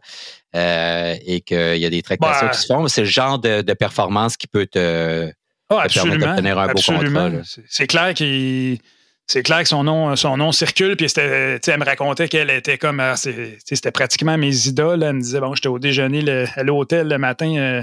et 0.53 1.41
qu'il 1.45 1.77
y 1.77 1.85
a 1.85 1.89
des 1.89 2.01
tractations 2.03 2.45
bah, 2.45 2.51
qui 2.51 2.59
se 2.59 2.67
font. 2.67 2.87
C'est 2.87 3.01
le 3.01 3.07
genre 3.07 3.39
de, 3.39 3.73
performance 3.73 4.37
qui 4.37 4.47
peut 4.47 4.67
te, 4.67 5.31
ah, 5.69 5.87
permettre 5.91 6.19
d'obtenir 6.19 6.59
un 6.59 6.67
beau 6.67 6.81
contrat. 6.81 7.29
C'est 7.67 7.87
clair 7.87 8.13
qu'il 8.13 8.79
c'est 9.25 9.43
clair 9.43 9.63
que 9.63 9.69
son 9.69 9.83
nom, 9.83 10.15
son 10.15 10.37
nom 10.37 10.51
circule, 10.51 10.97
puis 10.97 11.07
elle 11.15 11.79
me 11.79 11.85
racontait 11.85 12.27
qu'elle 12.27 12.49
était 12.49 12.77
comme. 12.77 12.99
Ah, 12.99 13.15
c'était 13.15 13.91
pratiquement 13.91 14.37
mes 14.37 14.67
idoles. 14.67 15.03
Elle 15.03 15.13
me 15.13 15.21
disait 15.21 15.39
Bon, 15.39 15.55
j'étais 15.55 15.69
au 15.69 15.79
déjeuner 15.79 16.45
à 16.55 16.63
l'hôtel 16.63 17.07
le 17.07 17.17
matin. 17.17 17.55
Euh, 17.55 17.81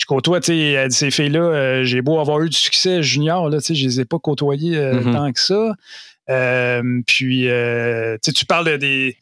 je 0.00 0.06
côtoie, 0.06 0.40
sais, 0.40 0.86
ces 0.90 1.10
filles-là, 1.10 1.40
euh, 1.40 1.84
j'ai 1.84 2.02
beau 2.02 2.18
avoir 2.18 2.40
eu 2.40 2.48
du 2.48 2.56
succès 2.56 3.02
junior, 3.02 3.48
là, 3.48 3.58
je 3.60 3.72
les 3.72 4.00
ai 4.00 4.04
pas 4.04 4.18
côtoyées 4.18 4.78
euh, 4.78 5.00
mm-hmm. 5.00 5.12
tant 5.12 5.32
que 5.32 5.40
ça. 5.40 5.74
puis, 7.06 7.46
tu 8.34 8.46
parles 8.46 8.66
de 8.66 8.76
des. 8.76 9.16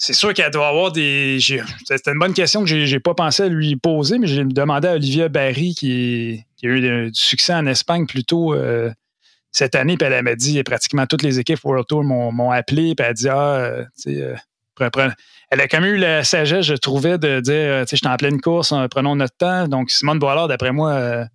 C'est 0.00 0.12
sûr 0.12 0.32
qu'elle 0.32 0.52
doit 0.52 0.68
avoir 0.68 0.92
des. 0.92 1.38
C'était 1.40 2.12
une 2.12 2.20
bonne 2.20 2.34
question 2.34 2.64
que 2.64 2.66
j'ai 2.66 3.00
pas 3.00 3.14
pensé 3.14 3.44
à 3.44 3.48
lui 3.48 3.74
poser, 3.76 4.18
mais 4.18 4.28
j'ai 4.28 4.44
demandé 4.44 4.86
à 4.86 4.94
Olivia 4.94 5.28
Barry, 5.28 5.74
qui, 5.74 6.44
qui 6.56 6.66
a 6.66 6.70
eu 6.70 7.10
du 7.10 7.20
succès 7.20 7.54
en 7.54 7.66
Espagne 7.66 8.06
plutôt 8.06 8.54
cette 9.50 9.74
année, 9.74 9.96
puis 9.96 10.08
elle 10.08 10.22
m'a 10.22 10.34
dit, 10.34 10.62
pratiquement 10.62 11.06
toutes 11.06 11.22
les 11.22 11.38
équipes 11.38 11.64
World 11.64 11.86
Tour 11.86 12.04
m'ont 12.04 12.50
appelé, 12.50 12.94
puis 12.94 13.04
elle 13.04 13.10
a 13.10 13.14
dit, 13.14 13.28
ah, 13.28 13.54
euh, 13.54 13.84
tu 14.02 14.14
sais, 14.14 14.22
euh, 14.22 14.34
elle 14.80 15.60
a 15.60 15.68
quand 15.68 15.80
même 15.80 15.94
eu 15.94 15.98
la 15.98 16.24
sagesse, 16.24 16.66
je 16.66 16.74
trouvais, 16.74 17.18
de 17.18 17.40
dire, 17.40 17.54
euh, 17.54 17.84
tu 17.84 17.90
sais, 17.90 17.96
j'étais 17.96 18.08
en 18.08 18.16
pleine 18.16 18.40
course, 18.40 18.74
prenons 18.90 19.16
notre 19.16 19.36
temps. 19.36 19.68
Donc, 19.68 19.90
Simone 19.90 20.18
Boilard, 20.18 20.48
d'après 20.48 20.72
moi, 20.72 21.26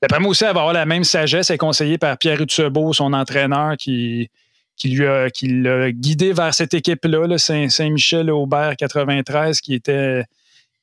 d'après 0.00 0.20
moi 0.20 0.30
aussi, 0.30 0.44
elle 0.44 0.54
va 0.54 0.60
avoir 0.60 0.72
la 0.72 0.86
même 0.86 1.04
sagesse. 1.04 1.50
Elle 1.50 1.54
est 1.54 1.58
conseillée 1.58 1.98
par 1.98 2.16
Pierre 2.18 2.40
Utsebeau, 2.40 2.92
son 2.92 3.12
entraîneur, 3.12 3.76
qui, 3.76 4.30
qui 4.76 4.88
lui 4.88 5.06
a, 5.06 5.30
qui 5.30 5.48
l'a 5.48 5.92
guidé 5.92 6.32
vers 6.32 6.54
cette 6.54 6.74
équipe-là, 6.74 7.36
Saint-Michel 7.38 8.30
Aubert 8.30 8.76
93, 8.76 9.60
qui 9.60 9.74
était 9.74 10.24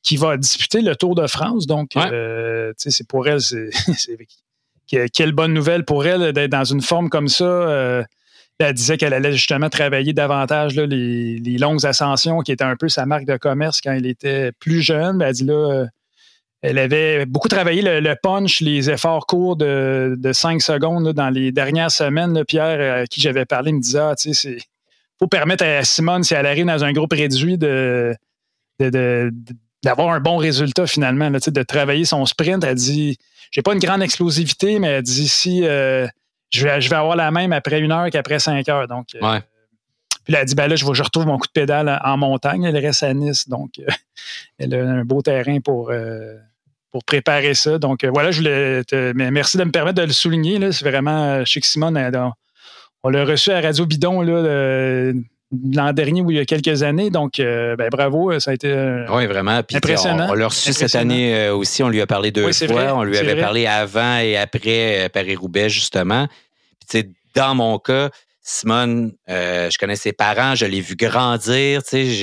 qui 0.05 0.17
va 0.17 0.37
disputer 0.37 0.81
le 0.81 0.95
Tour 0.95 1.15
de 1.15 1.25
France. 1.25 1.65
Donc, 1.65 1.89
tu 1.89 1.99
sais, 1.99 2.91
c'est 2.91 3.07
pour 3.07 3.27
elle, 3.27 3.41
c'est 3.41 3.69
quelle 5.13 5.31
bonne 5.31 5.53
nouvelle 5.53 5.83
pour 5.83 6.05
elle 6.05 6.31
d'être 6.31 6.51
dans 6.51 6.63
une 6.63 6.81
forme 6.81 7.09
comme 7.09 7.27
ça. 7.27 7.43
Euh, 7.43 8.03
elle 8.59 8.73
disait 8.73 8.97
qu'elle 8.97 9.13
allait 9.13 9.33
justement 9.33 9.69
travailler 9.69 10.13
davantage 10.13 10.75
les, 10.75 11.57
longues 11.57 11.85
ascensions, 11.85 12.39
qui 12.41 12.51
étaient 12.51 12.63
un 12.63 12.75
peu 12.75 12.87
sa 12.87 13.05
marque 13.05 13.25
de 13.25 13.37
commerce 13.37 13.81
quand 13.81 13.91
elle 13.91 14.05
était 14.05 14.51
plus 14.53 14.81
jeune. 14.81 15.21
Elle 15.21 15.33
dit 15.33 15.43
là, 15.43 15.53
euh, 15.53 15.85
elle 16.61 16.79
avait 16.79 17.25
beaucoup 17.25 17.49
travaillé 17.49 17.81
le, 17.81 18.15
punch, 18.21 18.61
les 18.61 18.89
efforts 18.89 19.27
courts 19.27 19.55
de, 19.55 20.15
de 20.17 20.33
5 20.33 20.61
secondes 20.61 21.11
dans 21.13 21.29
les 21.29 21.51
dernières 21.51 21.91
semaines. 21.91 22.43
Pierre, 22.45 23.01
à 23.01 23.07
qui 23.07 23.21
j'avais 23.21 23.45
parlé, 23.45 23.73
me 23.73 23.81
disait 23.81 23.99
ah, 23.99 24.15
tu 24.15 24.33
sais, 24.33 24.57
faut 25.19 25.27
permettre 25.27 25.65
à 25.65 25.83
Simone, 25.83 26.23
si 26.23 26.33
elle 26.33 26.45
arrive 26.45 26.65
dans 26.65 26.83
un 26.83 26.93
groupe 26.93 27.13
réduit, 27.13 27.57
de, 27.57 28.15
d'avoir 29.83 30.09
un 30.09 30.19
bon 30.19 30.37
résultat 30.37 30.87
finalement, 30.87 31.29
de 31.29 31.63
travailler 31.63 32.05
son 32.05 32.25
sprint. 32.25 32.63
Elle 32.63 32.75
dit 32.75 33.17
j'ai 33.51 33.61
pas 33.61 33.73
une 33.73 33.79
grande 33.79 34.01
explosivité, 34.01 34.79
mais 34.79 35.01
d'ici, 35.01 35.61
euh, 35.63 36.07
je, 36.55 36.65
vais, 36.65 36.81
je 36.81 36.89
vais 36.89 36.95
avoir 36.95 37.15
la 37.15 37.31
même 37.31 37.53
après 37.53 37.79
une 37.79 37.91
heure 37.91 38.09
qu'après 38.09 38.39
cinq 38.39 38.67
heures. 38.69 38.87
Donc, 38.87 39.07
euh, 39.15 39.39
Puis 40.23 40.33
elle 40.33 40.35
a 40.35 40.45
dit, 40.45 40.55
ben 40.55 40.67
là, 40.67 40.75
je, 40.75 40.85
je 40.85 41.03
retrouve 41.03 41.25
mon 41.25 41.37
coup 41.37 41.47
de 41.47 41.51
pédale 41.51 41.99
en 42.03 42.17
montagne. 42.17 42.63
Elle 42.63 42.77
reste 42.77 43.03
à 43.03 43.13
Nice, 43.13 43.47
donc 43.47 43.71
euh, 43.79 43.91
elle 44.59 44.73
a 44.73 44.83
un 44.83 45.03
beau 45.03 45.21
terrain 45.21 45.59
pour, 45.59 45.91
pour 46.91 47.03
préparer 47.03 47.53
ça. 47.53 47.77
Donc 47.77 48.05
voilà, 48.05 48.31
je 48.31 48.39
voulais 48.39 48.83
te, 48.83 49.13
merci 49.13 49.57
de 49.57 49.63
me 49.63 49.71
permettre 49.71 49.97
de 50.01 50.07
le 50.07 50.13
souligner. 50.13 50.71
C'est 50.71 50.87
vraiment, 50.87 51.43
chez 51.45 51.61
Simone, 51.61 51.97
on, 53.03 53.09
l'a 53.09 53.25
reçu 53.25 53.51
à 53.51 53.61
Radio 53.61 53.85
Bidon 53.85 54.21
là, 54.21 55.11
l'an 55.73 55.93
dernier 55.93 56.21
ou 56.21 56.31
il 56.31 56.37
y 56.37 56.39
a 56.39 56.45
quelques 56.45 56.81
années. 56.81 57.11
Donc, 57.11 57.39
euh, 57.39 57.75
ben, 57.75 57.89
bravo, 57.89 58.39
ça 58.39 58.49
a 58.49 58.53
été 58.55 58.73
oui, 59.09 59.27
vraiment. 59.27 59.61
impressionnant. 59.71 60.27
On, 60.29 60.33
l'a 60.33 60.47
reçu 60.47 60.73
cette 60.73 60.95
année 60.95 61.49
aussi. 61.49 61.83
On 61.83 61.89
lui 61.89 62.01
a 62.01 62.07
parlé 62.07 62.31
deux 62.31 62.51
fois. 62.51 62.95
on 62.95 63.03
lui 63.03 63.17
avait 63.17 63.39
parlé 63.39 63.67
avant 63.67 64.17
et 64.17 64.37
après 64.37 65.09
Paris-Roubaix, 65.13 65.69
justement. 65.69 66.27
Dans 67.35 67.55
mon 67.55 67.79
cas, 67.79 68.09
Simone, 68.41 69.13
je 69.27 69.77
connais 69.77 69.95
ses 69.95 70.13
parents, 70.13 70.55
je 70.55 70.65
l'ai 70.65 70.81
vu 70.81 70.95
grandir. 70.95 71.81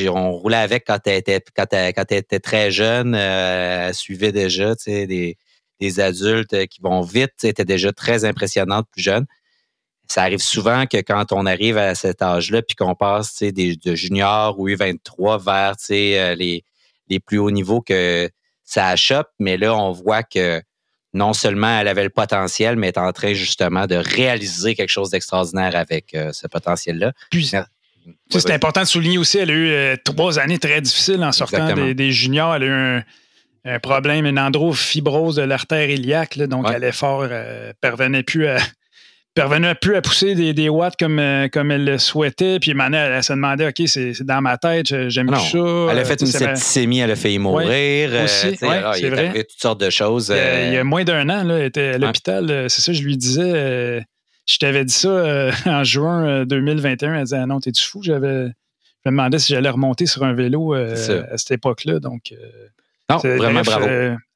On 0.09 0.33
roulait 0.33 0.57
avec 0.57 0.85
quand 0.87 0.99
elle 1.07 1.17
était, 1.17 2.41
très 2.41 2.71
jeune. 2.71 3.15
elle 3.15 3.95
suivait 3.95 4.33
déjà 4.33 4.75
des, 4.87 5.37
des 5.81 6.01
adultes 6.01 6.67
qui 6.69 6.81
vont 6.81 7.03
vite. 7.03 7.45
était 7.45 7.65
déjà 7.65 7.93
très 7.93 8.25
impressionnante 8.25 8.87
plus 8.93 9.03
jeune 9.03 9.27
ça 10.13 10.23
arrive 10.23 10.41
souvent 10.41 10.87
que 10.87 10.99
quand 10.99 11.33
on 11.33 11.47
arrive 11.47 11.79
à 11.79 11.95
cet 11.95 12.21
âge-là, 12.23 12.63
puis 12.63 12.77
qu'on 12.77 12.95
passe 12.95 13.43
des, 13.43 13.77
de 13.77 13.95
junior 13.95 14.59
ou 14.59 14.69
U23 14.69 15.43
vers 15.43 15.75
euh, 15.91 16.35
les, 16.35 16.65
les 17.09 17.21
plus 17.21 17.39
hauts 17.39 17.51
niveaux 17.51 17.81
que 17.81 18.29
ça 18.63 18.89
achoppe, 18.89 19.29
mais 19.39 19.57
là, 19.57 19.75
on 19.75 19.91
voit 19.93 20.23
que 20.23 20.63
non 21.15 21.33
seulement 21.33 21.81
elle 21.81 21.89
avait 21.89 22.05
le 22.05 22.11
potentiel, 22.11 22.77
mais 22.77 22.89
est 22.89 22.99
en 22.99 23.13
train 23.13 23.35
justement 23.35 23.87
de 23.87 23.97
réaliser 23.97 24.75
quelque 24.75 24.89
chose 24.89 25.11
d'extraordinaire 25.11 25.77
avec 25.77 26.15
euh, 26.15 26.33
ce 26.33 26.47
potentiel-là. 26.47 27.13
Puis, 27.31 27.53
c'est 28.31 28.51
important 28.51 28.81
de 28.81 28.87
souligner 28.87 29.19
aussi, 29.19 29.39
elle 29.39 29.51
a 29.51 29.55
eu 29.55 29.71
euh, 29.71 29.97
trois 30.03 30.39
années 30.39 30.59
très 30.59 30.81
difficiles 30.81 31.23
en 31.23 31.33
sortant 31.33 31.73
des, 31.75 32.13
juniors. 32.13 32.57
Elle 32.57 32.63
a 32.63 32.67
eu 32.67 33.05
un, 33.65 33.79
problème, 33.79 34.27
une 34.27 34.39
androfibrose 34.39 35.37
de 35.37 35.43
l'artère 35.43 35.89
iliaque, 35.89 36.39
donc 36.39 36.67
elle 36.73 36.85
est 36.85 36.93
fort, 36.93 37.29
parvenait 37.81 38.23
plus 38.23 38.47
à, 38.47 38.59
parvenait 39.35 39.75
plus 39.75 39.97
à 39.97 40.03
pousser 40.03 40.35
des, 40.35 40.53
des 40.53 40.69
watts 40.69 40.97
comme, 40.99 41.19
euh, 41.19 41.49
comme 41.49 41.71
elle 41.71 41.85
le 41.85 41.99
souhaitait. 41.99 42.59
Puis 42.61 42.73
elle, 42.73 43.23
se 43.25 43.33
demandait, 43.33 43.69
OK, 43.69 43.83
c'est 43.87 44.23
dans 44.23 44.43
ma 44.43 44.59
tête, 44.59 45.09
j'aime 45.09 45.29
plus 45.29 45.41
ça. 45.41 45.59
Elle 45.91 45.99
a 45.99 46.05
fait 46.05 46.21
une 46.21 46.27
septicémie, 46.27 47.01
elle 47.01 47.11
a 47.11 47.17
failli 47.17 47.39
mourir. 47.39 48.11
Aussi, 48.25 48.59
euh, 48.63 48.69
ouais, 48.69 48.83
c'est 48.95 49.11
vrai. 49.11 49.33
toutes 49.33 49.61
sortes 49.61 49.81
de 49.81 49.91
choses. 49.91 50.29
Il 50.29 50.37
y 50.37 50.77
a, 50.77 50.81
euh. 50.81 50.85
moins 50.85 51.05
d'un 51.05 51.29
an, 51.29 51.45
là, 51.45 51.59
elle 51.59 51.67
était 51.67 51.95
à 51.95 51.99
l'hôpital. 51.99 52.67
C'est 52.69 52.83
ça, 52.83 52.93
je 52.93 53.03
lui 53.03 53.17
disais. 53.17 54.05
je 54.47 54.57
t'avais 54.59 54.85
dit 54.85 54.95
ça 54.95 55.51
en 55.67 55.85
juin 55.85 56.45
2021. 56.45 57.15
Elle 57.15 57.25
disait, 57.25 57.37
ah 57.37 57.47
non, 57.47 57.61
t'es-tu 57.61 57.85
fou? 57.85 58.03
J'avais, 58.03 58.47
je 59.05 59.11
me 59.11 59.13
demandais 59.13 59.39
si 59.39 59.53
j'allais 59.53 59.71
remonter 59.71 60.07
sur 60.07 60.25
un 60.25 60.35
vélo 60.35 60.75
à 60.75 60.97
cette 60.97 61.53
époque-là. 61.53 62.01
Donc, 62.01 62.33
non, 63.11 63.19
vraiment 63.19 63.63
bravo. 63.63 63.87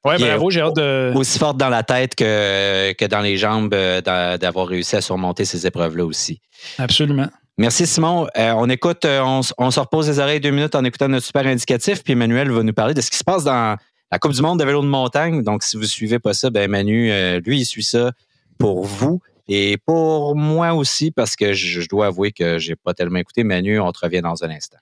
oui, 0.05 0.15
bravo, 0.19 0.49
j'ai 0.51 0.61
hâte 0.61 0.75
de. 0.75 1.11
Aussi 1.15 1.39
forte 1.39 1.57
dans 1.57 1.69
la 1.69 1.83
tête 1.83 2.15
que, 2.15 2.93
que 2.93 3.05
dans 3.05 3.21
les 3.21 3.37
jambes 3.37 3.73
euh, 3.73 4.01
d'avoir 4.37 4.67
réussi 4.67 4.95
à 4.95 5.01
surmonter 5.01 5.45
ces 5.45 5.65
épreuves-là 5.65 6.05
aussi. 6.05 6.41
Absolument. 6.77 7.27
Merci 7.57 7.87
Simon. 7.87 8.27
Euh, 8.37 8.53
on 8.55 8.69
écoute, 8.69 9.03
euh, 9.05 9.21
on, 9.23 9.41
on, 9.57 9.71
se 9.71 9.79
repose 9.79 10.07
les 10.07 10.19
oreilles 10.19 10.39
deux 10.39 10.51
minutes 10.51 10.75
en 10.75 10.83
écoutant 10.83 11.07
notre 11.07 11.25
super 11.25 11.47
indicatif, 11.47 12.03
puis 12.03 12.13
Emmanuel 12.13 12.51
va 12.51 12.61
nous 12.61 12.73
parler 12.73 12.93
de 12.93 13.01
ce 13.01 13.09
qui 13.09 13.17
se 13.17 13.23
passe 13.23 13.43
dans 13.43 13.75
la 14.11 14.19
Coupe 14.19 14.33
du 14.33 14.41
Monde 14.41 14.59
de 14.59 14.65
vélo 14.65 14.81
de 14.81 14.87
montagne. 14.87 15.41
Donc, 15.41 15.63
si 15.63 15.75
vous 15.75 15.83
ne 15.83 15.87
suivez 15.87 16.19
pas 16.19 16.33
ça, 16.33 16.51
ben 16.51 16.69
Manu, 16.69 17.11
lui, 17.39 17.61
il 17.61 17.65
suit 17.65 17.83
ça 17.83 18.11
pour 18.59 18.83
vous 18.83 19.21
et 19.47 19.77
pour 19.85 20.35
moi 20.35 20.73
aussi, 20.73 21.11
parce 21.11 21.35
que 21.35 21.53
je, 21.53 21.81
je 21.81 21.87
dois 21.87 22.07
avouer 22.07 22.31
que 22.31 22.59
j'ai 22.59 22.75
pas 22.75 22.93
tellement 22.93 23.19
écouté. 23.19 23.43
Manu, 23.43 23.79
on 23.79 23.91
te 23.91 23.99
revient 23.99 24.21
dans 24.21 24.43
un 24.43 24.49
instant. 24.49 24.77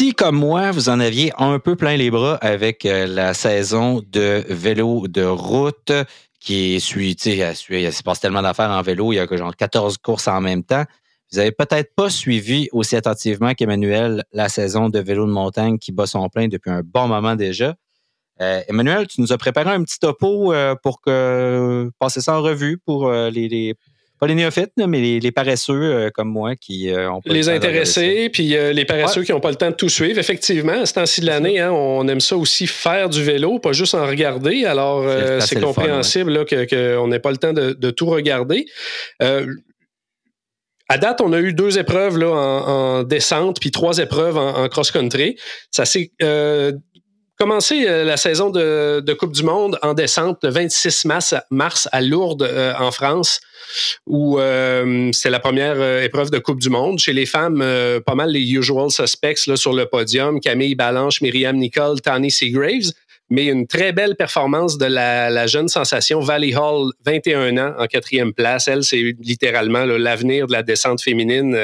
Si, 0.00 0.14
comme 0.14 0.36
moi, 0.36 0.70
vous 0.70 0.88
en 0.88 0.98
aviez 0.98 1.30
un 1.36 1.58
peu 1.58 1.76
plein 1.76 1.94
les 1.94 2.10
bras 2.10 2.36
avec 2.36 2.86
euh, 2.86 3.06
la 3.06 3.34
saison 3.34 4.02
de 4.10 4.46
vélo 4.48 5.06
de 5.08 5.22
route 5.22 5.92
qui 6.38 6.76
est 6.76 6.78
suivie, 6.78 7.18
il 7.22 7.92
se 7.92 8.02
passe 8.02 8.18
tellement 8.18 8.40
d'affaires 8.40 8.70
en 8.70 8.80
vélo, 8.80 9.12
il 9.12 9.16
y 9.16 9.18
a 9.18 9.26
genre 9.36 9.54
14 9.54 9.98
courses 9.98 10.26
en 10.26 10.40
même 10.40 10.64
temps. 10.64 10.86
Vous 11.30 11.36
n'avez 11.36 11.52
peut-être 11.52 11.94
pas 11.94 12.08
suivi 12.08 12.70
aussi 12.72 12.96
attentivement 12.96 13.52
qu'Emmanuel 13.52 14.24
la 14.32 14.48
saison 14.48 14.88
de 14.88 15.00
vélo 15.00 15.26
de 15.26 15.32
montagne 15.32 15.76
qui 15.76 15.92
bat 15.92 16.06
son 16.06 16.30
plein 16.30 16.48
depuis 16.48 16.70
un 16.70 16.80
bon 16.82 17.06
moment 17.06 17.36
déjà. 17.36 17.74
Euh, 18.40 18.62
Emmanuel, 18.68 19.06
tu 19.06 19.20
nous 19.20 19.34
as 19.34 19.38
préparé 19.38 19.68
un 19.68 19.82
petit 19.82 19.98
topo 19.98 20.54
euh, 20.54 20.74
pour 20.82 21.02
que 21.02 21.90
passer 21.98 22.22
ça 22.22 22.38
en 22.38 22.40
revue 22.40 22.78
pour 22.78 23.12
les, 23.12 23.76
pas 24.20 24.26
les 24.26 24.34
néophytes, 24.34 24.72
mais 24.76 25.18
les, 25.18 25.32
paresseux 25.32 25.82
euh, 25.82 26.10
comme 26.12 26.28
moi 26.28 26.54
qui 26.54 26.90
euh, 26.90 27.10
ont 27.10 27.22
pas 27.22 27.32
Les 27.32 27.48
intéressés, 27.48 28.28
puis 28.30 28.54
euh, 28.54 28.74
les 28.74 28.84
paresseux 28.84 29.22
qui 29.22 29.32
n'ont 29.32 29.40
pas 29.40 29.48
le 29.48 29.56
temps 29.56 29.70
de 29.70 29.74
tout 29.74 29.88
suivre. 29.88 30.18
Effectivement, 30.18 30.82
à 30.82 30.84
ce 30.84 30.92
temps-ci 30.92 31.22
de 31.22 31.26
l'année, 31.26 31.58
hein, 31.58 31.72
on 31.72 32.06
aime 32.06 32.20
ça 32.20 32.36
aussi 32.36 32.66
faire 32.66 33.08
du 33.08 33.24
vélo, 33.24 33.58
pas 33.58 33.72
juste 33.72 33.94
en 33.94 34.06
regarder. 34.06 34.66
Alors, 34.66 35.06
c'est 35.40 35.58
compréhensible 35.60 36.44
qu'on 36.44 37.08
n'ait 37.08 37.18
pas 37.18 37.30
le 37.30 37.38
temps 37.38 37.54
de, 37.54 37.90
tout 37.90 38.06
regarder. 38.06 38.66
À 40.88 40.98
date, 40.98 41.20
on 41.20 41.32
a 41.32 41.40
eu 41.40 41.54
deux 41.54 41.78
épreuves 41.78 42.18
là, 42.18 42.28
en, 42.28 43.02
descente, 43.04 43.58
puis 43.58 43.70
trois 43.70 43.98
épreuves 43.98 44.36
en, 44.36 44.68
cross-country. 44.68 45.36
Ça 45.70 45.86
s'est 45.86 46.10
commencé 47.40 47.84
la 47.84 48.16
saison 48.16 48.50
de, 48.50 49.12
Coupe 49.14 49.32
du 49.32 49.42
Monde 49.42 49.78
en 49.82 49.94
descente 49.94 50.38
le 50.44 50.50
26 50.50 51.06
mars, 51.50 51.88
à 51.90 52.00
Lourdes, 52.00 52.48
en 52.78 52.90
France 52.90 53.40
où 54.06 54.38
euh, 54.38 55.10
c'est 55.12 55.30
la 55.30 55.40
première 55.40 55.76
euh, 55.76 56.02
épreuve 56.02 56.30
de 56.30 56.38
Coupe 56.38 56.60
du 56.60 56.70
Monde. 56.70 56.98
Chez 56.98 57.12
les 57.12 57.26
femmes, 57.26 57.60
euh, 57.62 58.00
pas 58.00 58.14
mal 58.14 58.30
les 58.30 58.52
usual 58.52 58.90
suspects 58.90 59.46
là, 59.46 59.56
sur 59.56 59.72
le 59.72 59.86
podium, 59.86 60.40
Camille 60.40 60.74
Balanche, 60.74 61.20
Myriam 61.20 61.56
Nicole, 61.56 62.00
Tani 62.00 62.30
Seagraves, 62.30 62.92
mais 63.28 63.46
une 63.46 63.66
très 63.66 63.92
belle 63.92 64.16
performance 64.16 64.76
de 64.76 64.86
la, 64.86 65.46
jeune 65.46 65.68
sensation 65.68 66.20
Valley 66.20 66.54
Hall, 66.56 66.92
21 67.06 67.56
ans, 67.58 67.74
en 67.78 67.86
quatrième 67.86 68.32
place. 68.32 68.66
Elle, 68.66 68.82
c'est 68.82 69.14
littéralement 69.20 69.84
l'avenir 69.84 70.48
de 70.48 70.52
la 70.52 70.64
descente 70.64 71.00
féminine 71.00 71.56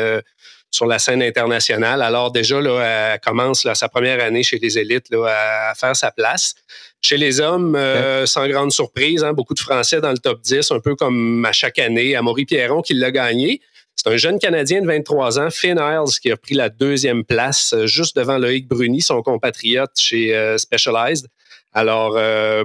sur 0.71 0.87
la 0.87 0.99
scène 0.99 1.23
internationale. 1.23 2.03
Alors 2.03 2.31
déjà, 2.31 2.61
là, 2.61 3.14
elle 3.14 3.21
commence 3.21 3.67
sa 3.73 3.89
première 3.89 4.23
année 4.23 4.43
chez 4.43 4.59
les 4.59 4.79
élites 4.79 5.07
à 5.27 5.73
faire 5.75 5.97
sa 5.97 6.11
place. 6.11 6.55
Chez 7.01 7.17
les 7.17 7.41
hommes, 7.41 7.77
euh, 7.77 8.27
sans 8.27 8.49
grande 8.49 8.73
surprise, 8.73 9.23
hein, 9.23 9.33
beaucoup 9.33 9.55
de 9.55 9.61
Français 9.61 10.01
dans 10.01 10.11
le 10.11 10.19
top 10.19 10.41
10, 10.43 10.71
un 10.73 10.81
peu 10.81 10.97
comme 10.97 11.45
à 11.45 11.53
chaque 11.53 11.79
année. 11.79 12.17
Amaury 12.17 12.45
Pierron 12.47 12.83
qui 12.83 12.95
l'a 12.95 13.11
gagné. 13.11 13.61
C'est 13.95 14.09
un 14.09 14.17
jeune 14.17 14.39
Canadien 14.39 14.83
de 14.83 14.87
23 14.87 15.39
ans, 15.39 15.51
Finn 15.51 15.79
Isles, 15.79 16.19
qui 16.21 16.31
a 16.31 16.37
pris 16.37 16.55
la 16.55 16.69
deuxième 16.69 17.25
place, 17.25 17.73
euh, 17.73 17.87
juste 17.87 18.17
devant 18.17 18.39
Loïc 18.39 18.69
Bruni, 18.69 19.01
son 19.01 19.23
compatriote 19.23 19.93
chez 19.97 20.35
euh, 20.35 20.59
Specialized. 20.59 21.29
Alors, 21.73 22.19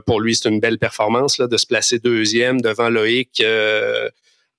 pour 0.05 0.21
lui, 0.21 0.35
c'est 0.35 0.47
une 0.47 0.61
belle 0.61 0.77
performance 0.79 1.37
là, 1.37 1.47
de 1.47 1.57
se 1.57 1.65
placer 1.65 1.99
deuxième 1.99 2.61
devant 2.61 2.89
Loïc 2.89 3.43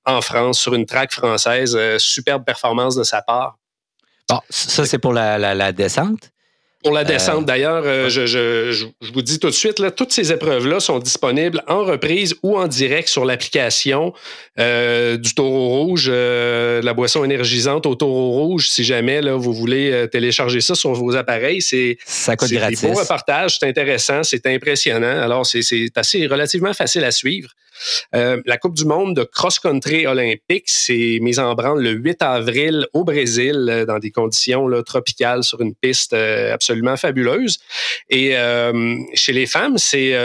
en 0.05 0.21
France 0.21 0.61
sur 0.61 0.75
une 0.75 0.87
track 0.87 1.13
française. 1.13 1.79
superbe 1.99 2.45
performance 2.45 2.97
de 2.97 3.03
sa 3.03 3.23
part. 3.23 3.59
Bon, 4.29 4.41
ça, 4.51 4.87
c'est 4.87 4.99
pour 4.99 5.13
la 5.13 5.73
descente. 5.73 6.33
Pour 6.83 6.93
la 6.93 7.05
descente, 7.05 7.43
euh, 7.43 7.47
d'ailleurs, 7.47 7.83
euh, 7.87 8.09
je, 8.09 8.27
je, 8.27 8.73
je, 8.73 9.13
vous 9.13 9.23
dis 9.23 9.39
tout 9.39 9.47
de 9.47 9.55
suite, 9.55 9.79
là, 9.79 9.93
toutes 9.93 10.13
ces 10.13 10.33
épreuves-là 10.33 10.81
sont 10.81 10.99
disponibles 10.99 11.63
en 11.69 11.85
reprise 11.85 12.35
ou 12.43 12.59
en 12.59 12.67
direct 12.67 13.09
sur 13.09 13.25
l'application 13.25 14.13
euh, 14.59 15.17
du 15.17 15.33
Taureau 15.35 15.69
Rouge, 15.69 16.11
la 16.11 16.93
boisson 16.93 17.23
énergisante 17.25 17.87
au 17.87 17.95
Taureau 17.95 18.31
Rouge. 18.33 18.69
Si 18.69 18.83
jamais 18.83 19.21
là, 19.21 19.37
vous 19.37 19.53
voulez 19.53 20.09
télécharger 20.11 20.61
ça 20.61 20.75
sur 20.75 20.93
vos 20.93 21.15
appareils, 21.15 21.63
c'est 21.63 21.99
ça 22.05 22.37
coûte 22.37 22.51
gratis. 22.51 22.81
C'est 22.81 23.69
intéressant, 23.69 24.23
c'est 24.25 24.47
impressionnant. 24.47 25.23
Alors, 25.23 25.47
c'est 25.47 25.63
assez 25.95 26.27
relativement 26.27 26.75
facile 26.75 27.05
à 27.05 27.13
suivre. 27.13 27.51
Euh, 28.15 28.41
la 28.47 28.57
Coupe 28.57 28.75
du 28.75 28.85
monde 28.85 29.17
de 29.17 29.25
cross-country 29.25 30.07
olympique 30.07 30.69
s'est 30.69 31.19
mise 31.21 31.39
en 31.39 31.55
branle 31.55 31.83
le 31.83 31.91
8 31.91 32.23
avril 32.23 32.87
au 32.93 33.05
Brésil 33.05 33.69
euh, 33.69 33.85
dans 33.85 33.99
des 33.99 34.11
conditions 34.11 34.69
tropicales 34.83 35.43
sur 35.43 35.61
une 35.61 35.75
piste 35.75 36.13
euh, 36.13 36.53
absolument 36.53 36.97
fabuleuse. 36.97 37.59
Et 38.09 38.35
chez 39.15 39.33
les 39.33 39.47
femmes, 39.47 39.79
c'est 39.79 40.17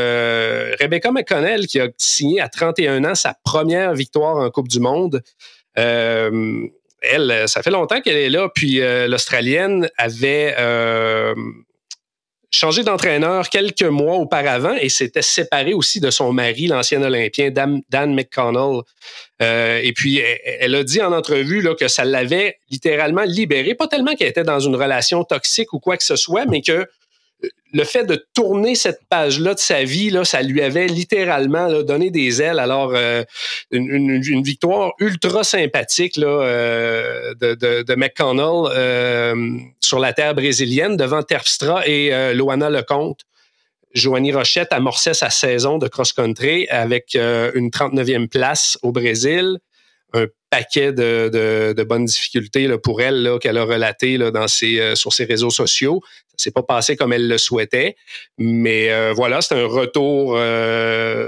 Rebecca 0.80 1.12
McConnell 1.12 1.68
qui 1.68 1.80
a 1.80 1.88
signé 1.98 2.42
à 2.42 2.50
31 2.50 3.04
ans 3.06 3.16
sa 3.16 3.36
première 3.44 3.94
victoire 3.94 4.38
en 4.38 4.50
Coupe 4.50 4.68
du 4.68 4.80
monde. 4.80 5.22
elle, 5.76 7.44
ça 7.48 7.62
fait 7.62 7.72
longtemps 7.72 8.02
qu'elle 8.02 8.18
est 8.18 8.30
là, 8.30 8.50
puis 8.54 8.80
l'Australienne 9.08 9.90
avait 9.98 10.56
changé 12.52 12.84
d'entraîneur 12.84 13.50
quelques 13.50 13.84
mois 13.84 14.16
auparavant 14.16 14.76
et 14.76 14.90
s'était 14.90 15.22
séparé 15.22 15.74
aussi 15.74 16.00
de 16.00 16.10
son 16.10 16.32
mari, 16.32 16.68
l'ancien 16.68 17.02
Olympien 17.02 17.52
Dan, 17.52 18.14
McConnell. 18.14 18.82
Euh, 19.42 19.80
et 19.84 19.94
puis, 19.94 20.22
elle, 20.60 20.76
a 20.76 20.84
dit 20.84 21.02
en 21.02 21.12
entrevue 21.12 21.62
là, 21.62 21.76
que 21.76 21.88
ça 21.88 22.06
l'avait 22.06 22.60
littéralement 22.70 23.24
libéré, 23.24 23.76
pas 23.76 23.88
tellement 23.88 24.16
qu'elle 24.16 24.30
était 24.30 24.44
dans 24.44 24.60
une 24.60 24.76
relation 24.76 25.24
toxique 25.24 25.74
ou 25.74 25.80
quoi 25.80 25.98
que 25.98 26.04
ce 26.04 26.16
soit, 26.16 26.46
mais 26.46 26.62
que 26.62 26.88
le 27.74 27.84
fait 27.84 28.06
de 28.06 28.26
tourner 28.34 28.76
cette 28.76 29.02
page-là 29.10 29.54
de 29.54 29.60
sa 29.60 29.84
vie, 29.84 30.10
là, 30.10 30.24
ça 30.24 30.42
lui 30.42 30.62
avait 30.62 30.88
littéralement 30.88 31.84
donné 31.84 32.10
des 32.10 32.42
ailes. 32.42 32.60
Alors, 32.60 32.92
euh, 32.96 33.24
une, 33.72 34.22
victoire 34.42 34.94
ultra 35.00 35.44
sympathique 35.44 36.18
euh, 36.18 37.34
de, 37.36 37.96
McConnell 37.96 38.72
euh, 38.76 39.58
sur 39.82 40.00
la 40.00 40.14
terre 40.14 40.36
brésilienne 40.36 40.96
devant 40.96 41.24
Terpstra 41.24 41.88
et 41.88 42.34
Loana 42.34 42.70
Lecomte. 42.70 43.22
Joanie 43.94 44.32
Rochette 44.34 44.74
amorçait 44.74 45.14
sa 45.14 45.30
saison 45.30 45.78
de 45.78 45.88
cross-country 45.88 46.68
avec 46.70 47.16
une 47.16 47.70
39e 47.70 48.28
place 48.28 48.78
au 48.84 48.92
Brésil, 48.92 49.58
un 50.14 50.26
paquet 50.50 50.94
de, 50.94 51.84
bonnes 51.84 52.06
difficultés 52.06 52.68
là, 52.68 52.78
pour 52.78 53.02
elle 53.02 53.38
qu'elle 53.42 53.58
a 53.58 53.64
relaté 53.64 54.18
là, 54.18 54.32
dans 54.32 54.48
ses, 54.48 54.96
sur 54.96 55.14
ses 55.14 55.26
réseaux 55.26 55.50
sociaux. 55.50 56.02
Ça 56.30 56.46
s'est 56.46 56.52
pas 56.52 56.64
passé 56.64 56.96
comme 56.96 57.14
elle 57.14 57.28
le 57.28 57.38
souhaitait, 57.38 57.96
mais 58.38 59.12
voilà, 59.14 59.42
c'est 59.42 59.56
un 59.56 59.66
retour 59.66 60.38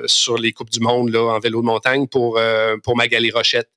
sur 0.08 0.38
les 0.38 0.52
coupes 0.54 0.70
du 0.70 0.80
monde 0.80 1.10
là, 1.10 1.22
en 1.22 1.40
vélo 1.40 1.62
de 1.62 1.66
montagne 1.66 2.08
pour, 2.08 2.40
pour 2.84 2.96
Magali 2.96 3.32
Rochette. 3.32 3.70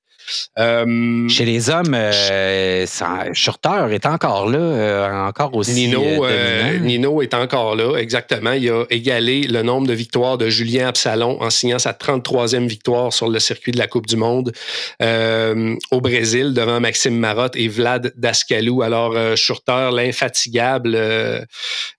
Euh, 0.59 1.29
Chez 1.29 1.45
les 1.45 1.71
hommes, 1.71 1.95
euh, 1.95 2.87
Schurter 3.33 3.87
est 3.91 4.07
encore 4.07 4.49
là, 4.49 4.59
euh, 4.59 5.27
encore 5.27 5.55
aussi. 5.55 5.73
Nino, 5.73 6.25
euh, 6.25 6.79
Nino 6.79 7.23
est 7.23 7.35
encore 7.35 7.77
là, 7.77 7.97
exactement. 7.97 8.53
Il 8.53 8.71
a 8.71 8.85
égalé 8.91 9.43
le 9.43 9.63
nombre 9.63 9.87
de 9.87 9.93
victoires 9.93 10.39
de 10.39 10.49
Julien 10.49 10.89
Absalon 10.89 11.41
en 11.41 11.51
signant 11.51 11.79
sa 11.79 11.93
33e 11.93 12.67
victoire 12.67 13.13
sur 13.13 13.29
le 13.29 13.39
circuit 13.39 13.73
de 13.73 13.79
la 13.79 13.87
Coupe 13.87 14.07
du 14.07 14.17
Monde 14.17 14.53
au 15.01 16.01
Brésil 16.01 16.55
devant 16.55 16.81
Maxime 16.81 17.17
Marotte 17.17 17.57
et 17.57 17.69
Vlad 17.69 18.13
Dascalou. 18.17 18.83
Alors, 18.83 19.15
Schurter, 19.37 19.91
l'infatigable, 19.93 20.99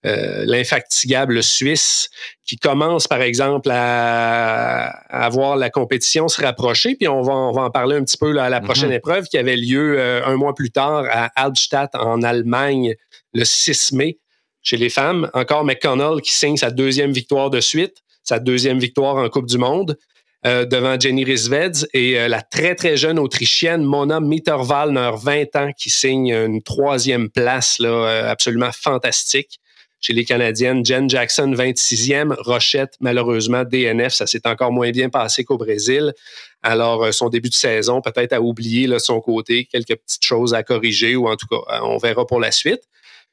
l'infatigable 0.04 1.44
Suisse, 1.44 2.10
qui 2.46 2.58
commence, 2.58 3.08
par 3.08 3.22
exemple, 3.22 3.70
à, 3.72 4.88
à, 5.10 5.30
voir 5.30 5.56
la 5.56 5.70
compétition 5.70 6.28
se 6.28 6.42
rapprocher. 6.42 6.96
Puis 6.96 7.08
on 7.08 7.22
va, 7.22 7.34
on 7.34 7.52
va 7.52 7.62
en 7.64 7.70
parler 7.70 7.96
un 7.96 8.04
petit 8.04 8.18
peu 8.18 8.32
là, 8.32 8.46
à 8.46 8.50
la 8.50 8.60
mhm. 8.60 8.66
prochaine 8.66 8.92
épreuve 8.92 9.28
qui 9.28 9.38
avait 9.38 9.56
lieu 9.56 9.98
euh, 9.98 10.26
un 10.26 10.36
mois 10.36 10.54
plus 10.54 10.72
tard 10.72 11.06
à 11.10 11.32
Albstadt, 11.42 11.96
en 11.96 12.22
Allemagne, 12.22 12.96
le 13.34 13.46
6 13.46 13.94
mai, 13.94 14.20
chez 14.62 14.78
les 14.78 14.90
femmes. 14.90 15.30
Encore 15.34 15.64
McConnell 15.64 16.22
qui 16.22 16.34
signe 16.34 16.58
sa 16.58 16.70
deuxième 16.70 17.14
victoire 17.14 17.50
de 17.50 17.62
suite, 17.62 17.98
sa 18.24 18.40
deuxième 18.40 18.80
victoire 18.80 19.16
en 19.16 19.30
Coupe 19.30 19.48
du 19.48 19.58
Monde. 19.58 19.98
Euh, 20.46 20.66
devant 20.66 21.00
Jenny 21.00 21.24
Risveds 21.24 21.88
et 21.94 22.20
euh, 22.20 22.28
la 22.28 22.42
très 22.42 22.76
très 22.76 22.98
jeune 22.98 23.18
Autrichienne 23.18 23.82
Mona 23.82 24.20
Mitterwallner, 24.20 25.12
20 25.16 25.56
ans, 25.56 25.70
qui 25.72 25.90
signe 25.90 26.34
une 26.34 26.62
troisième 26.62 27.30
place 27.30 27.80
là, 27.80 28.28
absolument 28.28 28.72
fantastique 28.74 29.62
chez 30.04 30.14
les 30.14 30.26
Canadiennes. 30.26 30.86
Jen 30.86 31.10
Jackson, 31.10 31.54
26e. 31.54 32.36
Rochette, 32.38 32.96
malheureusement, 33.00 33.64
DNF, 33.64 34.14
ça 34.14 34.28
s'est 34.28 34.46
encore 34.46 34.72
moins 34.72 34.92
bien 34.92 35.10
passé 35.10 35.46
qu'au 35.46 35.58
Brésil. 35.58 36.14
Alors, 36.62 37.06
euh, 37.06 37.12
son 37.12 37.30
début 37.30 37.50
de 37.50 37.56
saison, 37.56 38.02
peut-être 38.02 38.34
à 38.34 38.42
oublier 38.42 38.88
son 39.00 39.22
côté, 39.22 39.66
quelques 39.66 39.96
petites 39.96 40.26
choses 40.26 40.54
à 40.54 40.62
corriger 40.62 41.16
ou 41.16 41.28
en 41.30 41.38
tout 41.38 41.48
cas, 41.48 41.56
euh, 41.56 41.80
on 41.84 41.98
verra 41.98 42.28
pour 42.28 42.42
la 42.42 42.52
suite. 42.52 42.82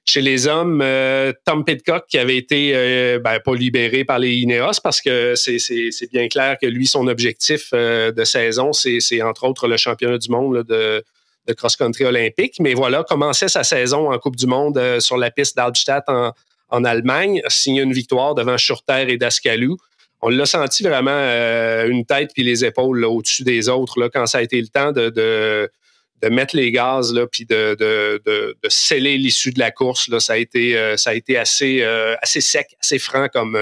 Chez 0.04 0.20
les 0.20 0.46
hommes, 0.46 0.80
euh, 0.80 1.32
Tom 1.44 1.64
Pitcock 1.64 2.04
qui 2.08 2.18
avait 2.18 2.36
été 2.36 2.72
ben, 3.18 3.38
pas 3.44 3.54
libéré 3.54 4.04
par 4.04 4.18
les 4.18 4.32
Ineos 4.36 4.80
parce 4.82 5.00
que 5.00 5.34
c'est 5.34 6.10
bien 6.10 6.28
clair 6.28 6.56
que 6.60 6.66
lui, 6.66 6.86
son 6.86 7.06
objectif 7.06 7.72
de 7.72 8.24
saison, 8.24 8.72
c'est 8.72 9.22
entre 9.22 9.44
autres 9.44 9.68
le 9.68 9.76
championnat 9.76 10.16
du 10.16 10.30
monde 10.30 10.64
de, 10.66 11.04
de 11.46 11.52
cross-country 11.52 12.06
olympique. 12.06 12.54
Mais 12.60 12.72
voilà, 12.72 13.04
commençait 13.04 13.48
sa 13.48 13.62
saison 13.62 14.10
en 14.10 14.18
Coupe 14.18 14.36
du 14.36 14.46
Monde 14.46 15.00
sur 15.00 15.18
la 15.18 15.30
piste 15.30 15.54
d'Albstadt 15.54 16.08
en, 16.08 16.32
en 16.70 16.84
Allemagne, 16.84 17.42
signé 17.48 17.82
une 17.82 17.92
victoire 17.92 18.34
devant 18.34 18.56
Schurter 18.56 19.06
et 19.08 19.16
Dascalou. 19.16 19.76
On 20.22 20.28
l'a 20.28 20.46
senti 20.46 20.82
vraiment 20.82 21.10
euh, 21.10 21.88
une 21.88 22.04
tête 22.04 22.30
puis 22.34 22.42
les 22.42 22.64
épaules 22.64 23.04
au-dessus 23.04 23.42
des 23.42 23.68
autres 23.68 23.98
là, 23.98 24.10
quand 24.12 24.26
ça 24.26 24.38
a 24.38 24.42
été 24.42 24.60
le 24.60 24.68
temps 24.68 24.92
de, 24.92 25.08
de, 25.08 26.28
mettre 26.28 26.54
les 26.54 26.70
gaz 26.70 27.14
là, 27.14 27.26
puis 27.26 27.46
de, 27.46 27.74
de, 27.80 28.54
sceller 28.68 29.16
l'issue 29.16 29.52
de 29.52 29.58
la 29.58 29.70
course. 29.70 30.08
Là. 30.08 30.20
Ça 30.20 30.34
a 30.34 30.36
été, 30.36 30.76
euh, 30.76 30.96
ça 30.98 31.10
a 31.10 31.14
été 31.14 31.38
assez, 31.38 31.82
euh, 31.82 32.14
assez 32.20 32.42
sec, 32.42 32.66
assez 32.80 32.98
franc 32.98 33.28
comme, 33.32 33.58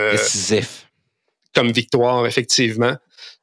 comme 1.55 1.71
victoire, 1.71 2.27
effectivement. 2.27 2.97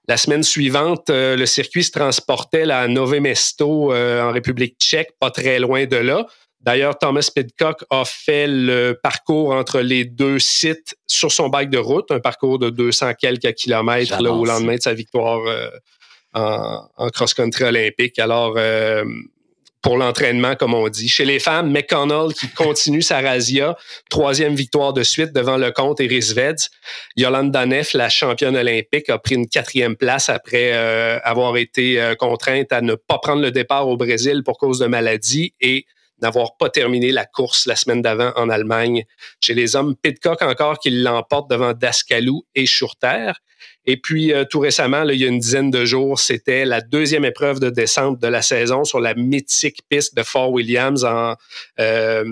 La 0.08 0.18
semaine 0.18 0.44
suivante, 0.44 1.10
le 1.10 1.46
circuit 1.46 1.84
se 1.84 1.92
transportait 1.92 2.70
à 2.70 2.88
Nové 2.88 3.22
Mesto 3.22 3.92
en 3.92 4.32
République 4.32 4.76
tchèque, 4.80 5.14
pas 5.20 5.32
très 5.32 5.58
loin 5.58 5.86
de 5.86 5.96
là. 5.96 6.28
D'ailleurs, 6.66 6.98
Thomas 6.98 7.30
Pidcock 7.34 7.86
a 7.92 8.06
fait 8.06 8.48
le 8.48 8.98
parcours 9.02 9.54
entre 9.54 9.82
les 9.82 10.04
deux 10.04 10.40
sites 10.40 10.96
sur 11.06 11.32
son 11.32 11.48
bike 11.48 11.70
de 11.70 11.78
route, 11.78 12.10
un 12.10 12.20
parcours 12.20 12.58
de 12.58 12.72
200 12.72 13.14
quelques 13.20 13.54
kilomètres 13.54 14.20
là, 14.20 14.32
au 14.32 14.46
lendemain 14.46 14.76
de 14.76 14.82
sa 14.82 14.96
victoire 14.96 15.42
euh, 15.46 15.70
en, 16.34 17.08
cross-country 17.10 17.66
olympique. 17.66 18.18
Alors, 18.18 18.56
euh, 18.58 19.06
pour 19.84 19.98
l'entraînement, 19.98 20.56
comme 20.56 20.74
on 20.74 20.90
dit. 20.90 21.08
Chez 21.08 21.26
les 21.26 21.38
femmes, 21.38 21.72
McConnell 21.72 22.34
qui 22.34 22.50
continue 22.50 23.04
sa 23.04 23.22
razzia, 23.22 23.78
troisième 24.10 24.56
victoire 24.56 24.94
de 24.94 25.04
suite 25.04 25.32
devant 25.34 25.58
le 25.58 25.70
compte 25.70 26.00
et 26.00 26.08
Veds. 26.08 26.72
Yolanda 27.16 27.68
Neff, 27.68 27.94
la 27.94 28.10
championne 28.10 28.58
olympique, 28.58 29.12
a 29.12 29.20
pris 29.20 29.36
une 29.36 29.48
quatrième 29.48 29.96
place 29.96 30.30
après 30.30 30.72
euh, 30.74 31.20
avoir 31.24 31.58
été 31.58 32.16
contrainte 32.18 32.72
à 32.72 32.82
ne 32.82 32.96
pas 32.96 33.20
prendre 33.20 33.44
le 33.44 33.52
départ 33.52 33.88
au 33.88 33.98
Brésil 33.98 34.42
pour 34.44 34.58
cause 34.58 34.80
de 34.80 34.88
maladie 34.88 35.54
et 35.62 35.86
n'avoir 36.22 36.58
pas 36.58 36.70
terminé 36.70 37.12
la 37.12 37.26
course 37.26 37.66
la 37.66 37.76
semaine 37.76 38.02
d'avant 38.02 38.32
en 38.36 38.50
Allemagne. 38.50 39.06
Chez 39.42 39.54
les 39.54 39.76
hommes, 39.76 39.96
Pitcock 39.96 40.42
encore 40.42 40.80
qui 40.80 40.90
l'emporte 40.90 41.50
devant 41.50 41.74
Dascalou 41.74 42.46
et 42.56 42.66
Schurter. 42.66 43.34
Et 43.86 43.98
puis, 43.98 44.34
euh, 44.34 44.46
tout 44.46 44.60
récemment, 44.60 45.04
il 45.04 45.20
y 45.20 45.26
a 45.26 45.28
une 45.28 45.40
dizaine 45.40 45.70
de 45.70 45.86
jours, 45.86 46.20
c'était 46.20 46.66
la 46.66 46.82
deuxième 46.82 47.26
épreuve 47.26 47.60
de 47.60 47.70
descente 47.70 48.20
de 48.20 48.28
la 48.28 48.42
saison 48.42 48.84
sur 48.84 49.00
la 49.00 49.14
mythique 49.14 49.82
piste 49.90 50.16
de 50.16 50.24
Fort 50.24 50.52
Williams 50.52 51.04
en, 51.04 51.36
euh, 51.80 52.26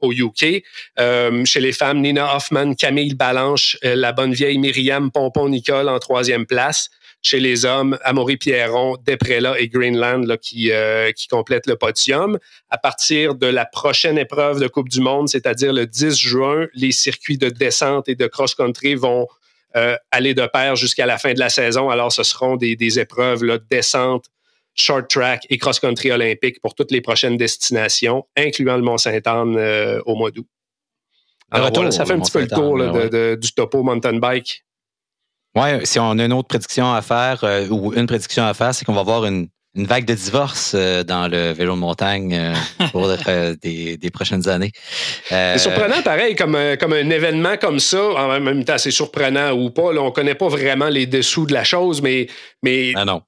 au 0.00 0.12
UK. 0.12 0.62
Euh, 0.98 1.44
chez 1.44 1.60
les 1.60 1.72
femmes, 1.72 2.00
Nina 2.00 2.36
Hoffman, 2.36 2.74
Camille 2.74 3.14
Balanche, 3.14 3.78
la 3.82 4.12
bonne 4.12 4.34
vieille 4.34 4.58
Myriam 4.58 5.10
Pompon-Nicole 5.10 5.88
en 5.88 5.98
troisième 5.98 6.44
place 6.44 6.90
chez 7.22 7.38
les 7.38 7.64
hommes, 7.64 7.96
Amaury 8.02 8.36
Pierron, 8.36 8.96
Deprella 9.06 9.58
et 9.58 9.68
Greenland 9.68 10.26
là, 10.26 10.36
qui, 10.36 10.72
euh, 10.72 11.12
qui 11.12 11.28
complètent 11.28 11.68
le 11.68 11.76
podium. 11.76 12.38
À 12.68 12.78
partir 12.78 13.36
de 13.36 13.46
la 13.46 13.64
prochaine 13.64 14.18
épreuve 14.18 14.60
de 14.60 14.66
Coupe 14.66 14.88
du 14.88 15.00
Monde, 15.00 15.28
c'est-à-dire 15.28 15.72
le 15.72 15.86
10 15.86 16.18
juin, 16.18 16.66
les 16.74 16.90
circuits 16.90 17.38
de 17.38 17.48
descente 17.48 18.08
et 18.08 18.16
de 18.16 18.26
cross-country 18.26 18.96
vont 18.96 19.28
euh, 19.76 19.96
aller 20.10 20.34
de 20.34 20.46
pair 20.46 20.74
jusqu'à 20.74 21.06
la 21.06 21.16
fin 21.16 21.32
de 21.32 21.38
la 21.38 21.48
saison. 21.48 21.90
Alors, 21.90 22.12
ce 22.12 22.24
seront 22.24 22.56
des, 22.56 22.74
des 22.74 22.98
épreuves 22.98 23.44
là, 23.44 23.58
descente, 23.70 24.26
short 24.74 25.08
track 25.08 25.46
et 25.48 25.58
cross-country 25.58 26.10
olympique 26.10 26.60
pour 26.60 26.74
toutes 26.74 26.90
les 26.90 27.00
prochaines 27.00 27.36
destinations, 27.36 28.26
incluant 28.36 28.76
le 28.76 28.82
Mont-Saint-Anne 28.82 29.56
euh, 29.56 30.00
au 30.06 30.16
mois 30.16 30.32
d'août. 30.32 30.46
Alors 31.52 31.70
voilà, 31.72 31.90
ça 31.92 32.04
fait 32.04 32.14
un 32.14 32.20
petit 32.20 32.32
peu 32.32 32.40
le 32.40 32.48
tour 32.48 32.78
là, 32.78 33.36
du 33.36 33.52
topo 33.52 33.82
mountain 33.82 34.18
bike 34.18 34.64
oui, 35.54 35.84
si 35.84 35.98
on 35.98 36.18
a 36.18 36.24
une 36.24 36.32
autre 36.32 36.48
prédiction 36.48 36.92
à 36.92 37.02
faire, 37.02 37.44
euh, 37.44 37.68
ou 37.68 37.92
une 37.92 38.06
prédiction 38.06 38.44
à 38.44 38.54
faire, 38.54 38.74
c'est 38.74 38.84
qu'on 38.86 38.94
va 38.94 39.00
avoir 39.02 39.26
une, 39.26 39.48
une 39.74 39.86
vague 39.86 40.06
de 40.06 40.14
divorce 40.14 40.72
euh, 40.74 41.04
dans 41.04 41.28
le 41.28 41.52
vélo 41.52 41.74
de 41.74 41.78
montagne 41.78 42.34
euh, 42.34 42.54
pour 42.90 43.08
des, 43.62 43.98
des, 43.98 44.10
prochaines 44.10 44.48
années. 44.48 44.72
C'est 45.28 45.58
surprenant, 45.58 46.00
pareil, 46.02 46.36
comme, 46.36 46.56
comme 46.80 46.94
un 46.94 47.10
événement 47.10 47.58
comme 47.58 47.80
ça, 47.80 48.02
en 48.02 48.40
même 48.40 48.64
temps, 48.64 48.78
c'est 48.78 48.90
surprenant 48.90 49.52
ou 49.52 49.68
pas. 49.70 49.92
Là, 49.92 50.00
on 50.00 50.10
connaît 50.10 50.34
pas 50.34 50.48
vraiment 50.48 50.88
les 50.88 51.06
dessous 51.06 51.44
de 51.44 51.52
la 51.52 51.64
chose, 51.64 52.00
mais, 52.00 52.28
mais 52.62 52.92
ah 52.96 53.04
non. 53.04 53.20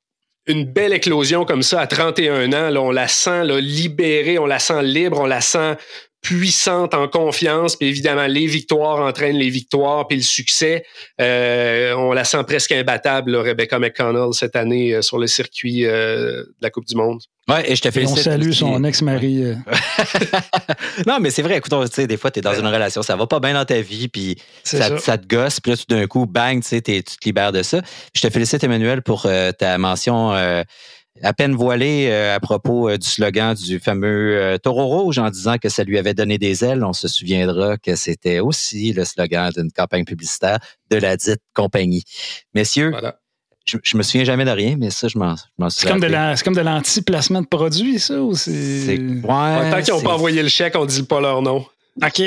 une 0.47 0.65
belle 0.65 0.95
éclosion 0.95 1.45
comme 1.45 1.63
ça 1.63 1.81
à 1.83 1.87
31 1.87 2.55
ans, 2.55 2.71
là, 2.71 2.81
on 2.81 2.91
la 2.91 3.09
sent 3.09 3.45
là, 3.45 3.61
libérée, 3.61 4.39
on 4.39 4.47
la 4.47 4.59
sent 4.59 4.83
libre, 4.83 5.21
on 5.21 5.27
la 5.27 5.43
sent 5.43 5.77
puissante 6.25 6.95
en 6.95 7.07
confiance. 7.07 7.77
Puis 7.77 7.87
évidemment, 7.87 8.27
les 8.27 8.47
victoires 8.47 8.99
entraînent 8.99 9.37
les 9.37 9.51
victoires, 9.51 10.09
puis 10.09 10.17
le 10.17 10.23
succès. 10.23 10.85
Euh, 11.21 11.93
on 11.95 12.13
la 12.13 12.25
sent 12.25 12.43
presque 12.47 12.73
imbattable, 12.73 13.37
Rebecca 13.37 13.79
McConnell, 13.79 14.33
cette 14.33 14.57
année 14.57 14.95
euh, 14.95 15.03
sur 15.03 15.19
le 15.19 15.27
circuit 15.27 15.85
euh, 15.85 16.43
de 16.43 16.55
la 16.63 16.71
Coupe 16.71 16.87
du 16.87 16.97
Monde. 16.97 17.21
Oui, 17.47 17.57
et 17.67 17.77
je 17.77 17.83
te 17.83 17.91
félicite. 17.91 18.19
on 18.19 18.23
salue 18.23 18.53
son 18.53 18.83
ex-mari. 18.85 19.55
non, 21.07 21.19
mais 21.21 21.29
c'est 21.29 21.43
vrai, 21.43 21.59
écoute, 21.59 21.75
tu 21.91 21.93
sais, 21.93 22.07
des 22.07 22.17
fois, 22.17 22.31
tu 22.31 22.39
es 22.39 22.43
dans 22.43 22.55
une 22.55 22.67
relation, 22.67 23.03
ça 23.03 23.17
va 23.17 23.27
pas 23.27 23.39
bien 23.39 23.53
dans 23.53 23.67
ta 23.67 23.83
vie, 23.83 24.09
puis 24.09 24.39
ça, 24.63 24.89
te 25.19 25.27
gosse, 25.27 25.61
puis 25.61 25.73
là, 25.73 25.77
tout 25.77 25.95
d'un 25.95 26.07
coup, 26.07 26.25
bang, 26.25 26.63
tu 26.63 26.69
sais, 26.69 26.81
tu 26.81 27.03
te 27.03 27.25
libères 27.27 27.53
de 27.53 27.63
ça. 27.63 27.83
Je 28.15 28.23
te 28.23 28.31
félicite, 28.31 28.65
Emmanuel, 28.65 29.03
pour 29.03 29.29
ta 29.59 29.77
mention 29.77 30.33
à 31.23 31.33
peine 31.33 31.55
voilé 31.55 32.09
euh, 32.11 32.35
à 32.35 32.41
propos 32.41 32.89
euh, 32.89 32.99
du 32.99 33.09
slogan 33.09 33.55
du 33.55 33.79
fameux 33.79 34.37
euh, 34.37 34.59
taureau 34.59 34.87
rouge 34.87 35.19
en 35.19 35.31
disant 35.31 35.59
que 35.59 35.69
ça 35.69 35.85
lui 35.85 35.99
avait 35.99 36.15
donné 36.15 36.39
des 36.39 36.65
ailes. 36.65 36.85
On 36.85 36.93
se 36.93 37.09
souviendra 37.09 37.77
que 37.77 37.95
c'était 37.95 38.41
aussi 38.41 38.93
le 38.93 39.05
slogan 39.05 39.53
d'une 39.57 39.71
campagne 39.71 40.05
publicitaire 40.05 40.59
de 40.91 40.97
la 40.97 41.17
dite 41.17 41.41
compagnie. 41.55 42.03
Messieurs, 42.55 42.93
je, 43.65 43.79
je, 43.83 43.97
me 43.97 44.03
souviens 44.03 44.25
jamais 44.25 44.45
de 44.45 44.51
rien, 44.51 44.77
mais 44.79 44.91
ça, 44.91 45.09
je 45.09 45.19
m'en 45.19 45.37
souviens. 45.37 45.69
C'est 45.71 45.89
comme, 45.89 46.01
de 46.01 46.45
comme 46.45 46.55
de 46.55 46.61
l'anti-placement 46.61 47.43
de 47.43 47.47
produits, 47.47 47.99
ça? 47.99 48.21
Ou 48.21 48.35
c'est... 48.35 48.99
Ouais, 48.99 49.71
Tant 49.71 49.83
qu'ils 49.83 49.95
n'ont 49.95 50.03
pas 50.03 50.15
envoyé 50.15 50.43
le 50.43 50.49
chèque, 50.49 50.75
on 50.77 50.83
ne 50.83 50.91
dit 50.91 51.05
pas 51.05 51.21
leur 51.21 51.41
nom. 51.41 51.65
OK. 52.03 52.23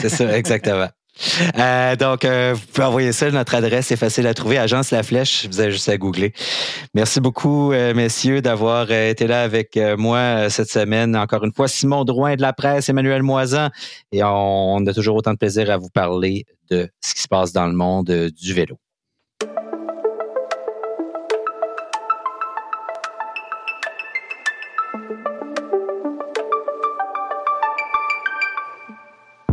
c'est 0.00 0.08
ça, 0.08 0.36
exactement. 0.36 0.88
Euh, 1.58 1.96
donc, 1.96 2.24
euh, 2.24 2.54
vous 2.54 2.66
pouvez 2.72 2.86
envoyer 2.86 3.12
ça. 3.12 3.30
Notre 3.30 3.54
adresse 3.54 3.90
est 3.90 3.96
facile 3.96 4.26
à 4.26 4.34
trouver. 4.34 4.58
Agence 4.58 4.90
La 4.90 5.02
Flèche. 5.02 5.46
Vous 5.46 5.60
avez 5.60 5.72
juste 5.72 5.88
à 5.88 5.96
googler. 5.96 6.32
Merci 6.94 7.20
beaucoup, 7.20 7.72
euh, 7.72 7.94
messieurs, 7.94 8.42
d'avoir 8.42 8.90
été 8.90 9.26
là 9.26 9.42
avec 9.42 9.78
moi 9.98 10.50
cette 10.50 10.70
semaine. 10.70 11.16
Encore 11.16 11.44
une 11.44 11.52
fois, 11.52 11.68
Simon 11.68 12.04
Drouin 12.04 12.36
de 12.36 12.42
la 12.42 12.52
presse, 12.52 12.88
Emmanuel 12.88 13.22
Moisan. 13.22 13.68
Et 14.12 14.22
on 14.22 14.86
a 14.86 14.94
toujours 14.94 15.16
autant 15.16 15.32
de 15.32 15.38
plaisir 15.38 15.70
à 15.70 15.76
vous 15.76 15.90
parler 15.90 16.44
de 16.70 16.88
ce 17.00 17.14
qui 17.14 17.22
se 17.22 17.28
passe 17.28 17.52
dans 17.52 17.66
le 17.66 17.74
monde 17.74 18.30
du 18.30 18.54
vélo. 18.54 18.78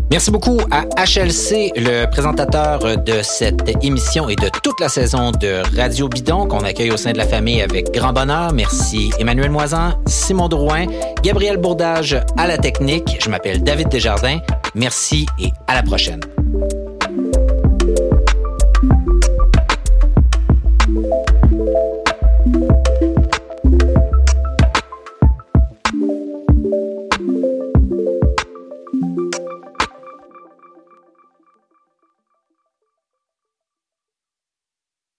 Merci 0.09 0.31
beaucoup 0.31 0.57
à 0.71 0.83
HLC, 1.03 1.73
le 1.75 2.05
présentateur 2.05 2.79
de 2.79 3.21
cette 3.21 3.83
émission 3.83 4.29
et 4.29 4.37
de 4.37 4.49
toute 4.63 4.79
la 4.79 4.87
saison 4.87 5.31
de 5.31 5.61
Radio 5.75 6.07
Bidon 6.07 6.47
qu'on 6.47 6.61
accueille 6.61 6.91
au 6.91 6.97
sein 6.97 7.11
de 7.11 7.17
la 7.17 7.27
famille 7.27 7.61
avec 7.61 7.91
grand 7.91 8.13
bonheur. 8.13 8.53
Merci 8.53 9.11
Emmanuel 9.19 9.51
Moisan, 9.51 9.93
Simon 10.07 10.47
Drouin, 10.47 10.85
Gabriel 11.23 11.57
Bourdage 11.57 12.17
à 12.37 12.47
la 12.47 12.57
technique. 12.57 13.17
Je 13.19 13.29
m'appelle 13.29 13.61
David 13.63 13.89
Desjardins. 13.89 14.39
Merci 14.75 15.25
et 15.39 15.51
à 15.67 15.75
la 15.75 15.83
prochaine. 15.83 16.21